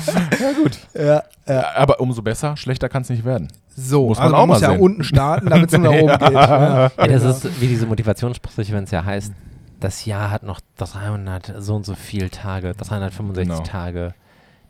gut. 0.62 0.77
ja, 0.93 1.23
ja. 1.47 1.65
Aber 1.75 1.99
umso 1.99 2.21
besser, 2.21 2.55
schlechter 2.58 2.89
kann 2.89 3.01
es 3.01 3.10
nicht 3.10 3.25
werden. 3.25 3.47
So, 3.75 4.08
Muss 4.08 4.17
man 4.17 4.25
also 4.25 4.36
auch 4.36 4.39
man 4.41 4.47
muss 4.49 4.62
mal 4.62 4.67
ja 4.67 4.73
sehen. 4.73 4.82
unten 4.82 5.03
starten, 5.03 5.49
damit 5.49 5.71
es 5.73 5.79
nach 5.79 5.91
oben 5.91 6.08
geht. 6.19 6.32
Ja. 6.34 6.91
Ja, 6.97 7.08
das 7.08 7.23
ist 7.23 7.62
wie 7.62 7.67
diese 7.67 7.86
Motivationssprüche, 7.86 8.73
wenn 8.73 8.84
es 8.84 8.91
ja 8.91 9.03
heißt, 9.05 9.34
das 9.79 10.05
Jahr 10.05 10.29
hat 10.32 10.43
noch 10.43 10.60
300 10.77 11.53
so 11.60 11.75
und 11.75 11.86
so 11.86 11.95
viele 11.95 12.29
Tage, 12.29 12.73
365 12.75 13.47
Genau. 13.47 13.63
Tage, 13.63 14.13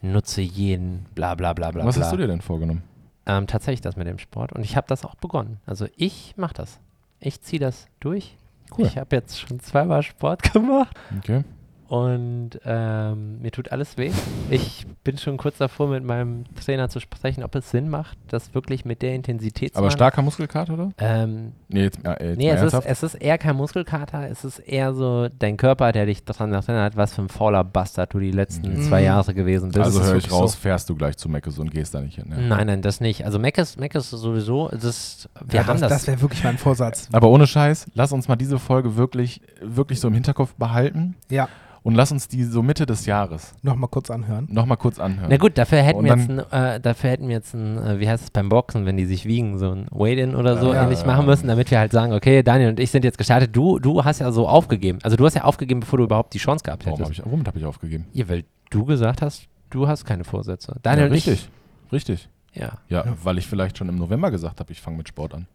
nutze 0.02 0.42
jeden, 0.42 1.06
bla 1.16 1.34
bla 1.36 1.54
bla 1.54 1.72
bla 1.72 1.84
Was 1.86 1.96
bla. 1.96 2.06
hast 2.06 2.14
du 2.14 2.18
dir 2.18 2.28
denn 2.28 2.42
vorgenommen? 2.42 2.84
Ähm, 3.30 3.46
tatsächlich 3.46 3.82
das 3.82 3.96
mit 3.96 4.08
dem 4.08 4.18
Sport 4.18 4.54
und 4.54 4.64
ich 4.64 4.76
habe 4.76 4.88
das 4.88 5.06
auch 5.06 5.14
begonnen. 5.14 5.60
Also 5.68 5.86
ich 5.96 6.34
mache 6.36 6.56
das. 6.56 6.80
Ich 7.20 7.42
ziehe 7.42 7.60
das 7.60 7.88
durch. 8.00 8.36
Cool. 8.76 8.88
Ich 8.88 8.98
habe 8.98 9.16
jetzt 9.16 9.40
schon 9.40 9.60
zweimal 9.60 10.02
Sport 10.02 10.52
gemacht 10.54 10.98
Okay. 11.20 11.44
Und 11.90 12.52
ähm, 12.66 13.42
mir 13.42 13.50
tut 13.52 13.72
alles 13.72 13.98
weh. 13.98 14.12
Ich 14.52 14.86
bin 15.04 15.18
schon 15.18 15.38
kurz 15.38 15.58
davor, 15.58 15.88
mit 15.90 16.04
meinem 16.04 16.44
Trainer 16.64 16.88
zu 16.88 17.00
sprechen, 17.00 17.44
ob 17.44 17.56
es 17.56 17.72
Sinn 17.72 17.90
macht, 17.90 18.16
das 18.28 18.54
wirklich 18.54 18.86
mit 18.86 19.02
der 19.02 19.16
Intensität 19.16 19.74
zu 19.74 19.80
Aber 19.80 19.88
machen. 19.88 19.96
starker 19.98 20.22
Muskelkater, 20.22 20.74
oder? 20.76 20.90
Ähm, 21.00 21.54
Nee, 21.68 21.84
jetzt, 21.84 22.00
äh, 22.06 22.30
jetzt 22.30 22.38
Nee, 22.38 22.50
es 22.52 22.62
ist, 22.62 22.74
es 22.86 23.04
ist 23.04 23.16
eher 23.16 23.40
kein 23.40 23.56
Muskelkater, 23.56 24.30
es 24.30 24.44
ist 24.46 24.60
eher 24.60 24.94
so 24.94 25.30
dein 25.40 25.58
Körper, 25.58 25.92
der 25.92 26.06
dich 26.06 26.24
daran 26.24 26.54
erinnert, 26.54 26.96
was 26.96 27.16
für 27.16 27.24
ein 27.24 27.30
fauler 27.30 27.64
Bastard 27.64 28.14
du 28.14 28.20
die 28.20 28.32
letzten 28.32 28.70
Mhm. 28.74 28.82
zwei 28.84 29.02
Jahre 29.02 29.34
gewesen 29.34 29.72
bist. 29.72 29.80
also 29.84 30.04
höre 30.04 30.18
ich 30.18 30.32
raus, 30.32 30.52
so. 30.54 30.58
fährst 30.60 30.90
du 30.92 30.96
gleich 30.96 31.18
zu 31.18 31.28
Meckes 31.28 31.58
und 31.58 31.72
gehst 31.72 31.96
da 31.96 32.02
nicht 32.02 32.16
hin. 32.16 32.26
Ja. 32.30 32.38
Nein, 32.38 32.68
nein, 32.68 32.82
das 32.84 33.02
nicht. 33.02 33.26
Also 33.26 33.40
Mac 33.40 33.58
ist, 33.58 33.80
Mac 33.80 33.96
ist 33.96 34.12
sowieso, 34.12 34.70
das 34.70 34.84
ist, 34.84 35.30
wir 35.44 35.62
ja, 35.62 35.66
haben 35.68 35.80
das 35.82 35.90
das. 35.90 36.02
das 36.02 36.08
wäre 36.08 36.22
wirklich 36.22 36.44
mein 36.44 36.60
Vorsatz. 36.60 37.10
Aber 37.12 37.30
ohne 37.30 37.48
Scheiß, 37.48 37.88
lass 37.96 38.12
uns 38.12 38.28
mal 38.28 38.36
diese 38.36 38.60
Folge 38.60 38.96
wirklich, 38.96 39.42
wirklich 39.62 40.00
so 40.00 40.08
im 40.08 40.14
Hinterkopf 40.14 40.54
behalten 40.54 41.16
Ja, 41.32 41.50
und 41.84 41.96
lass 41.96 42.12
uns 42.12 42.28
die 42.28 42.44
so 42.44 42.62
Mitte 42.62 42.86
des 42.86 43.06
Jahres 43.06 43.54
nochmal 43.62 43.90
kurz 43.90 44.10
anhören. 44.12 44.48
nochmal 44.52 44.78
kurz 44.78 45.00
anhören. 45.00 45.28
Na 45.30 45.38
gut, 45.38 45.58
dafür 45.58 45.82
hätten 45.82 46.00
Und 46.00 46.06
wir 46.06 46.16
jetzt, 46.16 46.30
ein, 46.30 46.40
äh, 46.52 46.80
dafür 46.80 47.10
hätten 47.10 47.28
wir 47.28 47.36
jetzt 47.36 47.54
ein, 47.54 47.78
äh, 47.78 48.00
wie 48.00 48.10
heißt 48.10 48.24
es 48.26 48.32
beim 48.32 48.50
Boxen, 48.50 48.86
wenn 48.86 48.98
die 48.98 49.06
sich 49.06 49.26
wiegen, 49.26 49.58
so 49.58 49.72
ein 49.72 49.88
Weigh-In 49.92 50.36
oder 50.36 50.58
so 50.58 50.74
Ja, 50.74 50.84
ähnlich 50.84 51.00
ja, 51.02 51.06
machen 51.08 51.26
müssen, 51.26 51.48
damit 51.48 51.72
wir 51.72 51.80
halt 51.80 51.92
sagen, 51.92 52.14
okay, 52.14 52.44
Daniel 52.44 52.70
und 52.70 52.80
ich 52.80 52.92
sind 52.92 53.04
jetzt 53.06 53.18
gestartet. 53.18 53.56
Du, 53.56 53.80
du 53.80 54.04
hast 54.04 54.20
ja 54.20 54.32
so 54.32 54.48
aufgegeben. 54.48 55.00
Also 55.04 55.16
du 55.18 55.26
hast 55.26 55.36
ja 55.36 55.44
aufgegeben, 55.44 55.80
bevor 55.80 55.98
du 55.98 56.04
überhaupt 56.06 56.34
die 56.34 56.38
Chance 56.40 56.64
gehabt 56.64 56.86
Warum 56.86 57.00
hättest. 57.00 57.20
habe 57.20 57.28
ich, 57.28 57.32
womit 57.34 57.48
habe 57.48 57.60
ich 57.60 57.66
aufgegeben? 57.66 58.06
Ja, 58.14 58.28
weil 58.30 58.44
du 58.70 58.86
gesagt 58.86 59.22
hast, 59.22 59.48
du 59.70 59.88
hast 59.88 60.06
keine 60.06 60.24
Vorsätze. 60.24 60.76
Daniel 60.84 61.06
ja, 61.06 61.12
und 61.12 61.18
ich. 61.18 61.28
richtig, 61.28 61.50
richtig. 61.92 62.30
Ja. 62.54 62.74
Ja, 62.90 63.06
Ja. 63.06 63.14
weil 63.24 63.38
ich 63.38 63.48
vielleicht 63.48 63.78
schon 63.78 63.88
im 63.90 63.96
November 63.98 64.32
gesagt 64.32 64.60
habe, 64.60 64.72
ich 64.72 64.82
fange 64.82 64.98
mit 64.98 65.08
Sport 65.08 65.34
an. 65.36 65.48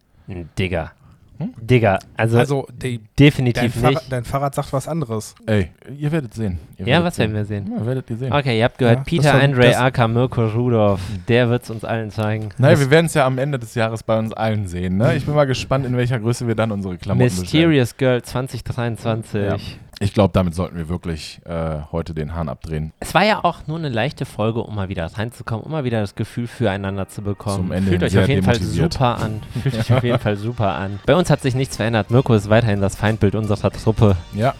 Digga. 0.57 0.91
Hm? 1.37 1.53
Digga, 1.61 1.99
also, 2.15 2.37
Also, 2.37 2.67
die, 2.71 2.97
dein, 2.99 3.07
definitiv 3.19 3.73
Fahrrad, 3.75 3.93
nicht. 3.95 4.11
dein 4.11 4.23
Fahrrad 4.23 4.55
sagt 4.55 4.71
was 4.73 4.87
anderes. 4.87 5.35
Ey, 5.45 5.69
ihr 5.97 6.11
werdet 6.11 6.33
sehen. 6.33 6.59
Ihr 6.77 6.85
Ja, 6.87 6.91
werdet 6.93 7.05
was 7.07 7.17
werden 7.19 7.35
wir 7.35 7.45
sehen? 7.45 7.71
Ja, 7.77 7.85
werdet 7.85 8.09
ihr 8.09 8.17
sehen. 8.17 8.31
Okay, 8.33 8.57
ihr 8.57 8.63
habt 8.63 8.77
gehört, 8.77 8.97
Ja, 8.99 9.03
Peter 9.03 9.33
Andre 9.35 9.77
aka 9.77 10.07
Mirko 10.07 10.45
Rudolph, 10.47 11.01
der 11.27 11.49
wird 11.49 11.63
es 11.63 11.69
uns 11.69 11.83
allen 11.83 12.09
zeigen. 12.11 12.49
Naja, 12.57 12.79
wir 12.79 12.89
werden 12.89 13.07
es 13.07 13.13
ja 13.15 13.25
am 13.25 13.37
Ende 13.37 13.59
des 13.59 13.75
Jahres 13.75 14.03
bei 14.03 14.17
uns 14.17 14.31
allen 14.33 14.67
sehen. 14.67 14.97
Ne? 14.97 15.15
Ich 15.15 15.25
bin 15.25 15.35
mal 15.35 15.45
gespannt, 15.45 15.85
in 15.85 15.97
welcher 15.97 16.19
Größe 16.19 16.47
wir 16.47 16.55
dann 16.55 16.71
unsere 16.71 16.97
Klamotten 16.97 17.25
bestellen. 17.25 17.69
Mysterious 17.69 17.97
Girl 17.97 18.21
2023. 18.21 19.41
Ja. 19.43 19.57
Ich 19.99 20.13
glaube, 20.13 20.31
damit 20.33 20.53
sollten 20.53 20.77
wir 20.77 20.89
wirklich 20.89 21.39
äh, 21.45 21.77
heute 21.91 22.13
den 22.13 22.35
Hahn 22.35 22.49
abdrehen. 22.49 22.91
Es 22.99 23.13
war 23.13 23.23
ja 23.23 23.43
auch 23.43 23.65
nur 23.67 23.77
eine 23.77 23.89
leichte 23.89 24.25
Folge, 24.25 24.61
um 24.61 24.75
mal 24.75 24.89
wieder 24.89 25.05
reinzukommen, 25.05 25.63
um 25.63 25.71
mal 25.71 25.83
wieder 25.85 26.01
das 26.01 26.15
Gefühl 26.15 26.47
füreinander 26.47 27.07
zu 27.07 27.21
bekommen. 27.21 27.67
Zum 27.67 27.71
Ende 27.71 27.91
Fühlt 27.91 28.03
euch 28.03 28.17
auf 28.17 28.27
jeden 28.27 28.43
Fall 28.43 28.61
super 28.61 29.17
an. 29.17 29.41
Fühlt 29.63 29.75
euch 29.75 29.93
auf 29.93 30.03
jeden 30.03 30.19
Fall 30.19 30.35
super 30.35 30.73
an. 30.75 30.99
Bei 31.05 31.15
uns 31.15 31.29
hat 31.29 31.41
sich 31.41 31.55
nichts 31.55 31.77
verändert. 31.77 32.11
Mirko 32.11 32.33
ist 32.33 32.49
weiterhin 32.49 32.81
das 32.81 32.95
Feindbild 32.97 33.35
unserer 33.35 33.71
Truppe. 33.71 34.17
Ja, 34.33 34.53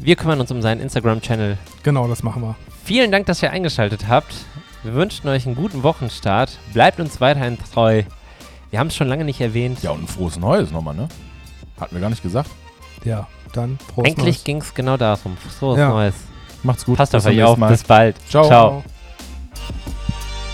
Wir 0.00 0.16
kümmern 0.16 0.40
uns 0.40 0.50
um 0.50 0.62
seinen 0.62 0.80
Instagram-Channel. 0.80 1.56
Genau, 1.82 2.08
das 2.08 2.22
machen 2.22 2.42
wir. 2.42 2.56
Vielen 2.84 3.12
Dank, 3.12 3.26
dass 3.26 3.42
ihr 3.42 3.50
eingeschaltet 3.52 4.08
habt. 4.08 4.34
Wir 4.82 4.94
wünschen 4.94 5.28
euch 5.28 5.46
einen 5.46 5.54
guten 5.56 5.82
Wochenstart. 5.82 6.58
Bleibt 6.72 6.98
uns 6.98 7.20
weiterhin 7.20 7.58
treu. 7.72 8.02
Wir 8.70 8.78
haben 8.78 8.86
es 8.88 8.96
schon 8.96 9.08
lange 9.08 9.24
nicht 9.24 9.40
erwähnt. 9.40 9.82
ja 9.82 9.90
und 9.90 10.04
ein 10.04 10.08
frohes 10.08 10.38
Neues 10.38 10.70
nochmal, 10.72 10.94
ne? 10.94 11.08
Hatten 11.80 11.94
wir 11.94 12.00
gar 12.00 12.10
nicht 12.10 12.22
gesagt. 12.22 12.50
Ja, 13.04 13.26
dann 13.52 13.78
Prost. 13.94 14.08
Eigentlich 14.08 14.44
ging 14.44 14.58
es 14.58 14.74
genau 14.74 14.96
darum. 14.96 15.36
Frohes 15.36 15.78
Ja. 15.78 15.88
Neues. 15.88 16.14
Macht's 16.62 16.84
gut. 16.84 16.96
Passt 16.96 17.14
auf 17.14 17.26
euch 17.26 17.42
auf. 17.42 17.56
Mal. 17.56 17.68
Bis 17.70 17.84
bald. 17.84 18.16
Ciao. 18.28 18.46
Ciao. 18.46 18.84